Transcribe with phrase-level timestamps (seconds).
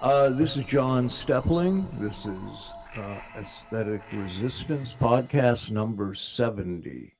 [0.00, 1.84] Uh, this is John Steppling.
[1.98, 7.14] This is uh, Aesthetic Resistance podcast number 70.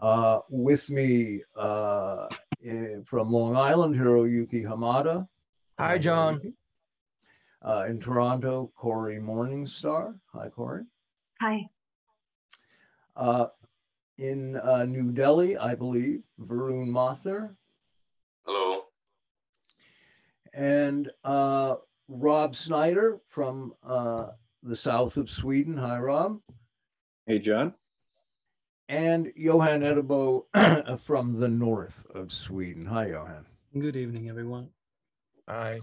[0.00, 2.26] Uh, with me uh,
[2.62, 5.28] in, from Long Island, Hiroyuki Hamada.
[5.78, 6.54] Hi, John.
[7.60, 10.14] Uh, in Toronto, Cory Morningstar.
[10.32, 10.84] Hi, Cory.
[11.42, 11.68] Hi.
[13.14, 13.46] Uh,
[14.16, 17.54] in uh, New Delhi, I believe, Varun Mathur.
[18.46, 18.84] Hello.
[20.54, 21.76] And uh,
[22.10, 24.30] Rob Snyder from uh,
[24.64, 25.76] the south of Sweden.
[25.76, 26.40] Hi, Rob.
[27.26, 27.72] Hey, John.
[28.88, 32.84] And Johan Eddebo from the north of Sweden.
[32.84, 33.46] Hi, Johan.
[33.78, 34.68] Good evening, everyone.
[35.48, 35.80] Hi.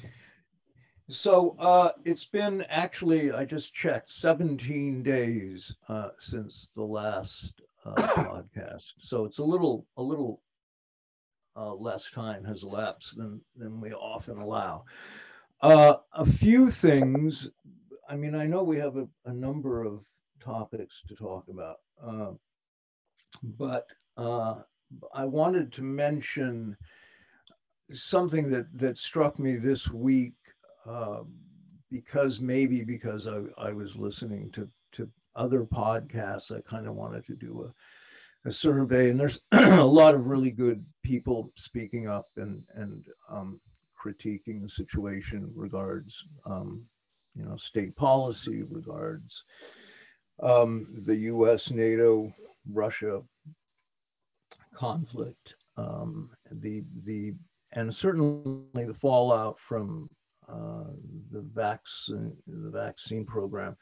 [1.08, 7.94] So uh, it's been actually, I just checked, 17 days uh, since the last uh,
[7.96, 8.92] podcast.
[9.00, 10.42] So it's a little, a little
[11.56, 14.84] uh, less time has elapsed than than we often allow.
[15.62, 17.50] Uh, a few things.
[18.10, 20.06] I mean, I know we have a, a number of
[20.40, 22.32] topics to talk about, uh,
[23.44, 24.56] but uh,
[25.14, 26.78] I wanted to mention
[27.92, 30.36] something that that struck me this week
[30.86, 31.24] uh,
[31.90, 37.26] because maybe because I, I was listening to to other podcasts, I kind of wanted
[37.26, 37.64] to do
[38.46, 43.06] a, a survey, and there's a lot of really good people speaking up and and
[43.28, 43.60] um,
[44.04, 46.86] critiquing the situation regards um,
[47.36, 49.44] you know state policy regards
[50.42, 51.72] um, the U.S.
[51.72, 52.32] NATO
[52.72, 53.22] Russia
[54.74, 57.34] conflict um, the the
[57.74, 60.10] and certainly the fallout from
[60.48, 60.92] uh,
[61.32, 63.76] the vaccine the vaccine program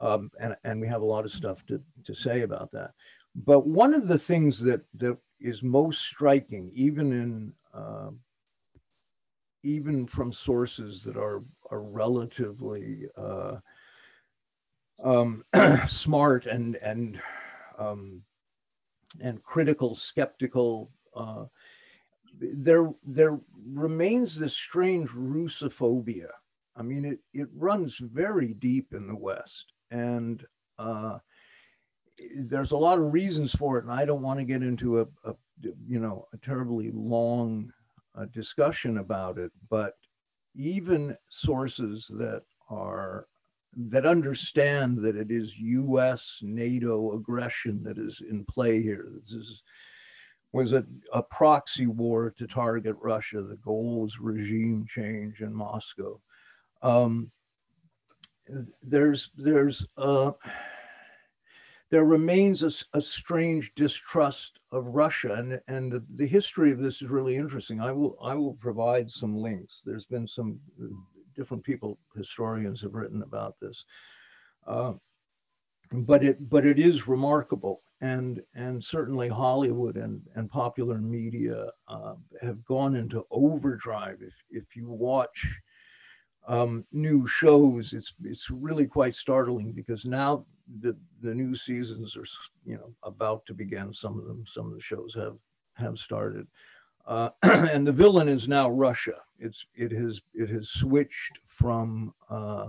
[0.00, 2.92] um, and and we have a lot of stuff to to say about that
[3.44, 8.10] but one of the things that that is most striking even in uh,
[9.66, 13.56] even from sources that are are relatively uh,
[15.02, 15.42] um,
[15.88, 17.20] smart and and
[17.78, 18.22] um,
[19.20, 20.90] and critical, skeptical.
[21.14, 21.46] Uh,
[22.38, 23.40] there there
[23.72, 26.28] remains this strange Russophobia.
[26.76, 30.44] I mean, it it runs very deep in the West, and
[30.78, 31.18] uh,
[32.36, 33.84] there's a lot of reasons for it.
[33.84, 35.34] And I don't want to get into a, a
[35.86, 37.72] you know a terribly long
[38.16, 39.94] uh, discussion about it, but
[40.54, 43.26] even sources that are
[43.76, 46.38] that understand that it is U.S.
[46.40, 49.10] NATO aggression that is in play here.
[49.22, 49.62] This is,
[50.52, 53.42] was a, a proxy war to target Russia.
[53.42, 56.18] The goal was regime change in Moscow.
[56.80, 57.30] Um,
[58.82, 60.32] there's there's uh,
[61.90, 67.02] there remains a, a, strange distrust of Russia, and and the, the history of this
[67.02, 67.80] is really interesting.
[67.80, 69.82] I will I will provide some links.
[69.84, 70.60] There's been some
[71.34, 73.84] different people, historians have written about this,
[74.66, 74.94] uh,
[75.92, 82.14] but it but it is remarkable, and and certainly Hollywood and and popular media uh,
[82.40, 84.18] have gone into overdrive.
[84.20, 85.46] If if you watch
[86.48, 90.46] um, new shows, it's it's really quite startling because now
[90.80, 92.26] the the new seasons are
[92.64, 93.92] you know about to begin.
[93.92, 95.36] Some of them, some of the shows have
[95.74, 96.46] have started,
[97.06, 99.20] uh, and the villain is now Russia.
[99.38, 102.68] It's it has it has switched from uh,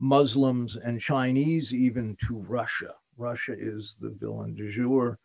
[0.00, 2.94] Muslims and Chinese even to Russia.
[3.16, 5.18] Russia is the villain du jour,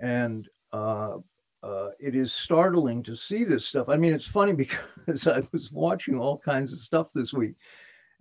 [0.00, 1.18] and uh,
[1.62, 3.88] uh, it is startling to see this stuff.
[3.88, 7.56] I mean, it's funny because I was watching all kinds of stuff this week,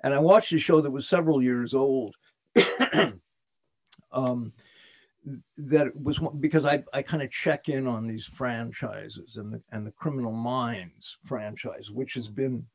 [0.03, 2.15] and I watched a show that was several years old.
[4.11, 4.53] um,
[5.57, 9.61] that was one, because I, I kind of check in on these franchises and the,
[9.71, 12.65] and the Criminal Minds franchise, which has been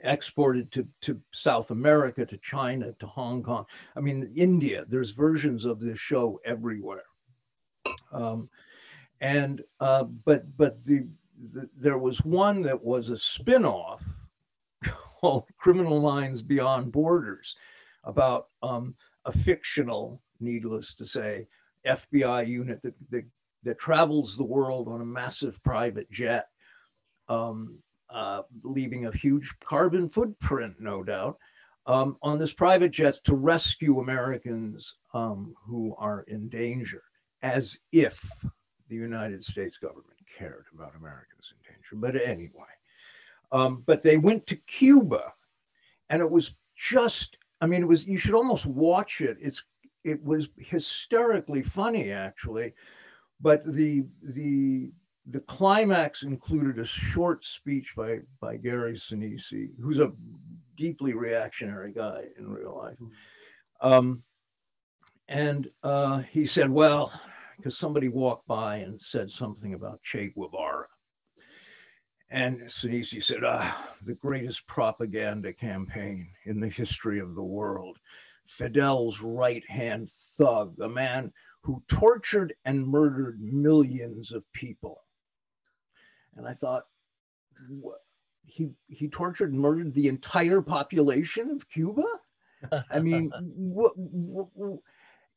[0.00, 3.66] exported to, to South America, to China, to Hong Kong.
[3.96, 7.04] I mean, India, there's versions of this show everywhere.
[8.12, 8.48] Um,
[9.20, 11.06] and uh, but but the,
[11.54, 14.02] the, there was one that was a spin-off
[14.84, 17.56] called Criminal Minds Beyond Borders
[18.06, 18.94] about um,
[19.24, 21.46] a fictional, needless to say,
[21.86, 23.24] FBI unit that, that,
[23.62, 26.46] that travels the world on a massive private jet,
[27.28, 27.78] um,
[28.10, 31.36] uh, leaving a huge carbon footprint, no doubt,
[31.86, 37.02] um, on this private jet to rescue Americans um, who are in danger,
[37.42, 38.24] as if
[38.88, 41.94] the United States government cared about Americans in danger.
[41.94, 42.64] But anyway,
[43.52, 45.32] um, but they went to Cuba,
[46.10, 49.36] and it was just, I mean, it was, you should almost watch it.
[49.40, 49.64] It's
[50.04, 52.72] it was hysterically funny actually
[53.40, 54.90] but the the
[55.26, 60.12] the climax included a short speech by by Gary Sinise, who's a
[60.76, 62.98] deeply reactionary guy in real life.
[63.80, 64.22] Um,
[65.28, 67.12] and uh, he said, well,
[67.56, 70.86] because somebody walked by and said something about Che Guevara.
[72.30, 77.98] And Sinise said, ah, the greatest propaganda campaign in the history of the world.
[78.46, 81.32] Fidel's right hand thug, a man
[81.62, 85.02] who tortured and murdered millions of people.
[86.36, 86.84] And I thought,
[87.68, 88.00] what?
[88.46, 92.04] he he tortured and murdered the entire population of Cuba.
[92.90, 93.30] I mean,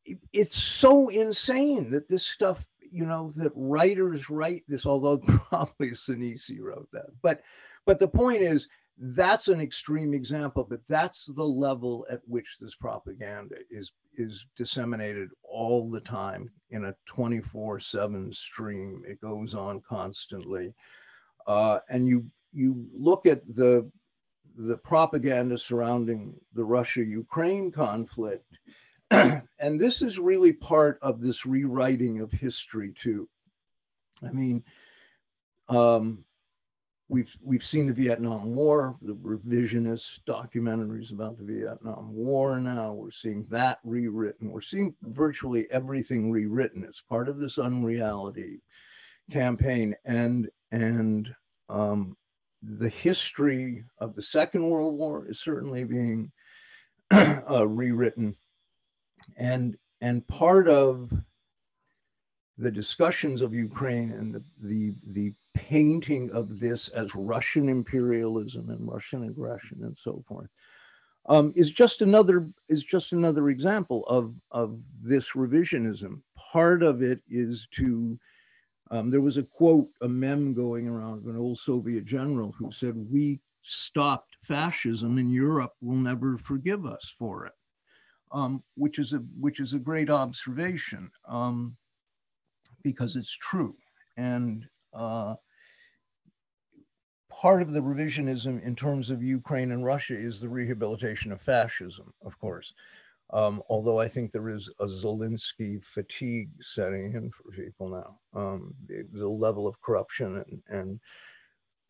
[0.34, 4.86] it's so insane that this stuff, you know, that writers write this.
[4.86, 5.18] Although
[5.50, 7.42] probably Sinise wrote that, but
[7.86, 12.76] but the point is that's an extreme example, but that's the level at which this
[12.76, 19.04] propaganda is is disseminated all the time in a 24/7 stream.
[19.08, 20.76] It goes on constantly,
[21.48, 23.90] uh, and you you look at the
[24.56, 28.60] the propaganda surrounding the Russia-Ukraine conflict,
[29.12, 33.28] and this is really part of this rewriting of history too.
[34.24, 34.64] I mean,
[35.68, 36.24] um,
[37.10, 42.60] we've we've seen the Vietnam War, the revisionist documentaries about the Vietnam War.
[42.60, 44.52] Now we're seeing that rewritten.
[44.52, 46.84] We're seeing virtually everything rewritten.
[46.84, 48.62] It's part of this unreality
[49.32, 51.34] campaign, and and
[51.68, 52.16] um,
[52.62, 56.32] the history of the Second World War is certainly being
[57.12, 58.36] uh, rewritten,
[59.38, 61.12] and and part of
[62.58, 68.86] the discussions of Ukraine and the, the, the painting of this as Russian imperialism and
[68.86, 70.50] Russian aggression and so forth
[71.28, 76.22] um, is just another is just another example of of this revisionism.
[76.36, 78.20] Part of it is to
[78.92, 82.72] um, there was a quote, a mem going around of an old Soviet general who
[82.72, 87.54] said, "We stopped fascism, and Europe will never forgive us for it,"
[88.32, 91.76] um, which is a which is a great observation um,
[92.84, 93.76] because it's true
[94.18, 94.68] and.
[94.94, 95.36] Uh,
[97.30, 102.12] part of the revisionism in terms of Ukraine and Russia is the rehabilitation of fascism,
[102.26, 102.74] of course.
[103.32, 108.20] Um, although I think there is a Zelensky fatigue setting in for people now.
[108.34, 111.00] Um, the, the, level of corruption and, and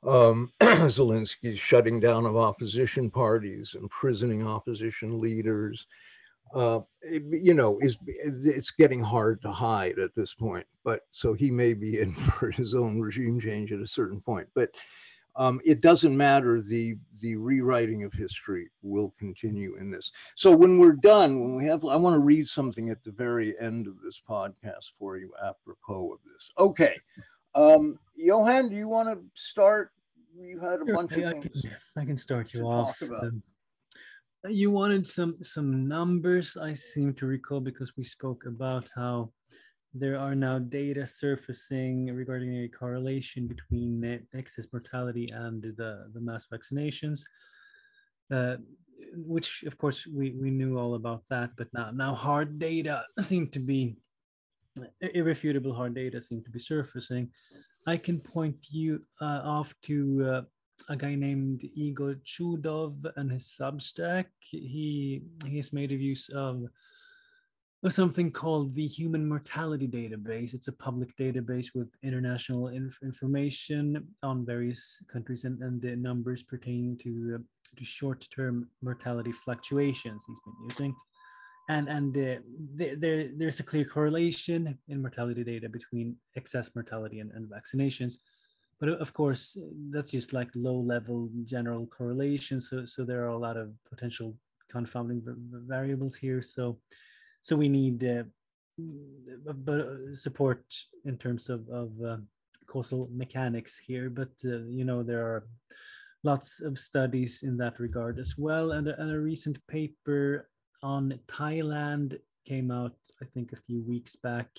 [0.06, 5.88] um, Zelensky's shutting down of opposition parties, imprisoning opposition leaders,
[6.54, 10.66] uh, it, you know, is it's getting hard to hide at this point.
[10.84, 14.48] But so he may be in for his own regime change at a certain point.
[14.54, 14.72] But
[15.36, 16.62] um, it doesn't matter.
[16.62, 20.12] The the rewriting of history will continue in this.
[20.36, 23.58] So when we're done, when we have, I want to read something at the very
[23.60, 26.52] end of this podcast for you, apropos of this.
[26.58, 26.98] Okay,
[27.56, 29.92] um, Johan, do you want to start?
[30.38, 31.62] You had a sure, bunch of I things.
[31.62, 33.02] Can, I can start you off.
[34.48, 36.56] You wanted some some numbers.
[36.56, 39.32] I seem to recall because we spoke about how
[39.94, 46.22] there are now data surfacing regarding a correlation between net excess mortality and the, the
[46.22, 47.22] mass vaccinations,
[48.32, 48.58] uh,
[49.16, 53.48] which of course we, we knew all about that, but now, now hard data seem
[53.50, 53.98] to be,
[55.02, 57.30] irrefutable hard data seem to be surfacing.
[57.88, 60.42] I can point you uh, off to uh,
[60.88, 64.26] a guy named Igor Chudov and his Substack.
[64.40, 66.64] He he's made a use of
[67.88, 70.54] something called the Human Mortality Database.
[70.54, 76.44] It's a public database with international inf- information on various countries and, and the numbers
[76.44, 80.96] pertaining to, uh, to short-term mortality fluctuations he's been using.
[81.70, 82.42] And, and uh,
[82.76, 88.16] there, there, there's a clear correlation in mortality data between excess mortality and, and vaccinations.
[88.80, 89.58] But of course,
[89.90, 92.62] that's just like low-level general correlation.
[92.62, 94.36] So, so there are a lot of potential
[94.70, 95.22] confounding
[95.68, 96.42] variables here.
[96.42, 96.80] So
[97.42, 98.24] so we need uh,
[99.48, 99.84] uh,
[100.14, 100.64] support
[101.06, 102.18] in terms of, of uh,
[102.68, 105.48] causal mechanics here but uh, you know there are
[106.24, 110.48] lots of studies in that regard as well and a, and a recent paper
[110.84, 114.50] on thailand came out i think a few weeks back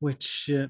[0.00, 0.66] which uh,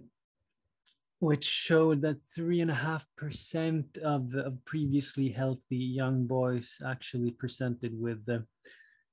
[1.21, 7.31] which showed that three and a half percent of, of previously healthy young boys actually
[7.31, 8.39] presented with uh,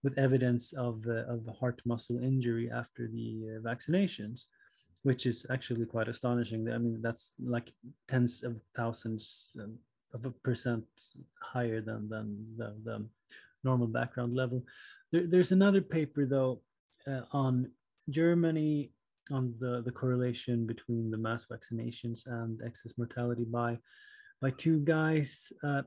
[0.03, 4.43] with evidence of, uh, of heart muscle injury after the uh, vaccinations,
[5.03, 6.69] which is actually quite astonishing.
[6.69, 7.72] I mean, that's like
[8.07, 9.75] tens of thousands um,
[10.13, 10.83] of a percent
[11.41, 13.05] higher than, than the, the
[13.63, 14.62] normal background level.
[15.13, 16.62] There, there's another paper, though,
[17.07, 17.72] uh, on
[18.10, 18.91] Germany
[19.32, 23.77] on the, the correlation between the mass vaccinations and excess mortality by
[24.42, 25.84] by two guys, uh,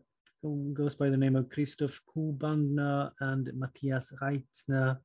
[0.73, 4.99] goes by the name of Christof Kuhbandner and Matthias Reitzner,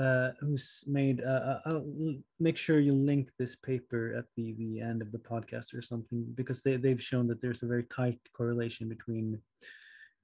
[0.00, 1.22] uh, who's made.
[1.22, 5.18] Uh, uh, I'll make sure you link this paper at the the end of the
[5.18, 9.40] podcast or something because they they've shown that there's a very tight correlation between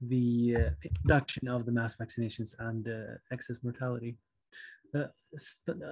[0.01, 4.17] the uh, introduction of the mass vaccinations and uh, excess mortality.
[4.95, 5.07] Uh,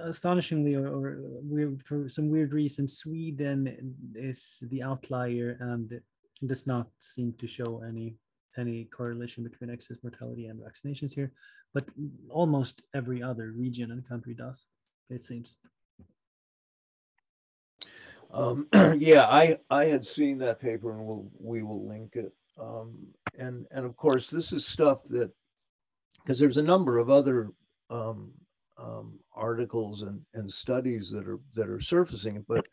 [0.04, 6.00] astonishingly, or, or weird, for some weird reason, Sweden is the outlier and
[6.46, 8.16] does not seem to show any
[8.58, 11.32] any correlation between excess mortality and vaccinations here,
[11.72, 11.84] but
[12.28, 14.66] almost every other region and country does,
[15.08, 15.56] it seems.
[18.32, 18.68] Um,
[18.98, 22.32] yeah, I I had seen that paper, and we'll we will link it.
[22.60, 23.06] Um,
[23.38, 25.30] and and of course, this is stuff that
[26.22, 27.50] because there's a number of other
[27.90, 28.32] um,
[28.78, 32.66] um, articles and, and studies that are that are surfacing, but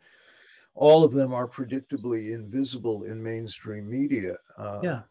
[0.76, 4.36] all of them are predictably invisible in mainstream media.
[4.58, 5.02] Uh, yeah.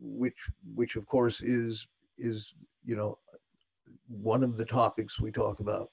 [0.00, 0.38] Which
[0.74, 2.54] which of course is is
[2.84, 3.18] you know
[4.06, 5.90] one of the topics we talk about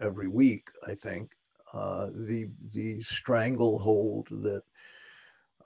[0.00, 0.68] every week.
[0.86, 1.36] I think
[1.72, 4.62] uh, the the stranglehold that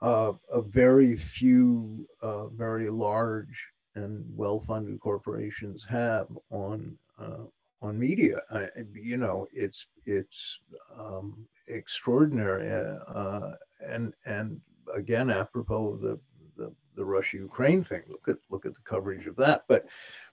[0.01, 7.45] uh, a very few uh, very large and well-funded corporations have on uh,
[7.81, 8.41] on media.
[8.51, 10.59] I, you know, it's it's
[10.97, 12.69] um, extraordinary,
[13.07, 13.51] uh,
[13.85, 14.59] and and
[14.93, 16.19] again, apropos of the
[16.57, 18.03] the, the Russia-Ukraine thing.
[18.07, 19.85] Look at look at the coverage of that, but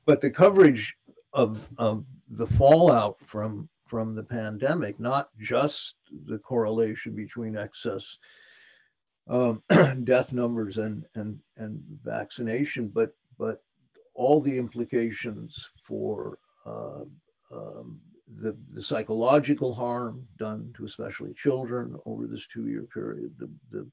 [0.04, 0.96] but the coverage
[1.32, 5.94] of of the fallout from from the pandemic, not just
[6.26, 8.18] the correlation between excess
[9.28, 9.62] um,
[10.04, 13.62] death numbers and and and vaccination, but but
[14.14, 17.04] all the implications for uh,
[17.52, 23.88] um, the, the psychological harm done to especially children over this two-year period, the, the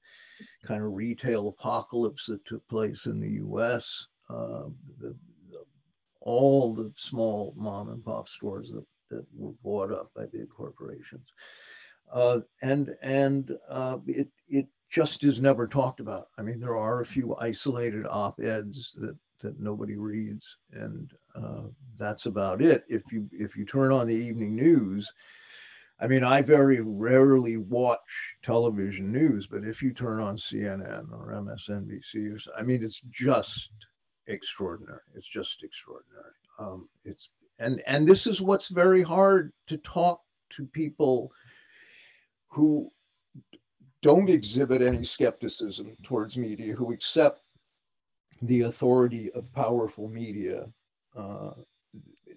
[0.65, 4.63] kind of retail apocalypse that took place in the U.S., uh,
[5.00, 5.15] the,
[5.51, 5.63] the,
[6.22, 11.27] all the small mom and pop stores that, that were bought up by big corporations,
[12.12, 16.29] uh, and and uh, it it just is never talked about.
[16.38, 21.63] I mean, there are a few isolated op-eds that that nobody reads, and uh,
[21.97, 22.83] that's about it.
[22.89, 25.13] If you if you turn on the evening news,
[26.00, 28.00] I mean, I very rarely watch
[28.43, 33.71] television news, but if you turn on CNN or MSNBC, or, I mean, it's just
[34.27, 35.00] extraordinary.
[35.15, 36.33] It's just extraordinary.
[36.59, 40.21] Um, it's and and this is what's very hard to talk
[40.51, 41.31] to people
[42.50, 42.89] who
[44.01, 47.42] don't exhibit any skepticism towards media, who accept
[48.42, 50.68] the authority of powerful media,
[51.16, 51.52] uh,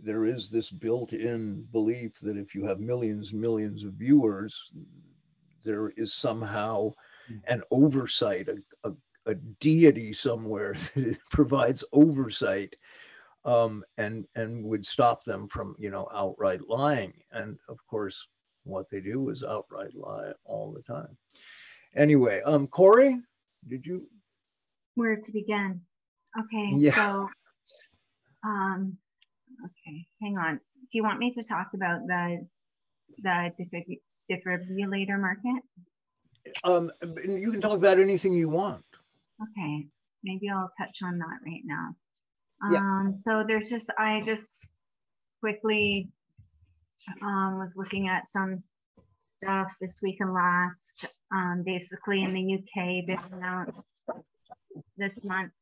[0.03, 4.73] there is this built-in belief that if you have millions and millions of viewers,
[5.65, 6.93] there is somehow
[7.27, 7.39] hmm.
[7.49, 8.93] an oversight, a, a,
[9.27, 12.77] a deity somewhere that provides oversight
[13.47, 17.15] um, and and would stop them from you know outright lying.
[17.33, 18.27] And of course,
[18.65, 21.17] what they do is outright lie all the time.
[21.95, 23.21] Anyway, um, Cory,
[23.69, 24.09] did you?
[24.97, 25.81] Where to begin?
[26.39, 26.95] Okay, yeah.
[26.95, 27.29] so,
[28.45, 28.97] um,
[29.65, 30.57] okay, hang on.
[30.57, 32.47] Do you want me to talk about the
[33.23, 33.53] the
[34.31, 35.63] defibrillator market?
[36.65, 38.85] Um, you can talk about anything you want.
[39.43, 39.87] Okay,
[40.25, 41.95] maybe I'll touch on that right now.
[42.73, 42.79] Yeah.
[42.79, 44.69] Um, so there's just I just
[45.41, 46.09] quickly
[47.23, 48.63] um, was looking at some
[49.21, 51.07] stuff this week and last.
[51.33, 53.77] Um, basically, in the UK, they announced
[54.97, 55.53] this month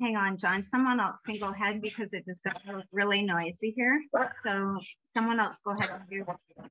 [0.00, 0.62] hang on, John.
[0.62, 2.60] Someone else can go ahead because it just got
[2.92, 4.00] really noisy here.
[4.42, 6.24] So someone else go ahead and do.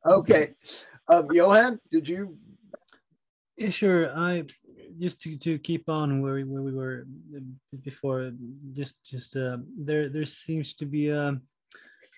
[0.06, 0.54] Okay.
[1.08, 2.38] Um, Johan, did you?
[3.58, 4.12] Yeah, sure.
[4.16, 4.44] I
[5.00, 7.06] just to, to keep on where we, where we were
[7.84, 8.32] before.
[8.74, 11.40] Just just uh, there there seems to be a.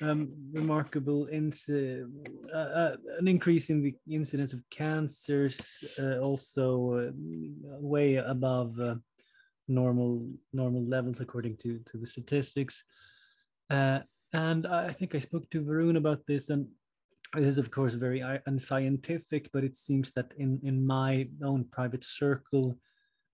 [0.01, 2.07] Um, remarkable inc-
[2.53, 7.11] uh, uh, an increase in the incidence of cancers, uh, also uh,
[7.81, 8.95] way above uh,
[9.69, 12.83] normal normal levels according to to the statistics.
[13.69, 13.99] Uh,
[14.33, 16.67] and I think I spoke to Varun about this, and
[17.33, 22.03] this is of course very unscientific, but it seems that in in my own private
[22.03, 22.77] circle,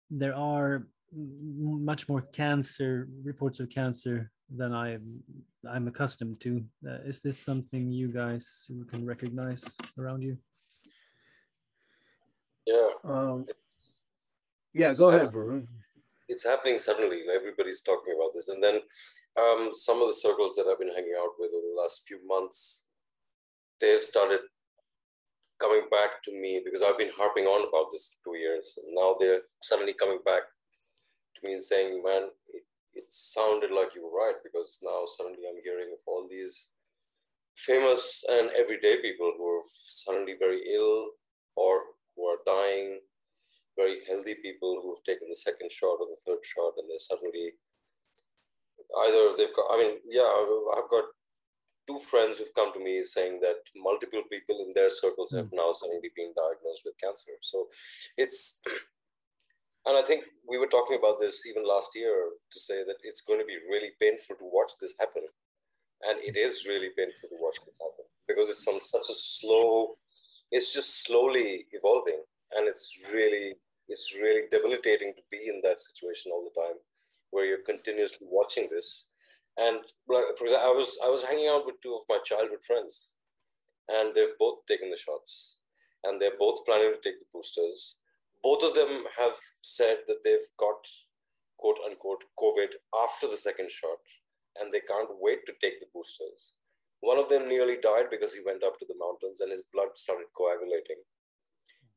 [0.10, 4.98] there are much more cancer reports of cancer than I
[5.68, 6.64] I'm accustomed to.
[6.88, 9.64] Uh, is this something you guys can recognize
[9.98, 10.38] around you?
[12.66, 12.90] Yeah.
[13.04, 13.46] Um,
[14.74, 15.68] yeah, go ahead, Varun
[16.28, 17.24] it's happening suddenly.
[17.34, 18.48] Everybody's talking about this.
[18.50, 18.80] And then
[19.38, 22.20] um, some of the circles that I've been hanging out with over the last few
[22.28, 22.86] months,
[23.80, 24.40] they've started
[25.60, 28.78] coming back to me because I've been harping on about this for two years.
[28.84, 30.44] And now they're suddenly coming back
[31.36, 32.64] to me and saying, man, it,
[32.94, 36.70] it sounded like you were right because now suddenly I'm hearing of all these
[37.56, 41.12] famous and everyday people who are suddenly very ill
[41.56, 41.82] or
[42.16, 43.00] who are dying,
[43.76, 47.54] very healthy people who've taken the second shot or the third shot and they're suddenly
[49.04, 50.28] either they've got, I mean, yeah,
[50.78, 51.06] I've got
[51.88, 55.58] two friends who've come to me saying that multiple people in their circles have hmm.
[55.58, 57.38] now suddenly been diagnosed with cancer.
[57.42, 57.68] So
[58.18, 58.62] it's,
[59.86, 63.22] and I think we were talking about this even last year to say that it's
[63.22, 65.24] going to be really painful to watch this happen.
[66.04, 69.96] And it is really painful to watch this happen because it's on such a slow,
[70.52, 72.22] it's just slowly evolving.
[72.56, 73.56] And it's really,
[73.88, 76.78] it's really debilitating to be in that situation all the time
[77.32, 79.08] where you're continuously watching this
[79.58, 83.14] and for example, I was I was hanging out with two of my childhood friends,
[83.88, 85.58] and they've both taken the shots,
[86.04, 87.96] and they're both planning to take the boosters.
[88.44, 90.84] Both of them have said that they've got
[91.58, 92.76] quote unquote COVID
[93.06, 94.04] after the second shot,
[94.60, 96.54] and they can't wait to take the boosters.
[97.00, 99.96] One of them nearly died because he went up to the mountains and his blood
[99.96, 101.04] started coagulating.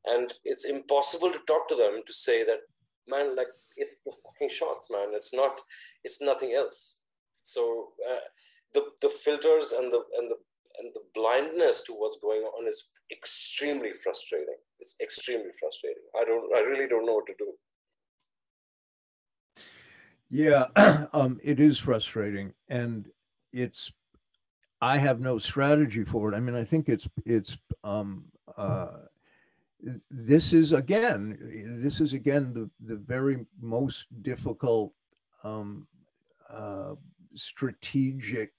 [0.05, 2.59] And it's impossible to talk to them to say that,
[3.07, 5.09] man, like it's the fucking shots, man.
[5.13, 5.61] It's not,
[6.03, 6.99] it's nothing else
[7.49, 8.19] so uh,
[8.73, 10.37] the the filters and the and the
[10.79, 14.55] and the blindness to what's going on is extremely frustrating.
[14.79, 16.03] It's extremely frustrating.
[16.19, 16.55] I don't.
[16.55, 17.53] I really don't know what to do.
[20.29, 20.67] Yeah,
[21.13, 23.07] um, it is frustrating, and
[23.51, 23.91] it's.
[24.81, 26.35] I have no strategy for it.
[26.35, 27.57] I mean, I think it's it's.
[27.83, 28.25] Um,
[28.57, 29.08] uh,
[30.11, 31.37] this is again.
[31.81, 34.93] This is again the the very most difficult
[35.43, 35.87] um,
[36.49, 36.95] uh,
[37.35, 38.51] strategic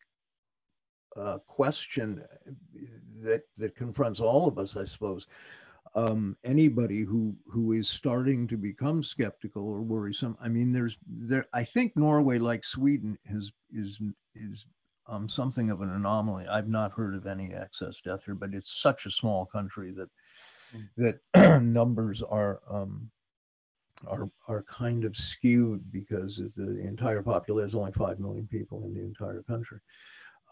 [1.17, 2.25] uh, question
[3.23, 5.27] that that confronts all of us, I suppose.
[5.95, 10.37] Um, anybody who who is starting to become skeptical or worrisome.
[10.41, 11.47] I mean, there's there.
[11.53, 14.01] I think Norway, like Sweden, has is
[14.35, 14.67] is
[15.09, 16.47] um, something of an anomaly.
[16.47, 20.09] I've not heard of any excess death here, but it's such a small country that.
[20.97, 21.21] That
[21.63, 23.11] numbers are um,
[24.07, 28.95] are are kind of skewed because the entire population is only five million people in
[28.95, 29.79] the entire country.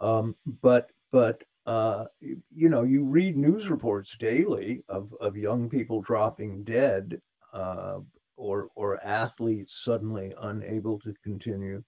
[0.01, 6.01] Um, but but uh, you know you read news reports daily of of young people
[6.01, 7.21] dropping dead
[7.53, 7.99] uh,
[8.37, 11.83] or or athletes suddenly unable to continue.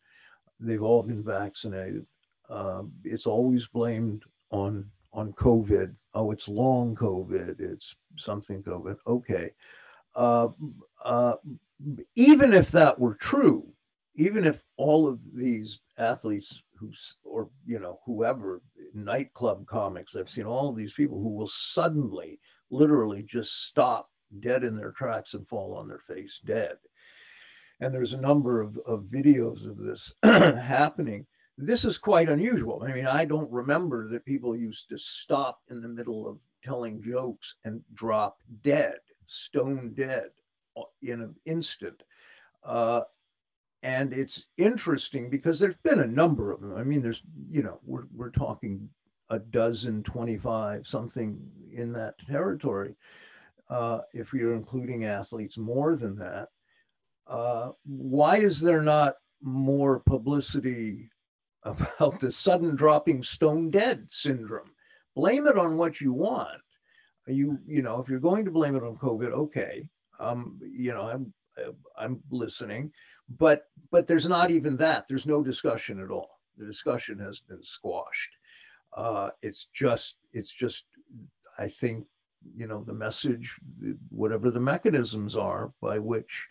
[0.59, 2.07] They've all been vaccinated.
[2.49, 5.94] Uh, it's always blamed on on COVID.
[6.14, 7.61] Oh, it's long COVID.
[7.61, 8.96] It's something COVID.
[9.07, 9.51] Okay.
[10.14, 10.49] Uh,
[11.05, 11.35] uh,
[12.16, 13.66] even if that were true,
[14.16, 16.90] even if all of these athletes who,
[17.25, 18.61] or you know, whoever,
[18.94, 24.64] nightclub comics, I've seen all of these people who will suddenly, literally, just stop dead
[24.64, 26.77] in their tracks and fall on their face dead.
[27.81, 31.27] And there's a number of, of videos of this happening.
[31.62, 32.83] This is quite unusual.
[32.83, 37.03] I mean, I don't remember that people used to stop in the middle of telling
[37.03, 40.31] jokes and drop dead stone dead
[41.03, 42.03] in an instant.
[42.64, 43.03] Uh,
[43.83, 46.77] and it's interesting because there's been a number of them.
[46.77, 48.88] I mean, there's, you know, we're, we're talking
[49.31, 51.40] a dozen, 25, something
[51.73, 52.96] in that territory.
[53.68, 56.49] Uh, if you're including athletes more than that,
[57.29, 61.09] uh, why is there not more publicity
[61.62, 64.70] about the sudden dropping stone dead syndrome?
[65.14, 66.61] Blame it on what you want.
[67.27, 71.03] You you know if you're going to blame it on covid okay um you know
[71.03, 71.33] i'm
[71.96, 72.90] i'm listening
[73.38, 75.07] but but there's not even that.
[75.09, 76.40] There's no discussion at all.
[76.57, 78.37] The discussion has been squashed.
[78.96, 80.85] Uh it's just it's just
[81.59, 82.07] i think
[82.57, 83.57] you know the message
[84.09, 86.49] whatever the mechanisms are by which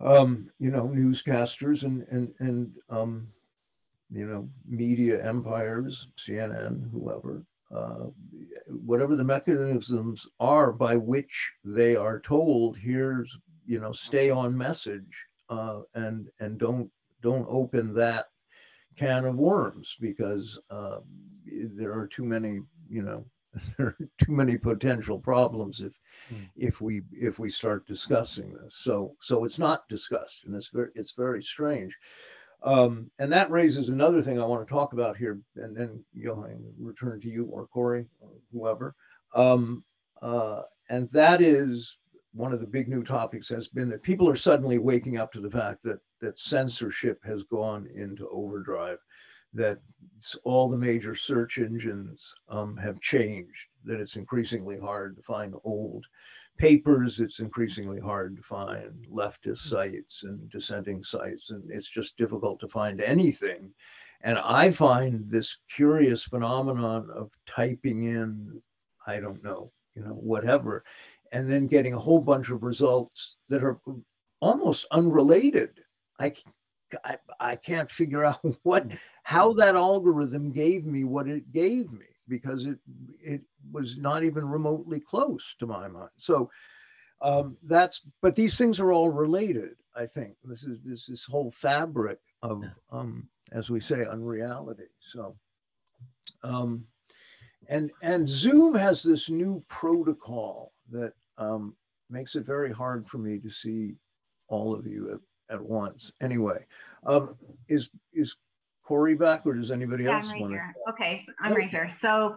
[0.00, 3.28] um you know newscasters and and and um
[4.10, 7.44] you know media empires cnn whoever
[7.74, 8.06] uh,
[8.66, 15.26] whatever the mechanisms are by which they are told, here's, you know, stay on message
[15.50, 16.90] uh, and, and don't,
[17.20, 18.26] don't open that
[18.96, 20.98] can of worms because uh,
[21.46, 23.24] there are too many, you know,
[23.76, 25.92] there are too many potential problems if
[26.32, 26.48] mm.
[26.56, 28.76] if we if we start discussing this.
[28.76, 31.96] So so it's not discussed, and it's very it's very strange.
[32.62, 36.60] Um, and that raises another thing I want to talk about here, and then Johan,
[36.78, 38.94] return to you or Cory or whoever.
[39.34, 39.84] Um,
[40.20, 41.98] uh, and that is
[42.32, 45.40] one of the big new topics has been that people are suddenly waking up to
[45.40, 48.98] the fact that that censorship has gone into overdrive,
[49.54, 49.78] that
[50.44, 56.04] all the major search engines um, have changed, that it's increasingly hard to find old
[56.58, 58.06] papers, it's increasingly mm-hmm.
[58.06, 59.76] hard to find leftist mm-hmm.
[59.76, 63.72] sites and dissenting sites, and it's just difficult to find anything.
[64.20, 68.60] And I find this curious phenomenon of typing in,
[69.06, 70.84] I don't know, you know, whatever,
[71.32, 73.78] and then getting a whole bunch of results that are
[74.40, 75.80] almost unrelated.
[76.18, 76.32] I,
[77.04, 78.96] I, I can't figure out what, mm-hmm.
[79.22, 82.78] how that algorithm gave me what it gave me because it
[83.20, 86.10] it was not even remotely close to my mind.
[86.16, 86.50] So
[87.20, 89.76] um, that's but these things are all related.
[89.96, 92.62] I think this is this this whole fabric of
[92.92, 94.88] um, as we say unreality.
[95.00, 95.36] So
[96.42, 96.84] um,
[97.68, 101.74] and and Zoom has this new protocol that um,
[102.10, 103.94] makes it very hard for me to see
[104.48, 106.12] all of you at, at once.
[106.20, 106.64] Anyway,
[107.06, 107.34] um,
[107.68, 108.36] is is
[108.88, 110.56] Cory back or does anybody Yeah, else right want to?
[110.56, 110.74] here.
[110.88, 111.90] Okay, so I'm right here.
[111.90, 112.36] So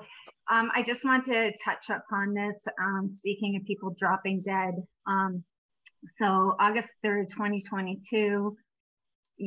[0.49, 4.73] um, I just want to touch upon this, um, speaking of people dropping dead.
[5.07, 5.45] Um,
[6.07, 8.57] so August 3rd, 2022,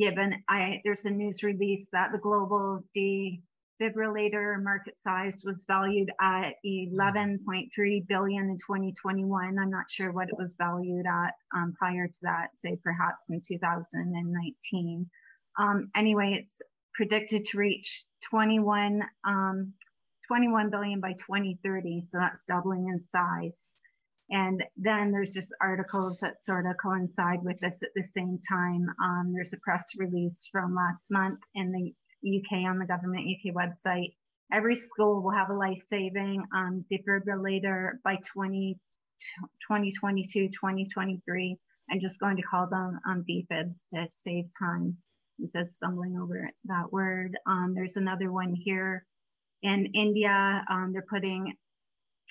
[0.00, 6.52] given I, there's a news release that the global defibrillator market size was valued at
[6.64, 9.58] 11.3 billion in 2021.
[9.58, 13.42] I'm not sure what it was valued at um, prior to that, say perhaps in
[13.46, 15.10] 2019.
[15.56, 16.62] Um, anyway, it's
[16.94, 19.72] predicted to reach 21, um,
[20.26, 22.02] 21 billion by 2030.
[22.09, 23.76] So that's doubling in size.
[24.30, 28.87] And then there's just articles that sort of coincide with this at the same time.
[29.02, 31.94] Um, there's a press release from last month in the
[32.26, 34.14] UK on the government UK website.
[34.52, 38.78] Every school will have a life-saving um, defibrillator by 20,
[39.68, 41.59] 2022, 2023.
[41.90, 44.96] I'm just going to call them um, to save time.
[45.38, 47.36] It says stumbling over that word.
[47.46, 49.04] Um, there's another one here
[49.62, 50.64] in India.
[50.70, 51.54] Um, they're putting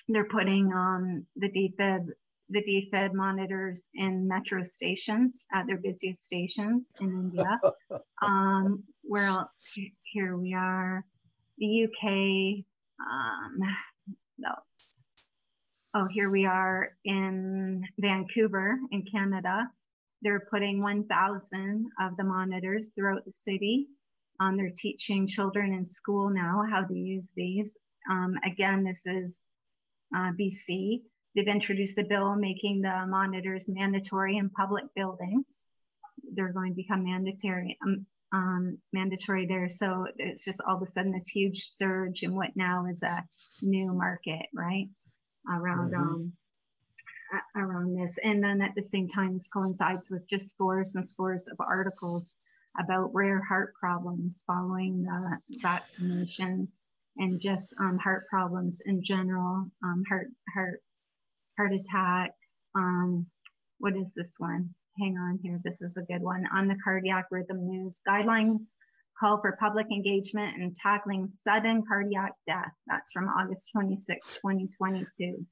[0.08, 2.08] they're putting um, the defib
[2.50, 7.58] the defib monitors in metro stations at their busiest stations in India.
[8.22, 9.62] um, where else?
[10.02, 11.04] Here we are,
[11.58, 12.64] the UK.
[13.00, 13.58] Um,
[14.46, 15.00] else?
[15.94, 19.68] Oh, here we are in Vancouver in Canada.
[20.24, 23.88] They're putting 1,000 of the monitors throughout the city.
[24.40, 27.76] Um, they're teaching children in school now how to use these.
[28.10, 29.44] Um, again, this is
[30.16, 31.02] uh, BC.
[31.34, 35.64] They've introduced a bill making the monitors mandatory in public buildings.
[36.34, 39.68] They're going to become mandatory, um, um, mandatory there.
[39.70, 43.24] So it's just all of a sudden this huge surge in what now is a
[43.62, 44.88] new market, right?
[45.52, 46.02] Around mm-hmm.
[46.02, 46.32] um,
[47.56, 48.18] around this.
[48.22, 52.36] And then at the same time, this coincides with just scores and scores of articles
[52.78, 56.80] about rare heart problems following the vaccinations
[57.16, 60.80] and just um, heart problems in general, um, heart, heart,
[61.56, 62.66] heart attacks.
[62.74, 63.26] Um,
[63.78, 64.74] what is this one?
[64.98, 65.60] Hang on here.
[65.64, 66.44] This is a good one.
[66.52, 68.76] On the cardiac rhythm news guidelines
[69.18, 72.72] call for public engagement in tackling sudden cardiac death.
[72.86, 75.46] That's from August 26, 2022.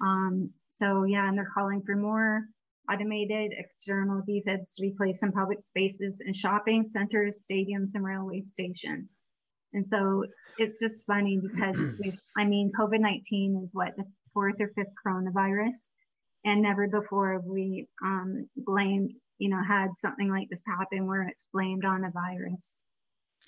[0.00, 2.44] Um, so yeah, and they're calling for more
[2.90, 8.42] automated external defibs to be placed in public spaces and shopping centers, stadiums, and railway
[8.42, 9.28] stations.
[9.72, 10.24] And so
[10.58, 11.94] it's just funny because
[12.36, 15.90] I mean, COVID-19 is what the fourth or fifth coronavirus,
[16.44, 21.22] and never before have we um, blamed, you know, had something like this happen where
[21.22, 22.84] it's blamed on a virus.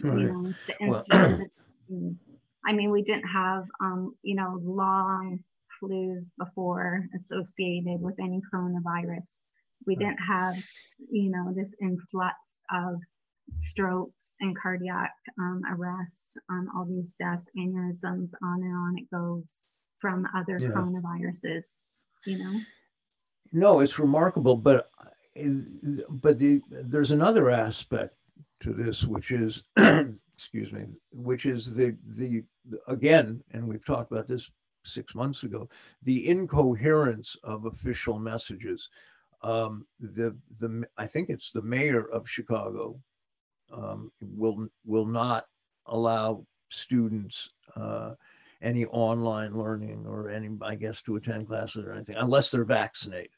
[0.02, 0.18] Right.
[0.18, 2.16] You know, instead, well,
[2.64, 5.40] I mean, we didn't have, um, you know, long
[5.82, 9.44] flus before associated with any coronavirus.
[9.86, 10.54] We didn't have,
[11.10, 13.00] you know, this influx of
[13.50, 19.66] strokes and cardiac um, arrests, um, all these deaths, aneurysms, on and on it goes
[20.00, 20.68] from other yeah.
[20.68, 21.82] coronaviruses,
[22.26, 22.60] you know?
[23.52, 24.88] No, it's remarkable, but
[26.08, 28.14] but the, there's another aspect
[28.60, 32.44] to this, which is, excuse me, which is the the
[32.86, 34.50] again, and we've talked about this
[34.84, 35.68] six months ago,
[36.02, 38.88] the incoherence of official messages.
[39.42, 43.00] Um, the the I think it's the mayor of Chicago
[43.72, 45.46] um, will will not
[45.86, 48.14] allow students uh,
[48.62, 53.30] any online learning or any I guess to attend classes or anything unless they're vaccinated.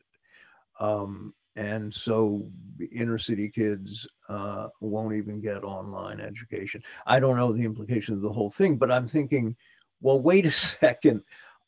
[0.78, 2.50] Um, and so
[2.92, 6.82] inner city kids uh, won't even get online education.
[7.06, 9.56] I don't know the implications of the whole thing, but I'm thinking
[10.04, 11.22] well, wait a second.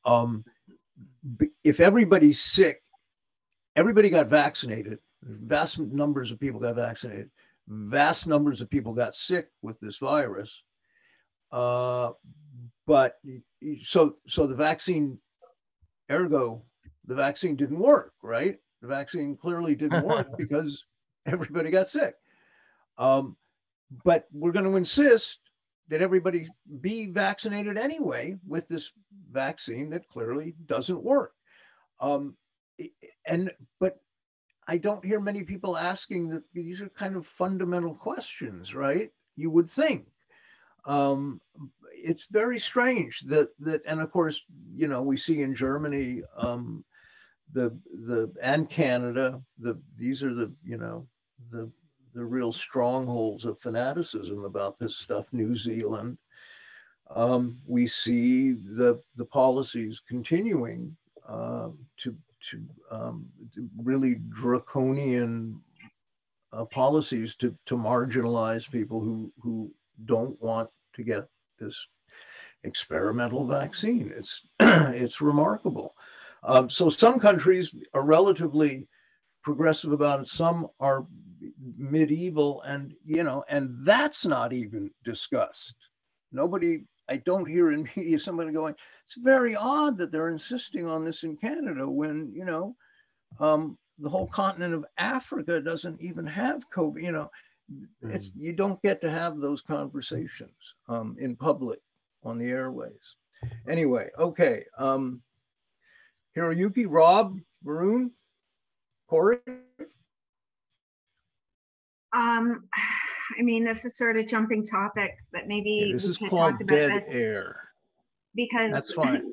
[0.05, 0.45] Um,
[1.65, 2.83] if everybody's sick,
[3.75, 4.99] everybody got vaccinated.
[5.23, 7.31] Vast numbers of people got vaccinated.
[7.67, 10.63] Vast numbers of people got sick with this virus.
[11.51, 12.11] Uh,
[12.87, 13.17] but
[13.83, 15.19] so so the vaccine,
[16.13, 16.63] ergo,
[17.07, 18.59] the vaccine didn't work, right?
[18.83, 20.85] The vaccine clearly didn't work because
[21.25, 22.15] everybody got sick.
[22.99, 23.37] Um,
[24.05, 25.41] but we're going to insist
[25.89, 26.49] that everybody
[26.81, 28.93] be vaccinated anyway with this
[29.31, 31.33] vaccine that clearly doesn't work.
[32.01, 32.37] Um,
[33.27, 33.99] and but
[34.69, 39.11] I don't hear many people asking that these are kind of fundamental questions, right?
[39.37, 40.07] You would think.
[40.85, 41.41] Um,
[41.93, 44.41] it's very strange that that, and of course,
[44.75, 46.85] you know, we see in Germany, um,
[47.53, 51.07] the the and Canada, the these are the you know
[51.51, 51.71] the
[52.17, 55.27] the real strongholds of fanaticism about this stuff.
[55.33, 56.17] New Zealand,
[57.15, 60.97] um, we see the the policies continuing
[61.29, 62.17] uh, to
[62.51, 63.27] to, um,
[63.77, 65.61] really draconian
[66.53, 69.71] uh, policies to to marginalize people who who
[70.07, 71.87] don't want to get this
[72.65, 74.11] experimental vaccine.
[74.17, 75.95] It's it's remarkable.
[76.43, 78.89] Um, so some countries are relatively
[79.43, 80.29] progressive about it.
[80.29, 81.07] Some are
[81.77, 85.75] medieval, and you know, and that's not even discussed.
[86.33, 86.85] Nobody.
[87.09, 91.23] I don't hear in media somebody going, "It's very odd that they're insisting on this
[91.23, 92.77] in Canada when you know."
[93.41, 97.03] Um, the whole continent of Africa doesn't even have COVID.
[97.03, 97.31] You know,
[98.03, 98.33] it's, mm.
[98.37, 101.81] you don't get to have those conversations um, in public
[102.23, 103.17] on the airways.
[103.69, 104.65] Anyway, okay.
[104.79, 105.23] Um,
[106.37, 108.11] Hiroyuki, Rob, Varun
[109.09, 109.39] Cory?
[112.17, 112.65] Um,
[113.39, 116.93] I mean, this is sort of jumping topics, but maybe yeah, this is called dead
[116.93, 117.61] this air.
[118.35, 119.25] Because that's fine.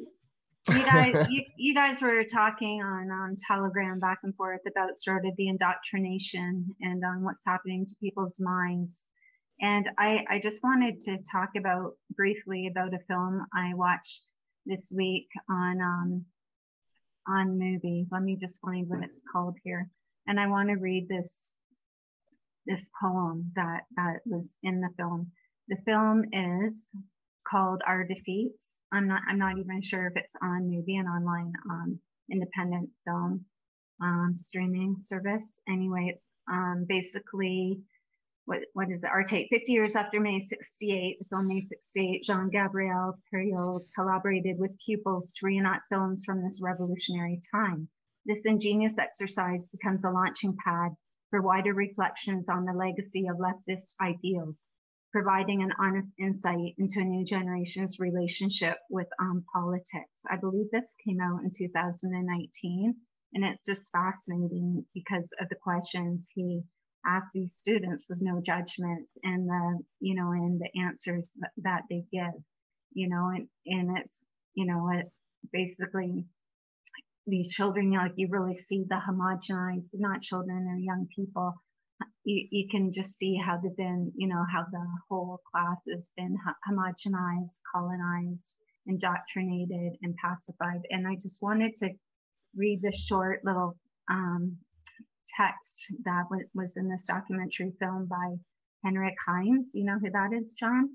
[0.69, 5.25] you guys, you, you guys were talking on on Telegram back and forth about sort
[5.25, 9.05] of the indoctrination and um, what's happening to people's minds.
[9.61, 14.21] And I, I just wanted to talk about briefly about a film I watched
[14.65, 16.25] this week on um,
[17.27, 18.07] on Mubi.
[18.11, 19.87] Let me just find what it's called here.
[20.27, 21.53] And I want to read this
[22.65, 25.31] this poem that that was in the film.
[25.67, 26.89] The film is
[27.47, 28.79] called Our Defeats.
[28.91, 31.99] I'm not I'm not even sure if it's on Mubi, an online um,
[32.31, 33.45] independent film
[34.01, 35.61] um, streaming service.
[35.67, 37.79] Anyway, it's um, basically
[38.45, 39.09] what what is it?
[39.09, 44.57] Our take 50 years after May 68, the film May 68, Jean Gabriel Périot collaborated
[44.57, 47.87] with pupils to reenact films from this revolutionary time.
[48.25, 50.91] This ingenious exercise becomes a launching pad
[51.33, 54.69] for wider reflections on the legacy of leftist ideals,
[55.11, 60.21] providing an honest insight into a new generation's relationship with um, politics.
[60.29, 62.93] I believe this came out in 2019,
[63.33, 66.61] and it's just fascinating because of the questions he
[67.07, 72.05] ask these students with no judgments and the you know and the answers that they
[72.13, 72.31] give
[72.93, 75.11] you know and and it's you know it
[75.51, 76.23] basically
[77.27, 81.53] these children you know, like you really see the homogenized not children they're young people
[82.25, 86.09] you, you can just see how they've been you know how the whole class has
[86.17, 86.35] been
[86.69, 88.57] homogenized colonized
[88.87, 91.89] indoctrinated and pacified and i just wanted to
[92.55, 93.75] read this short little
[94.11, 94.57] um,
[95.37, 98.35] text that was in this documentary film by
[98.83, 99.65] Henrik Heine.
[99.71, 100.89] Do you know who that is, John?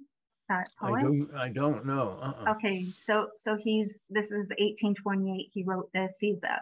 [0.49, 0.99] Poet?
[0.99, 2.19] I don't, I don't know.
[2.23, 2.53] Uh-uh.
[2.53, 5.51] Okay, so so he's this is 1828.
[5.53, 6.17] He wrote this.
[6.21, 6.59] He's a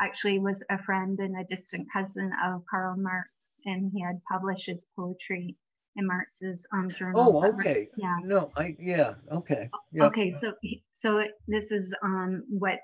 [0.00, 4.66] actually was a friend and a distant cousin of Karl Marx, and he had published
[4.66, 5.56] his poetry
[5.96, 7.36] in Marx's um, journal.
[7.36, 7.88] Oh, okay.
[7.96, 8.16] Yeah.
[8.24, 9.14] No, I yeah.
[9.30, 9.70] Okay.
[9.92, 10.04] Yep.
[10.08, 10.54] Okay, so
[10.92, 12.80] so this is um what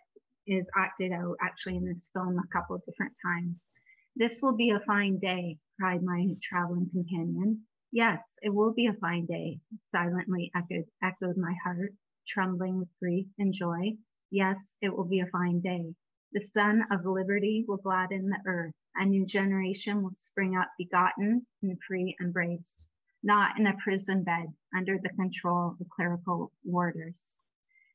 [0.47, 3.71] is acted out actually in this film a couple of different times.
[4.14, 7.62] This will be a fine day, cried my traveling companion.
[7.96, 11.94] Yes, it will be a fine day, silently echoed, echoed my heart,
[12.28, 13.96] trembling with grief and joy.
[14.30, 15.94] Yes, it will be a fine day.
[16.32, 18.74] The sun of liberty will gladden the earth.
[18.96, 22.90] A new generation will spring up begotten in free embrace,
[23.22, 27.40] not in a prison bed under the control of clerical warders.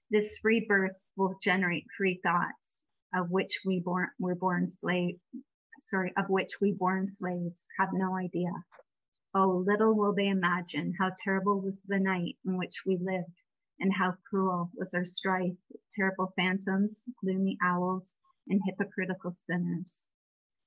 [0.10, 5.20] This free birth will generate free thoughts, of which we born, were born slave,
[5.80, 8.52] sorry, of which we born slaves have no idea.
[9.34, 13.32] Oh, little will they imagine how terrible was the night in which we lived,
[13.80, 18.18] and how cruel was our strife with terrible phantoms, gloomy owls,
[18.50, 20.10] and hypocritical sinners.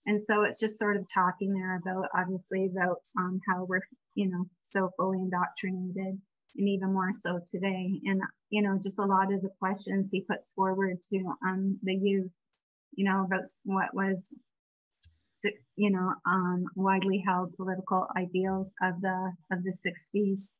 [0.07, 3.81] And so it's just sort of talking there about, obviously, about um, how we're,
[4.14, 6.18] you know, so fully indoctrinated,
[6.57, 8.00] and even more so today.
[8.05, 11.94] And, you know, just a lot of the questions he puts forward to um, the
[11.94, 12.31] youth,
[12.94, 14.35] you know, about what was
[15.77, 20.59] you know, um, widely held political ideals of the of the 60s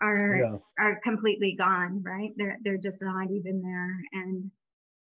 [0.00, 0.56] are yeah.
[0.78, 2.30] are completely gone, right?
[2.36, 4.22] They're they're just not even there.
[4.22, 4.50] And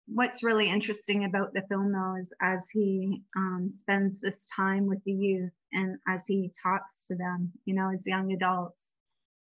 [0.07, 5.03] what's really interesting about the film though is as he um, spends this time with
[5.05, 8.93] the youth and as he talks to them you know as young adults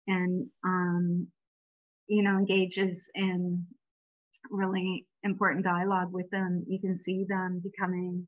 [0.07, 1.27] and um,
[2.07, 3.67] you know engages in
[4.51, 8.27] really important dialogue with them you can see them becoming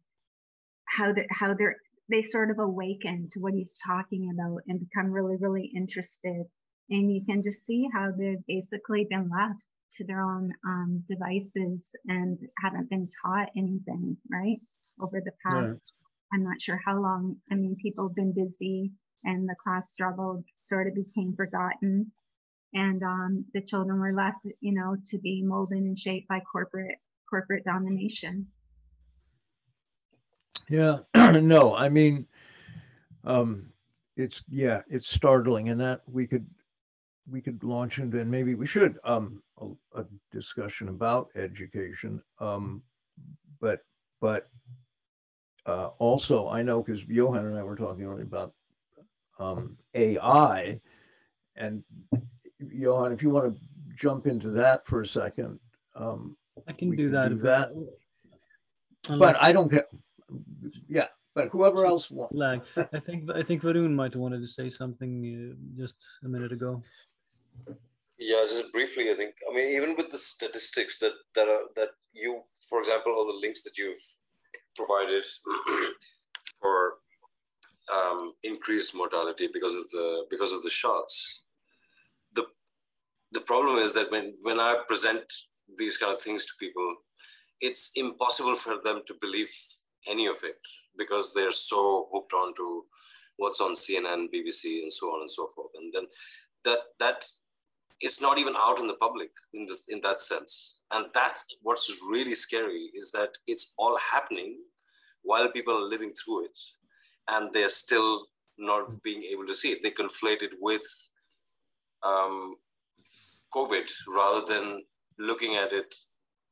[0.96, 1.76] how they how they're
[2.08, 6.44] they sort of awaken to what he's talking about and become really really interested
[6.90, 9.60] and you can just see how they've basically been left
[9.92, 14.58] to their own um, devices and haven't been taught anything, right?
[15.00, 15.92] Over the past,
[16.32, 17.36] I'm not sure how long.
[17.50, 18.92] I mean, people have been busy
[19.24, 22.12] and the class struggle sort of became forgotten.
[22.74, 26.98] And um, the children were left, you know, to be molded and shaped by corporate
[27.28, 28.46] corporate domination.
[30.68, 32.26] Yeah, no, I mean,
[33.24, 33.72] um,
[34.16, 36.46] it's yeah, it's startling, and that we could
[37.30, 42.22] we could launch into, and maybe we should, um, a, a discussion about education.
[42.40, 42.82] Um,
[43.60, 43.80] but
[44.20, 44.48] but
[45.66, 48.54] uh, also, I know because Johan and I were talking earlier about
[49.38, 50.80] um, AI,
[51.56, 51.82] and
[52.58, 53.60] Johan, if you want to
[53.96, 55.58] jump into that for a second,
[55.94, 56.36] um,
[56.68, 57.30] I can do that.
[57.30, 57.70] Do that.
[59.08, 59.86] But I don't get.
[60.88, 62.34] Yeah, but whoever else wants.
[62.34, 62.62] Lag.
[62.92, 66.52] I think I think Varun might have wanted to say something uh, just a minute
[66.52, 66.82] ago.
[68.18, 69.34] Yeah, just briefly, I think.
[69.50, 73.40] I mean, even with the statistics that that are that you, for example, all the
[73.40, 74.06] links that you've
[74.74, 75.24] provided
[76.60, 76.94] for
[77.94, 81.42] um, increased mortality because of the because of the shots.
[82.32, 82.46] The
[83.32, 85.24] the problem is that when when I present
[85.78, 86.96] these kind of things to people,
[87.60, 89.50] it's impossible for them to believe
[90.08, 90.58] any of it
[90.96, 92.84] because they're so hooked on to
[93.36, 95.70] what's on CNN, BBC, and so on and so forth.
[95.76, 96.04] And then
[96.64, 97.24] that that
[98.00, 101.90] it's not even out in the public in this in that sense and that's what's
[102.08, 104.58] really scary is that it's all happening
[105.22, 106.58] while people are living through it
[107.28, 108.26] and they're still
[108.58, 110.86] not being able to see it they conflate it with
[112.02, 112.56] um,
[113.54, 114.82] covid rather than
[115.18, 115.94] looking at it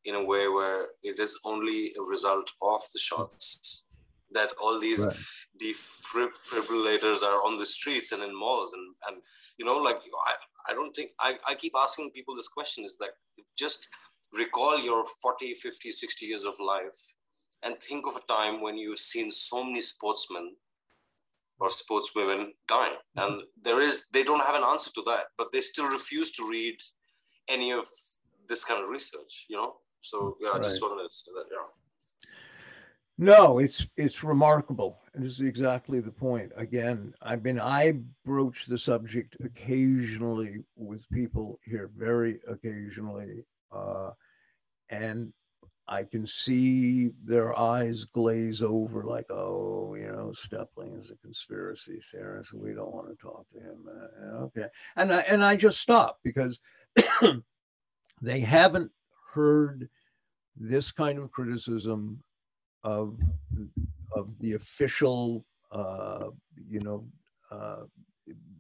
[0.05, 3.85] in a way where it is only a result of the shots
[4.33, 5.17] that all these right.
[5.63, 9.23] defibrillators are on the streets and in malls and and
[9.59, 10.35] you know like I,
[10.71, 13.11] I don't think I, I keep asking people this question is that
[13.57, 13.89] just
[14.33, 17.15] recall your 40, 50, 60 years of life
[17.63, 20.55] and think of a time when you've seen so many sportsmen
[21.61, 22.93] or sportswomen dying.
[23.17, 23.21] Mm-hmm.
[23.21, 26.49] And there is, they don't have an answer to that, but they still refuse to
[26.49, 26.77] read
[27.49, 27.85] any of
[28.49, 29.75] this kind of research, you know?
[30.05, 32.29] So yeah, I just wanted to say that, yeah.
[33.17, 34.99] No, it's it's remarkable.
[35.15, 36.53] This is exactly the point.
[36.57, 44.11] Again, I mean, I broach the subject occasionally with people here, very occasionally, uh,
[44.91, 45.33] and
[45.89, 52.01] I can see their eyes glaze over, like, "Oh, you know, Steppling is a conspiracy
[52.11, 52.53] theorist.
[52.53, 56.19] We don't want to talk to him." Uh, okay, and I and I just stop
[56.25, 56.61] because
[58.21, 58.91] they haven't
[59.35, 59.89] heard
[60.57, 62.23] this kind of criticism
[62.85, 63.19] of
[64.15, 66.29] of the official, uh,
[66.69, 67.07] you know,
[67.51, 67.83] uh,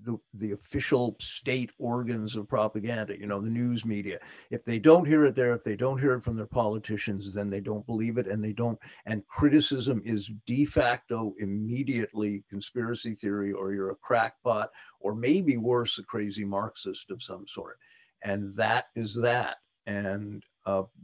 [0.03, 3.19] the the official state organs of propaganda.
[3.19, 4.19] You know, the news media.
[4.51, 7.49] If they don't hear it there, if they don't hear it from their politicians, then
[7.49, 8.79] they don't believe it, and they don't.
[9.07, 15.99] And criticism is de facto immediately conspiracy theory, or you're a crackpot, or maybe worse,
[15.99, 17.79] a crazy Marxist of some sort.
[18.23, 19.59] And that is that.
[19.87, 20.43] And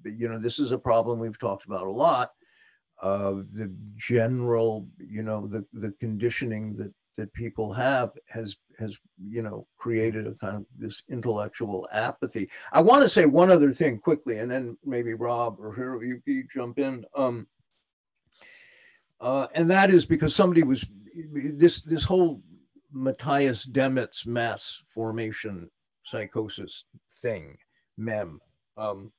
[0.04, 2.30] you know, this is a problem we've talked about a lot
[3.02, 9.66] the general, you know, the, the conditioning that, that people have has, has, you know,
[9.76, 12.48] created a kind of this intellectual apathy.
[12.72, 16.22] I want to say one other thing quickly, and then maybe Rob or whoever you,
[16.26, 17.04] you jump in.
[17.16, 17.46] Um,
[19.20, 20.86] uh, and that is because somebody was
[21.34, 22.40] this this whole
[22.94, 25.68] Mattias Desmet mass formation
[26.04, 26.84] psychosis
[27.20, 27.58] thing,
[27.98, 28.40] mem.
[28.78, 29.12] Um,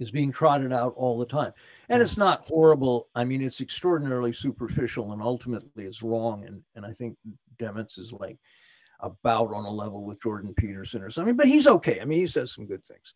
[0.00, 1.52] is being trotted out all the time.
[1.88, 3.08] And it's not horrible.
[3.14, 6.44] I mean, it's extraordinarily superficial and ultimately it's wrong.
[6.46, 7.16] And, and I think
[7.58, 8.38] Desmet is like
[9.00, 12.00] about on a level with Jordan Peterson or something, but he's okay.
[12.00, 13.14] I mean, he says some good things.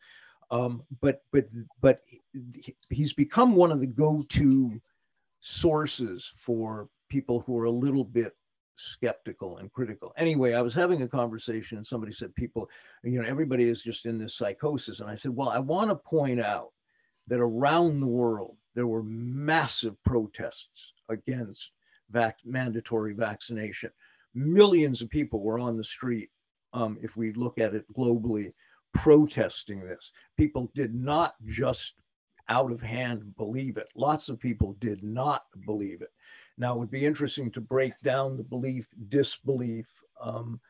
[0.51, 1.49] Um, but but
[1.81, 2.03] but
[2.91, 4.81] he's become one of the go-to
[5.41, 8.37] sources for people who are a little bit
[8.77, 10.13] skeptical and critical.
[10.17, 12.69] Anyway, I was having a conversation and somebody said people,
[13.03, 15.01] you know, everybody is just in this psychosis.
[15.01, 16.74] And I said, well, I want to point out
[17.27, 21.73] that around the world, there were massive protests against
[22.11, 23.91] vac- mandatory vaccination.
[24.35, 26.31] Millions of people were on the street,
[26.73, 28.53] um, if we look at it globally,
[28.93, 30.13] protesting this.
[30.37, 31.95] People did not just
[32.49, 33.89] out of hand believe it.
[33.95, 36.13] Lots of people did not believe it.
[36.59, 39.87] Now, it would be interesting to break down the belief, disbelief
[40.21, 40.61] um,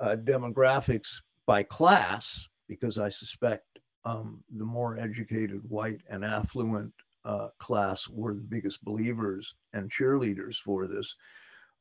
[0.00, 3.71] uh, demographics by class, because I suspect
[4.04, 6.92] um, the more educated, white, and affluent
[7.24, 11.16] uh, class were the biggest believers and cheerleaders for this.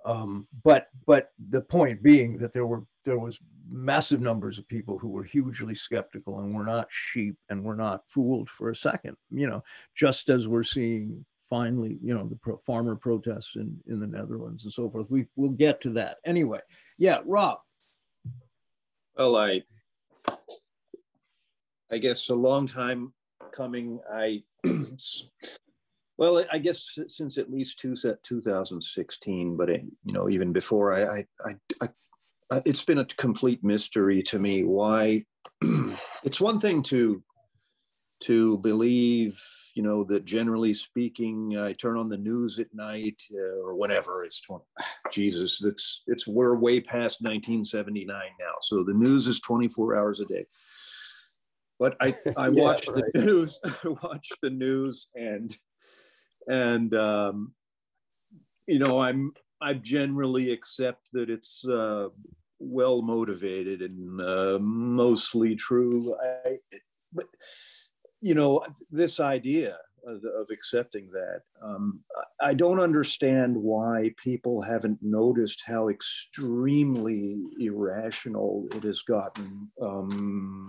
[0.04, 4.98] Um, but but the point being that there were there was massive numbers of people
[4.98, 9.16] who were hugely skeptical and were not sheep and were not fooled for a second.
[9.30, 9.64] You know,
[9.96, 14.64] just as we're seeing finally, you know, the pro farmer protests in in the Netherlands
[14.64, 15.10] and so forth.
[15.10, 16.60] We we'll get to that anyway.
[16.98, 17.60] Yeah, Rob.
[19.16, 19.62] Well, I
[21.92, 23.14] I guess a long time
[23.54, 24.00] coming.
[24.12, 24.44] I
[26.18, 31.26] well, I guess since at least two, 2016, but it, you know, even before, I,
[31.46, 31.89] I, I,
[32.52, 35.26] I, it's been a complete mystery to me why.
[36.24, 37.22] it's one thing to
[38.22, 39.42] to believe,
[39.74, 44.24] you know, that generally speaking, I turn on the news at night uh, or whenever
[44.24, 44.64] it's 20,
[45.12, 48.08] Jesus, it's it's we're way past 1979
[48.39, 50.46] now, so the news is 24 hours a day.
[51.82, 53.04] But I I yeah, right.
[53.14, 55.54] the news, I watch the news, and
[56.48, 57.54] and um,
[58.68, 62.08] you know i'm i generally accept that it's uh,
[62.60, 66.16] well motivated and uh, mostly true
[66.46, 66.58] I,
[67.14, 67.28] but
[68.22, 69.78] you know this idea
[70.08, 72.00] of, of accepting that um,
[72.42, 80.68] i don't understand why people haven't noticed how extremely irrational it has gotten um,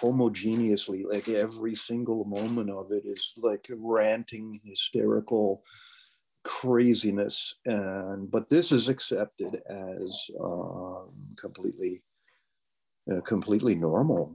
[0.00, 5.62] homogeneously like every single moment of it is like ranting hysterical
[6.44, 12.02] craziness and but this is accepted as um, completely
[13.10, 14.34] uh, completely normal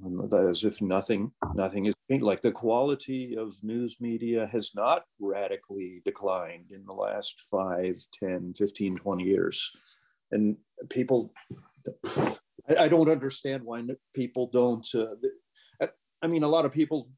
[0.50, 6.72] as if nothing nothing is like the quality of news media has not radically declined
[6.72, 9.72] in the last 5 10 15 20 years
[10.32, 10.58] and
[10.89, 11.32] people
[12.68, 13.84] I, don't understand why
[14.14, 14.88] people don't.
[14.93, 15.88] Uh,
[16.22, 17.10] I mean, a lot of people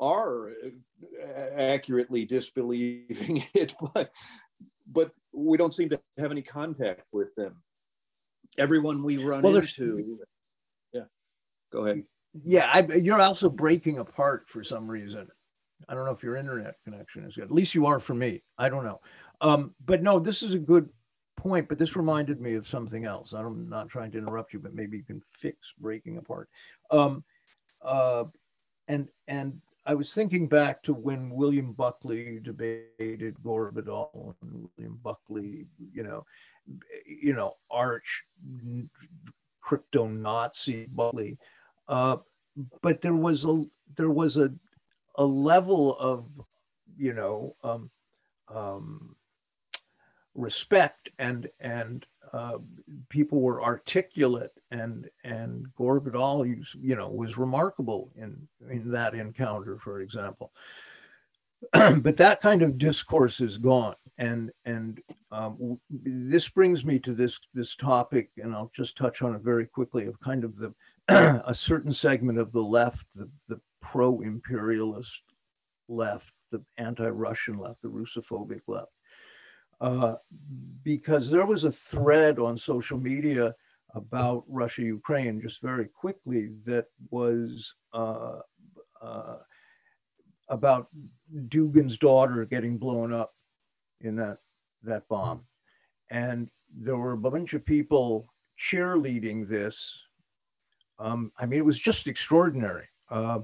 [0.00, 4.10] are uh, accurately disbelieving it, but
[4.86, 7.62] but we don't seem to have any contact with them.
[8.58, 10.18] Everyone we run well, into,
[10.92, 11.04] yeah.
[11.72, 12.04] Go ahead.
[12.44, 15.28] Yeah, I, you're also breaking apart for some reason.
[15.88, 17.44] I don't know if your internet connection is good.
[17.44, 18.42] At least you are for me.
[18.58, 19.00] I don't know.
[19.40, 20.88] Um, but no, this is a good
[21.42, 23.32] point, but this reminded me of something else.
[23.32, 26.48] I'm not trying to interrupt you, but maybe you can fix breaking apart.
[26.90, 27.24] Um,
[27.82, 28.24] uh,
[28.88, 35.66] and and I was thinking back to when William Buckley debated Vidal and William Buckley,
[35.92, 36.24] you know,
[37.04, 38.22] you know, arch
[39.60, 41.38] crypto Nazi Buckley.
[41.88, 42.18] Uh,
[42.82, 43.64] but there was a
[43.96, 44.52] there was a
[45.16, 46.28] a level of
[46.96, 47.90] you know um,
[48.48, 49.16] um,
[50.34, 52.58] respect and and uh,
[53.10, 56.64] people were articulate and and Gore Vidal you,
[56.96, 60.52] know was remarkable in in that encounter for example.
[61.72, 63.94] But that kind of discourse is gone.
[64.18, 69.34] And and um, this brings me to this this topic and I'll just touch on
[69.34, 70.74] it very quickly of kind of the
[71.46, 75.22] a certain segment of the left the, the pro-imperialist
[75.88, 78.92] left the anti-Russian left the Russophobic left
[79.82, 80.14] uh,
[80.84, 83.52] because there was a thread on social media
[83.94, 88.38] about Russia Ukraine just very quickly that was uh,
[89.02, 89.38] uh,
[90.48, 90.86] about
[91.48, 93.34] Dugin's daughter getting blown up
[94.00, 94.38] in that
[94.84, 95.44] that bomb,
[96.10, 98.26] and there were a bunch of people
[98.58, 99.92] cheerleading this.
[100.98, 102.86] Um, I mean, it was just extraordinary.
[103.10, 103.40] Uh,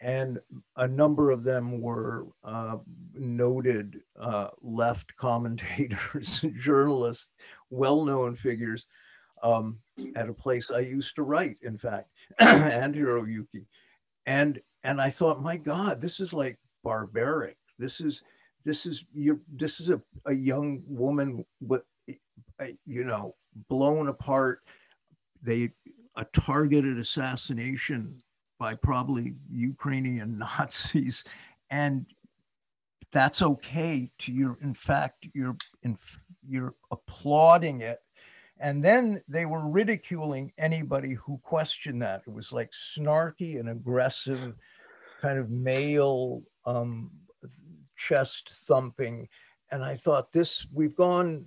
[0.00, 0.38] and
[0.76, 2.76] a number of them were uh,
[3.14, 7.30] noted uh, left commentators, journalists,
[7.70, 8.88] well-known figures
[9.42, 9.78] um,
[10.14, 13.64] at a place I used to write, in fact, and Hiroyuki.
[14.26, 17.56] And and I thought, my God, this is like barbaric.
[17.78, 18.22] This is
[18.64, 21.82] this is you this is a, a young woman with
[22.86, 23.34] you know
[23.68, 24.60] blown apart.
[25.42, 25.70] They
[26.16, 28.16] a targeted assassination
[28.58, 31.24] by probably Ukrainian Nazis,
[31.70, 32.06] and
[33.12, 34.10] that's okay.
[34.18, 35.98] To you, in fact, you're in,
[36.46, 38.00] you're applauding it,
[38.58, 42.22] and then they were ridiculing anybody who questioned that.
[42.26, 44.54] It was like snarky and aggressive,
[45.20, 47.10] kind of male um,
[47.96, 49.28] chest thumping,
[49.70, 51.46] and I thought this we've gone.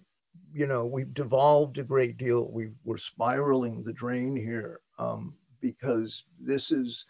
[0.51, 2.49] You know, we've devolved a great deal.
[2.51, 4.79] We we're spiraling the drain here.
[4.97, 7.05] Um, because this is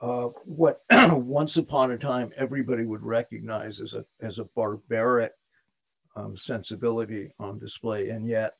[0.00, 0.80] uh, what
[1.12, 5.32] once upon a time everybody would recognize as a as a barbaric
[6.16, 8.54] um, sensibility on display, and yet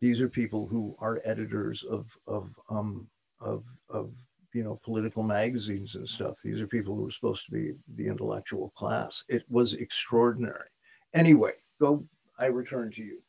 [0.00, 3.08] these are people who are editors of of um,
[3.40, 4.12] of of
[4.54, 6.36] you know political magazines and stuff.
[6.42, 9.24] These are people who are supposed to be the intellectual class.
[9.28, 10.68] It was extraordinary.
[11.14, 12.04] Anyway, go.
[12.38, 13.20] I return to you,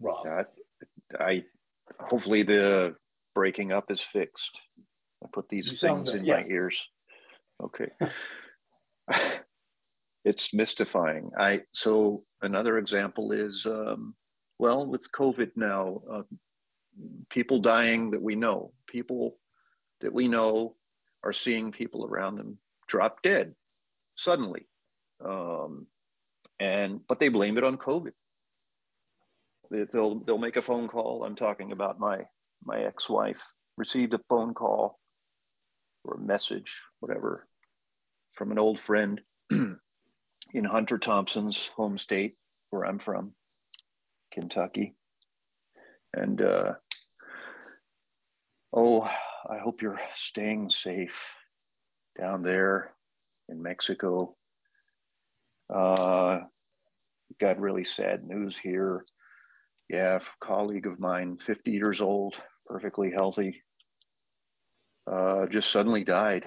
[0.00, 0.26] Rob.
[0.26, 0.44] I,
[1.22, 1.44] I
[1.98, 2.94] hopefully the
[3.34, 4.60] breaking up is fixed.
[5.22, 6.36] I put these things in yeah.
[6.36, 6.82] my ears.
[7.62, 7.88] Okay.
[10.24, 11.30] it's mystifying.
[11.38, 14.14] I so another example is um,
[14.58, 16.22] well with COVID now, uh,
[17.28, 19.36] people dying that we know, people
[20.00, 20.76] that we know
[21.22, 23.54] are seeing people around them drop dead
[24.16, 24.66] suddenly,
[25.24, 25.86] um,
[26.58, 28.12] and but they blame it on COVID.
[29.70, 31.24] They, they'll they'll make a phone call.
[31.24, 32.26] I'm talking about my
[32.64, 33.42] my ex-wife
[33.76, 34.98] received a phone call
[36.04, 37.46] or a message, whatever,
[38.32, 42.36] from an old friend in Hunter Thompson's home state,
[42.70, 43.32] where I'm from,
[44.32, 44.94] Kentucky.
[46.12, 46.72] And uh,
[48.72, 49.02] oh,
[49.48, 51.28] I hope you're staying safe
[52.18, 52.92] down there
[53.48, 54.36] in Mexico.
[55.72, 56.40] Uh,
[57.40, 59.04] got really sad news here.
[59.90, 63.64] Yeah, a colleague of mine, 50 years old, perfectly healthy,
[65.10, 66.46] uh, just suddenly died.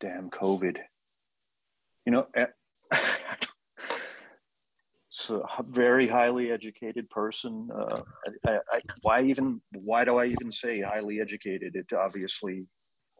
[0.00, 0.78] Damn COVID.
[2.04, 2.26] You know,
[5.08, 7.68] it's a very highly educated person.
[7.72, 8.00] Uh,
[8.44, 9.60] I, I, why even?
[9.72, 11.76] Why do I even say highly educated?
[11.76, 12.66] It obviously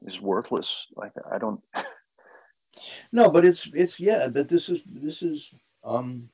[0.03, 0.85] is worthless.
[0.97, 1.61] Like I don't.
[3.13, 4.27] no, but it's it's yeah.
[4.27, 5.49] But this is this is
[5.85, 6.29] um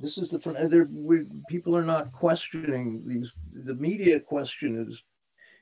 [0.00, 0.38] this is the
[0.68, 5.02] there we, people are not questioning these the media question is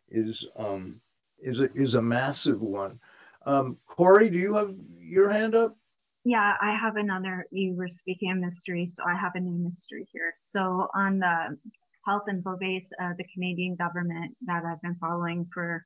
[0.08, 1.00] is um
[1.42, 2.98] is a, is a massive one.
[3.44, 5.76] Um, Cory, do you have your hand up?
[6.24, 7.46] Yeah, I have another.
[7.50, 10.32] You were speaking of mystery, so I have a new mystery here.
[10.36, 11.58] So on the
[12.06, 15.84] health info base of the Canadian government that I've been following for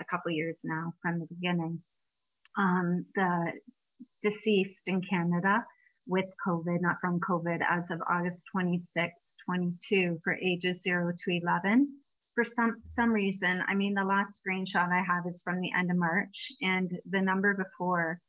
[0.00, 1.82] a couple years now from the beginning,
[2.56, 3.52] um, the
[4.22, 5.64] deceased in Canada
[6.08, 11.88] with COVID, not from COVID, as of August 26, 22 for ages 0 to 11
[12.38, 15.90] for some some reason, I mean, the last screenshot I have is from the end
[15.90, 18.20] of March, and the number before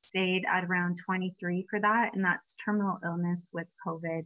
[0.00, 4.24] stayed at around 23 for that, and that's terminal illness with COVID.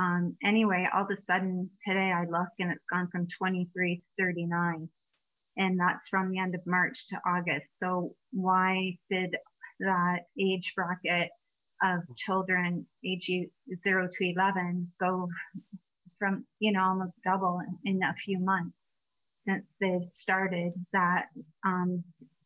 [0.00, 4.02] Um, anyway, all of a sudden today I look and it's gone from 23 to
[4.18, 4.88] 39,
[5.58, 7.78] and that's from the end of March to August.
[7.78, 9.36] So why did
[9.78, 11.30] that age bracket
[11.82, 13.30] of children age
[13.78, 15.28] zero to 11 go
[16.18, 19.00] from, you know, almost double in, in a few months
[19.34, 21.26] since they've started that
[21.64, 22.02] um,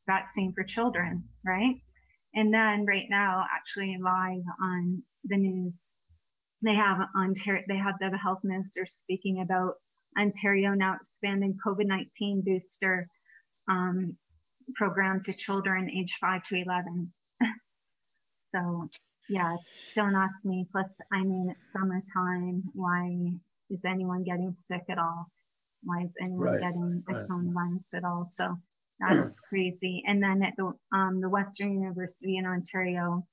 [0.07, 1.75] vaccine for children, right?
[2.35, 5.95] And then right now, actually live on the news,
[6.63, 9.75] they have Ontario, they have the health minister speaking about
[10.19, 13.09] Ontario now expanding COVID-19 booster
[13.69, 14.17] um,
[14.75, 17.13] program to children age five to 11.
[18.39, 18.89] so
[19.29, 19.57] yeah,
[19.95, 20.67] don't ask me.
[20.71, 22.63] Plus, I mean, it's summertime.
[22.75, 23.33] Why
[23.71, 25.27] is anyone getting sick at all?
[25.83, 27.29] Why is anyone right, getting a right.
[27.29, 28.27] coronavirus at all?
[28.29, 28.57] So
[29.01, 30.03] that's crazy.
[30.07, 33.27] And then at the um, the Western University in Ontario,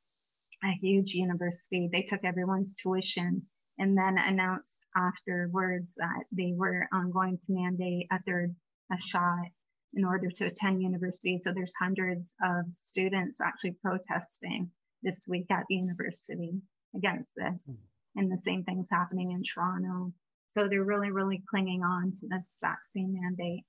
[0.64, 3.42] a huge university, they took everyone's tuition
[3.80, 8.56] and then announced afterwards that they were um, going to mandate a third
[8.92, 9.48] a shot
[9.96, 11.40] in order to attend university.
[11.40, 14.70] So there's hundreds of students actually protesting
[15.04, 16.54] this week at the university
[16.96, 17.88] against this.
[18.16, 18.20] Hmm.
[18.20, 20.14] And the same thing's happening in Toronto.
[20.48, 23.64] So they're really, really clinging on to this vaccine mandate.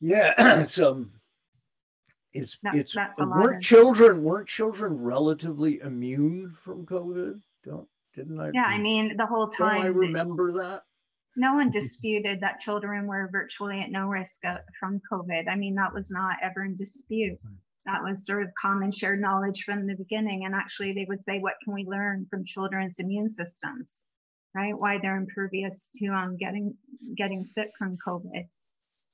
[0.00, 1.12] Yeah, it's um,
[2.34, 7.40] it's that's, it's that's weren't children weren't children relatively immune from COVID?
[7.64, 8.50] Don't didn't I?
[8.52, 9.82] Yeah, I mean the whole time.
[9.82, 10.82] I remember that.
[11.36, 15.48] No one disputed that children were virtually at no risk of, from COVID.
[15.48, 17.38] I mean that was not ever in dispute.
[17.86, 20.44] That was sort of common shared knowledge from the beginning.
[20.44, 24.06] And actually, they would say, "What can we learn from children's immune systems?"
[24.54, 24.78] right?
[24.78, 26.74] Why they're impervious to um, getting
[27.16, 28.46] getting sick from COVID.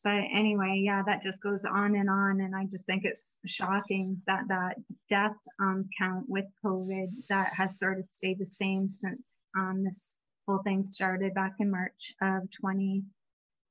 [0.04, 4.20] But anyway, yeah, that just goes on and on, and I just think it's shocking
[4.26, 4.76] that that
[5.08, 10.20] death um, count with COVID that has sort of stayed the same since um, this
[10.46, 13.02] whole thing started back in March of 20.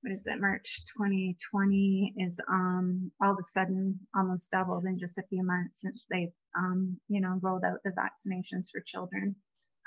[0.01, 0.39] What is it?
[0.39, 5.81] March 2020 is um, all of a sudden almost doubled in just a few months
[5.81, 9.35] since they've um, you know rolled out the vaccinations for children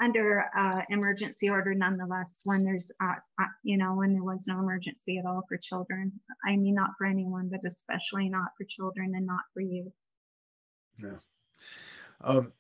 [0.01, 4.59] under uh, emergency order nonetheless when there's, uh, uh, you know, when there was no
[4.59, 6.13] emergency at all for children.
[6.47, 9.93] I mean, not for anyone, but especially not for children and not for you.
[11.03, 11.19] Yeah.
[12.23, 12.53] Um,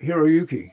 [0.00, 0.70] Hiroyuki.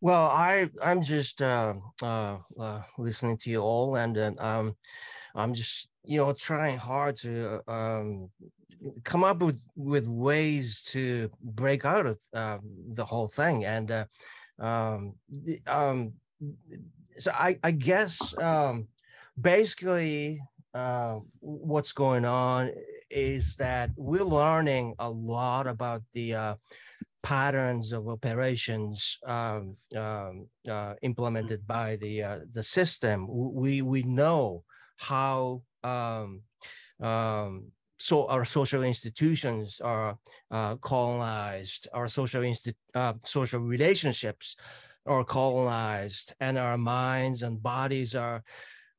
[0.00, 4.76] Well, I I'm just uh, uh, uh, listening to you all, and uh, um,
[5.34, 8.30] I'm just you know trying hard to um,
[9.04, 12.60] come up with with ways to break out of um,
[12.94, 14.04] the whole thing, and uh,
[14.60, 15.14] um,
[15.66, 16.14] um,
[17.18, 18.88] so I I guess um,
[19.40, 20.40] basically
[20.74, 22.70] uh, what's going on
[23.10, 26.54] is that we're learning a lot about the uh,
[27.22, 33.26] patterns of operations um, um, uh, implemented by the uh, the system.
[33.28, 34.64] We we know
[34.96, 36.42] how um,
[37.00, 40.18] um, so our social institutions are
[40.50, 44.56] uh, colonized, our social insti- uh, social relationships
[45.06, 48.42] are colonized, and our minds and bodies are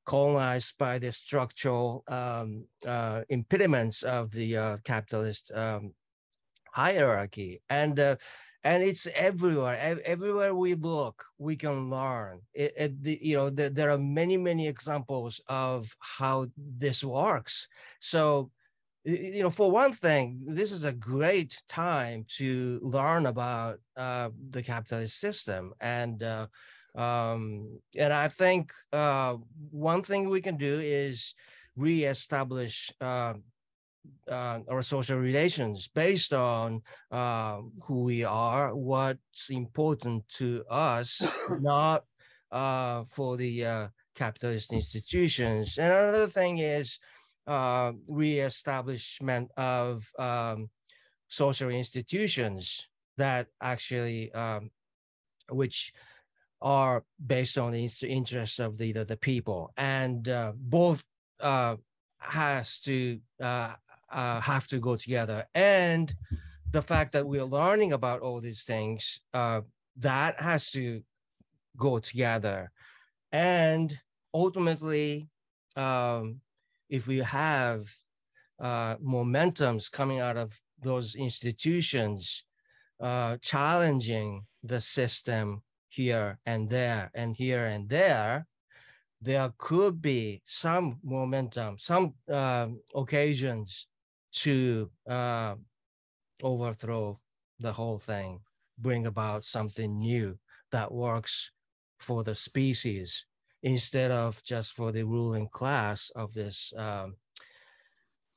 [0.06, 5.94] colonized by the structural um, uh, impediments of the uh, capitalist um,
[6.72, 7.62] hierarchy.
[7.70, 8.16] And uh,
[8.64, 10.00] and it's everywhere.
[10.06, 12.42] Everywhere we look, we can learn.
[12.54, 17.68] It, it you know, the, there are many, many examples of how this works.
[18.00, 18.52] So,
[19.04, 24.62] you know, for one thing, this is a great time to learn about uh, the
[24.62, 26.46] capitalist system, and uh,
[26.96, 29.38] um, and I think uh,
[29.72, 31.34] one thing we can do is
[31.76, 33.34] reestablish uh,
[34.30, 36.82] uh, our social relations based on
[37.12, 41.22] uh, who we are, what's important to us,
[41.60, 42.06] not
[42.52, 45.78] uh, for the uh, capitalist institutions.
[45.78, 46.99] And another thing is
[47.47, 50.70] uh, reestablishment of um,
[51.28, 52.88] social institutions
[53.18, 54.72] that actually, um,
[55.49, 55.93] which
[56.62, 59.74] are based on the interests of the, the, the people.
[59.78, 61.04] And uh, both
[62.22, 63.74] has to uh,
[64.12, 65.45] have to go together.
[65.53, 66.14] And
[66.72, 69.62] the fact that we're learning about all these things, uh,
[69.97, 71.01] that has to
[71.78, 72.72] go together.
[73.32, 73.97] And
[74.34, 75.28] ultimately,
[75.76, 76.41] um,
[76.89, 77.89] if we have
[78.59, 82.43] uh, momentums coming out of those institutions,
[82.99, 88.47] uh, challenging the system here and there and here and there,
[89.22, 93.88] there could be some momentum, some uh, occasions
[94.34, 95.56] to uh,
[96.42, 97.20] overthrow
[97.60, 98.40] the whole thing,
[98.78, 100.38] bring about something new
[100.72, 101.52] that works
[102.00, 103.26] for the species
[103.64, 107.16] instead of just for the ruling class of this um,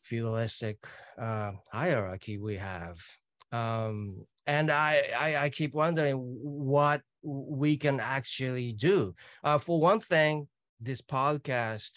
[0.03, 0.76] feudalistic
[1.18, 2.99] uh, hierarchy we have.
[3.53, 9.14] Um, and I, I, I, keep wondering what we can actually do.
[9.42, 10.49] Uh, for one thing,
[10.80, 11.90] this podcast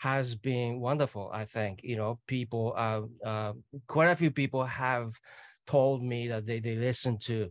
[0.00, 1.30] has been wonderful.
[1.32, 3.52] I think you know people, uh, uh,
[3.86, 5.12] quite a few people have
[5.66, 7.50] told me that they they listen to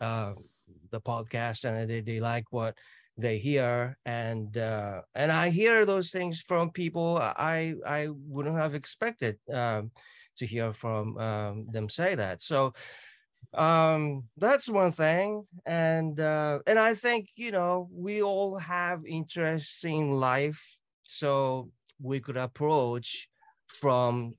[0.00, 0.32] uh,
[0.90, 2.74] the podcast and they, they like what
[3.18, 8.74] they hear and uh, and I hear those things from people I I wouldn't have
[8.74, 9.90] expected um,
[10.38, 12.42] to hear from um, them say that.
[12.42, 12.72] So
[13.54, 19.84] um that's one thing and uh and i think you know we all have interests
[19.84, 20.76] in life
[21.06, 23.28] so we could approach
[23.66, 24.34] from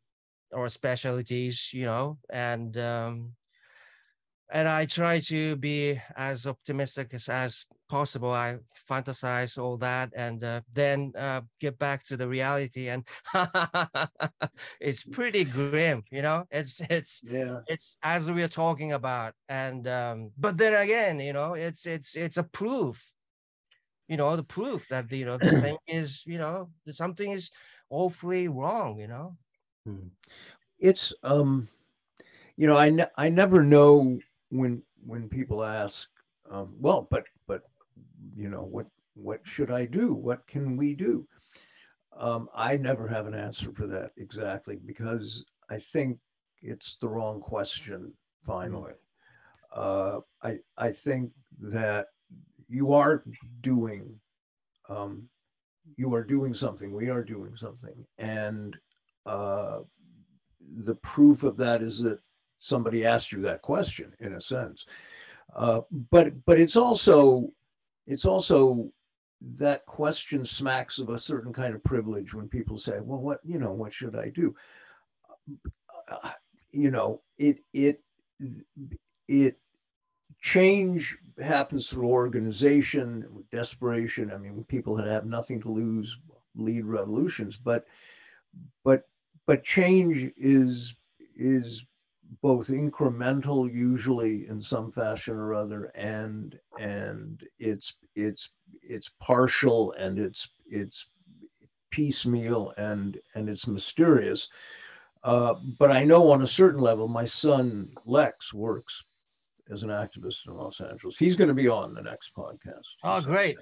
[0.56, 3.34] our specialties, you know, and um,
[4.50, 8.32] and I try to be as optimistic as, as possible.
[8.32, 8.58] I
[8.90, 13.06] fantasize all that and uh, then uh, get back to the reality, and
[14.80, 16.46] it's pretty grim, you know.
[16.50, 17.60] It's it's yeah.
[17.68, 22.16] It's as we are talking about, and um, but then again, you know, it's it's
[22.16, 23.04] it's a proof
[24.08, 27.52] you know the proof that you know the thing is you know something is
[27.90, 29.38] awfully wrong you know?
[29.86, 30.08] Hmm.
[30.80, 31.68] it's um
[32.58, 36.10] you know i ne- i never know when when people ask
[36.50, 37.62] um, well but but
[38.36, 40.14] you know what what should i do?
[40.14, 41.28] What can we do?
[42.18, 46.20] Um, i never have an answer for that exactly because i think
[46.62, 48.14] it's the wrong question
[48.46, 48.94] finally.
[49.74, 52.08] Uh, i i think that
[52.70, 53.24] you are
[53.62, 54.20] doing
[54.90, 55.28] um,
[55.96, 58.06] you are doing something we are doing something.
[58.18, 58.76] And
[59.26, 59.80] uh,
[60.86, 62.20] the proof of that is that
[62.60, 64.86] somebody asked you that question in a sense.
[65.56, 67.50] Uh, but but it's also
[68.06, 68.90] it's also
[69.42, 73.60] that question smacks of a certain kind of privilege when people say well what you
[73.60, 74.54] know what should i do?
[76.10, 76.32] Uh,
[76.72, 78.02] you know it it
[79.28, 79.58] it
[80.48, 84.32] change happens through organization, desperation.
[84.32, 86.20] I mean, people that have nothing to lose
[86.56, 87.86] lead revolutions, but
[88.86, 89.10] but
[89.46, 90.96] but change is
[91.36, 91.86] is
[92.42, 100.18] both incremental usually in some fashion or other and and it's it's it's partial and
[100.18, 101.10] it's it's
[101.92, 104.50] piecemeal and and it's mysterious
[105.24, 109.06] uh, but i know on a certain level my son lex works
[109.72, 113.22] as an activist in los angeles he's going to be on the next podcast oh
[113.22, 113.58] great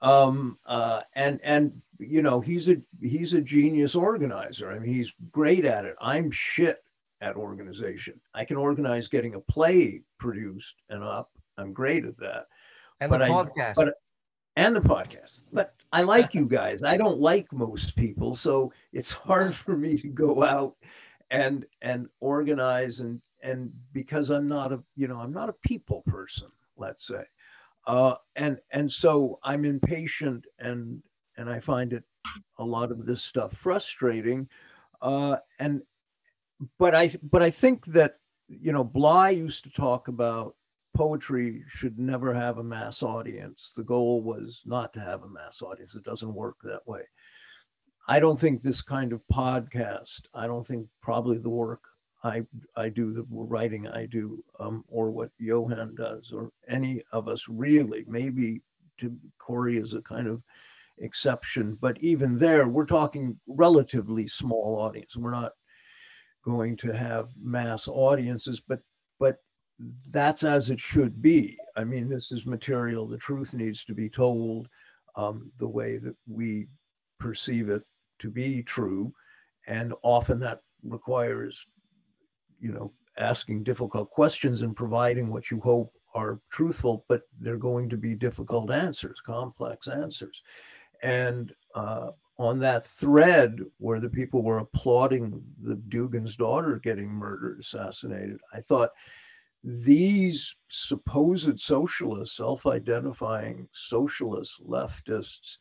[0.00, 4.70] um, uh, and and you know he's a he's a genius organizer.
[4.70, 5.96] I mean, he's great at it.
[6.00, 6.84] I'm shit
[7.20, 8.20] at organization.
[8.34, 11.30] I can organize getting a play produced and up.
[11.56, 12.46] I'm great at that.
[13.00, 13.70] And but the podcast.
[13.70, 13.94] I, but
[14.56, 15.40] and the podcast.
[15.52, 16.84] But I like you guys.
[16.84, 20.76] I don't like most people, so it's hard for me to go out
[21.30, 26.02] and and organize and and because I'm not a you know I'm not a people
[26.06, 26.48] person.
[26.76, 27.24] Let's say.
[27.86, 31.02] Uh, and and so I'm impatient and
[31.36, 32.04] and I find it
[32.58, 34.48] a lot of this stuff frustrating.
[35.00, 35.82] Uh, and
[36.78, 38.16] but I but I think that
[38.48, 40.56] you know Bly used to talk about
[40.94, 43.72] poetry should never have a mass audience.
[43.76, 45.94] The goal was not to have a mass audience.
[45.94, 47.02] It doesn't work that way.
[48.08, 50.22] I don't think this kind of podcast.
[50.34, 51.82] I don't think probably the work
[52.24, 52.44] I
[52.76, 57.44] I do the writing I do, um, or what Johan does, or any of us
[57.48, 58.04] really.
[58.08, 58.60] Maybe
[58.98, 60.42] to Cory is a kind of
[60.98, 65.16] exception, but even there, we're talking relatively small audience.
[65.16, 65.52] We're not
[66.44, 68.80] going to have mass audiences, but
[69.20, 69.36] but
[70.10, 71.56] that's as it should be.
[71.76, 73.06] I mean, this is material.
[73.06, 74.68] The truth needs to be told
[75.14, 76.66] um, the way that we
[77.20, 77.82] perceive it
[78.20, 79.12] to be true,
[79.68, 81.66] and often that requires
[82.60, 87.88] you know, asking difficult questions and providing what you hope are truthful, but they're going
[87.88, 90.42] to be difficult answers, complex answers.
[91.02, 97.60] And uh, on that thread where the people were applauding the Dugin's daughter getting murdered,
[97.60, 98.90] assassinated, I thought
[99.64, 105.58] these supposed socialists, self identifying socialists, leftists,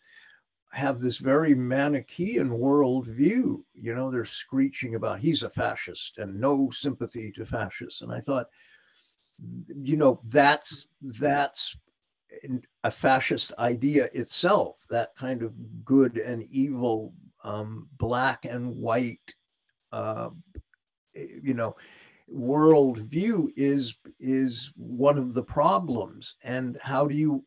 [0.71, 3.61] have this very Manichaean worldview.
[3.73, 8.01] You know, they're screeching about he's a fascist and no sympathy to fascists.
[8.01, 8.47] And I thought,
[9.81, 11.77] you know, that's that's
[12.83, 14.77] a fascist idea itself.
[14.89, 15.53] That kind of
[15.85, 17.13] good and evil,
[17.43, 19.35] um, black and white,
[19.91, 20.29] uh,
[21.13, 21.75] you know,
[22.33, 26.35] worldview is is one of the problems.
[26.43, 27.45] And how do you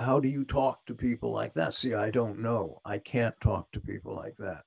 [0.00, 1.74] how do you talk to people like that?
[1.74, 2.80] See, I don't know.
[2.86, 4.64] I can't talk to people like that.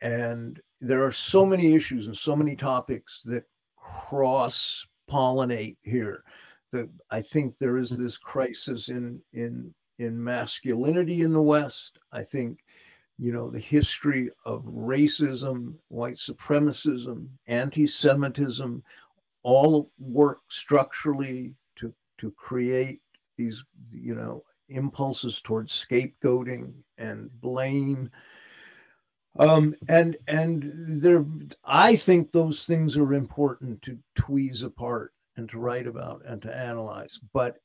[0.00, 3.44] And there are so many issues and so many topics that
[3.76, 6.24] cross pollinate here.
[6.72, 11.98] That I think there is this crisis in in in masculinity in the West.
[12.10, 12.60] I think,
[13.18, 18.82] you know, the history of racism, white supremacism, anti-Semitism,
[19.42, 23.02] all work structurally to to create
[23.36, 23.62] these,
[23.92, 24.42] you know,
[24.74, 28.10] impulses towards scapegoating and blame.
[29.38, 31.24] Um, and and there,
[31.64, 36.54] I think those things are important to tweeze apart and to write about and to
[36.54, 37.18] analyze.
[37.32, 37.56] But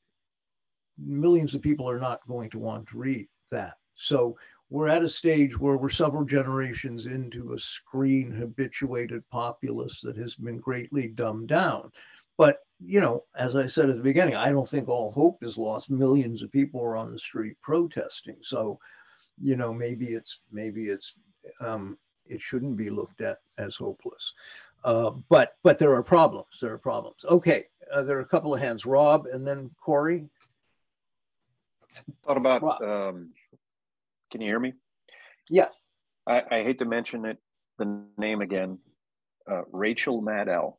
[0.96, 3.74] millions of people are not going to want to read that.
[3.94, 4.36] So
[4.70, 10.34] we're at a stage where we're several generations into a screen habituated populace that has
[10.36, 11.90] been greatly dumbed down.
[12.36, 15.58] But you know, as I said at the beginning, I don't think all hope is
[15.58, 15.90] lost.
[15.90, 18.36] Millions of people are on the street protesting.
[18.42, 18.78] So,
[19.40, 21.14] you know, maybe it's maybe it's
[21.60, 24.32] um, it shouldn't be looked at as hopeless.
[24.84, 26.58] Uh, but but there are problems.
[26.60, 27.24] There are problems.
[27.24, 28.86] Okay, uh, there are a couple of hands.
[28.86, 30.28] Rob and then Cory.
[32.24, 32.82] Thought about.
[32.82, 33.32] Um,
[34.30, 34.74] can you hear me?
[35.50, 35.68] Yeah.
[36.26, 37.38] I, I hate to mention it,
[37.78, 38.78] the name again.
[39.50, 40.74] Uh, Rachel Maddow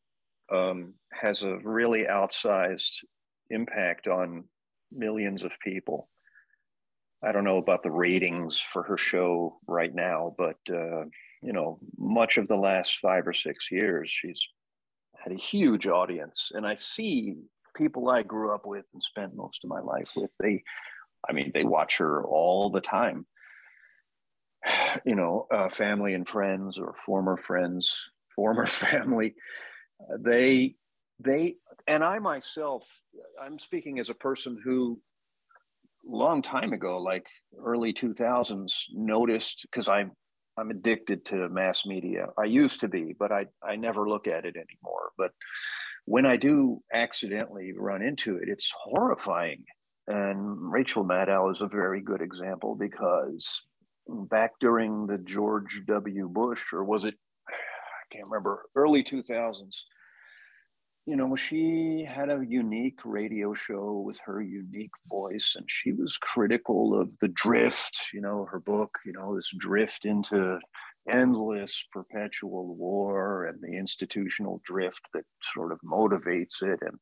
[0.52, 3.04] um, has a really outsized
[3.50, 4.45] impact on
[4.91, 6.10] millions of people.
[7.24, 11.04] I don't know about the ratings for her show right now, but uh,
[11.41, 14.41] you know, much of the last five or six years, she's
[15.22, 17.36] had a huge audience, and I see
[17.76, 20.32] people I grew up with and spent most of my life with.
[20.39, 20.64] They,
[21.30, 23.26] I mean, they watch her all the time.
[25.06, 29.36] You know, uh, family and friends, or former friends, former family
[30.20, 30.76] they
[31.20, 31.56] they
[31.88, 32.84] and i myself
[33.41, 35.00] i'm speaking as a person who
[36.06, 37.28] long time ago like
[37.64, 40.12] early 2000s noticed because i'm
[40.58, 44.45] i'm addicted to mass media i used to be but i i never look at
[44.45, 45.32] it anymore but
[46.10, 49.64] when I do accidentally run into it, it's horrifying.
[50.08, 53.62] And Rachel Maddow is a very good example because
[54.08, 56.28] back during the George W.
[56.28, 57.14] Bush, or was it,
[58.12, 59.84] can't remember, early 2000s,
[61.05, 66.18] you know, she had a unique radio show with her unique voice, and she was
[66.18, 70.60] critical of the drift, you know, her book, you know, this drift into
[71.12, 76.80] endless perpetual war and the institutional drift that sort of motivates it.
[76.82, 76.99] And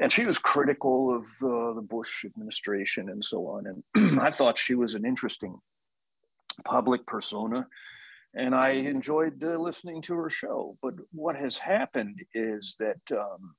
[0.00, 3.66] and she was critical of uh, the bush administration and so on.
[3.66, 5.58] And i thought she was an interesting
[6.64, 7.66] public persona
[8.34, 13.54] and i enjoyed uh, listening to her show but what has happened is that um,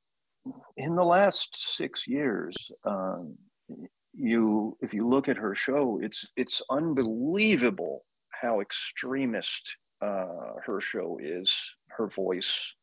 [0.78, 2.56] in the last six years
[2.86, 3.36] um,
[4.14, 8.04] you if you look at her show it's it's unbelievable
[8.44, 11.56] how extremist uh, her show is,
[11.88, 12.74] her voice,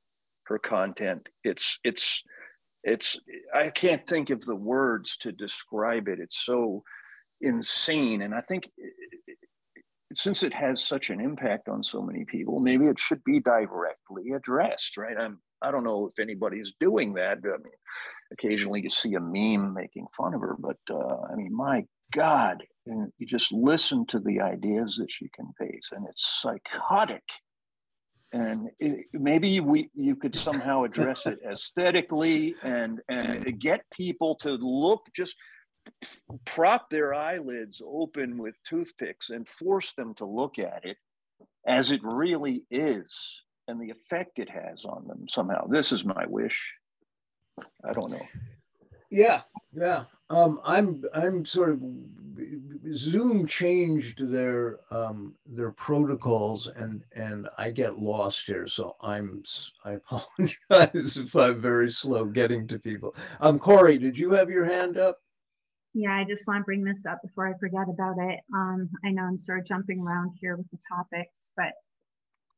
[0.44, 1.28] her content.
[1.44, 2.22] It's it's
[2.82, 3.18] it's
[3.54, 6.18] I can't think of the words to describe it.
[6.18, 6.82] It's so
[7.40, 8.70] insane, and I think
[10.14, 14.32] since it has such an impact on so many people, maybe it should be directly
[14.34, 15.16] addressed, right?
[15.18, 17.38] I'm I don't know if anybody's doing that.
[17.44, 17.72] I mean,
[18.32, 22.64] occasionally you see a meme making fun of her, but uh, I mean, my God,
[22.86, 27.22] and you just listen to the ideas that she conveys, and it's psychotic.
[28.32, 34.50] And it, maybe we you could somehow address it aesthetically and and get people to
[34.52, 35.36] look just
[36.44, 40.96] prop their eyelids open with toothpicks and force them to look at it
[41.66, 45.66] as it really is and the effect it has on them somehow.
[45.66, 46.74] This is my wish.
[47.84, 48.26] I don't know.
[49.10, 50.04] Yeah, yeah.
[50.30, 51.80] Um, I'm I'm sort of
[52.94, 58.68] Zoom changed their um, their protocols and and I get lost here.
[58.68, 59.42] So I'm
[59.84, 63.14] I apologize if I'm very slow getting to people.
[63.40, 65.18] Um, Cory, did you have your hand up?
[65.92, 68.40] Yeah, I just want to bring this up before I forget about it.
[68.54, 71.72] Um, I know I'm sort of jumping around here with the topics, but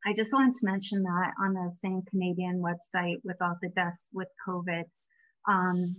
[0.04, 4.10] I just wanted to mention that on the same Canadian website with all the deaths
[4.12, 4.84] with COVID,
[5.48, 5.96] um,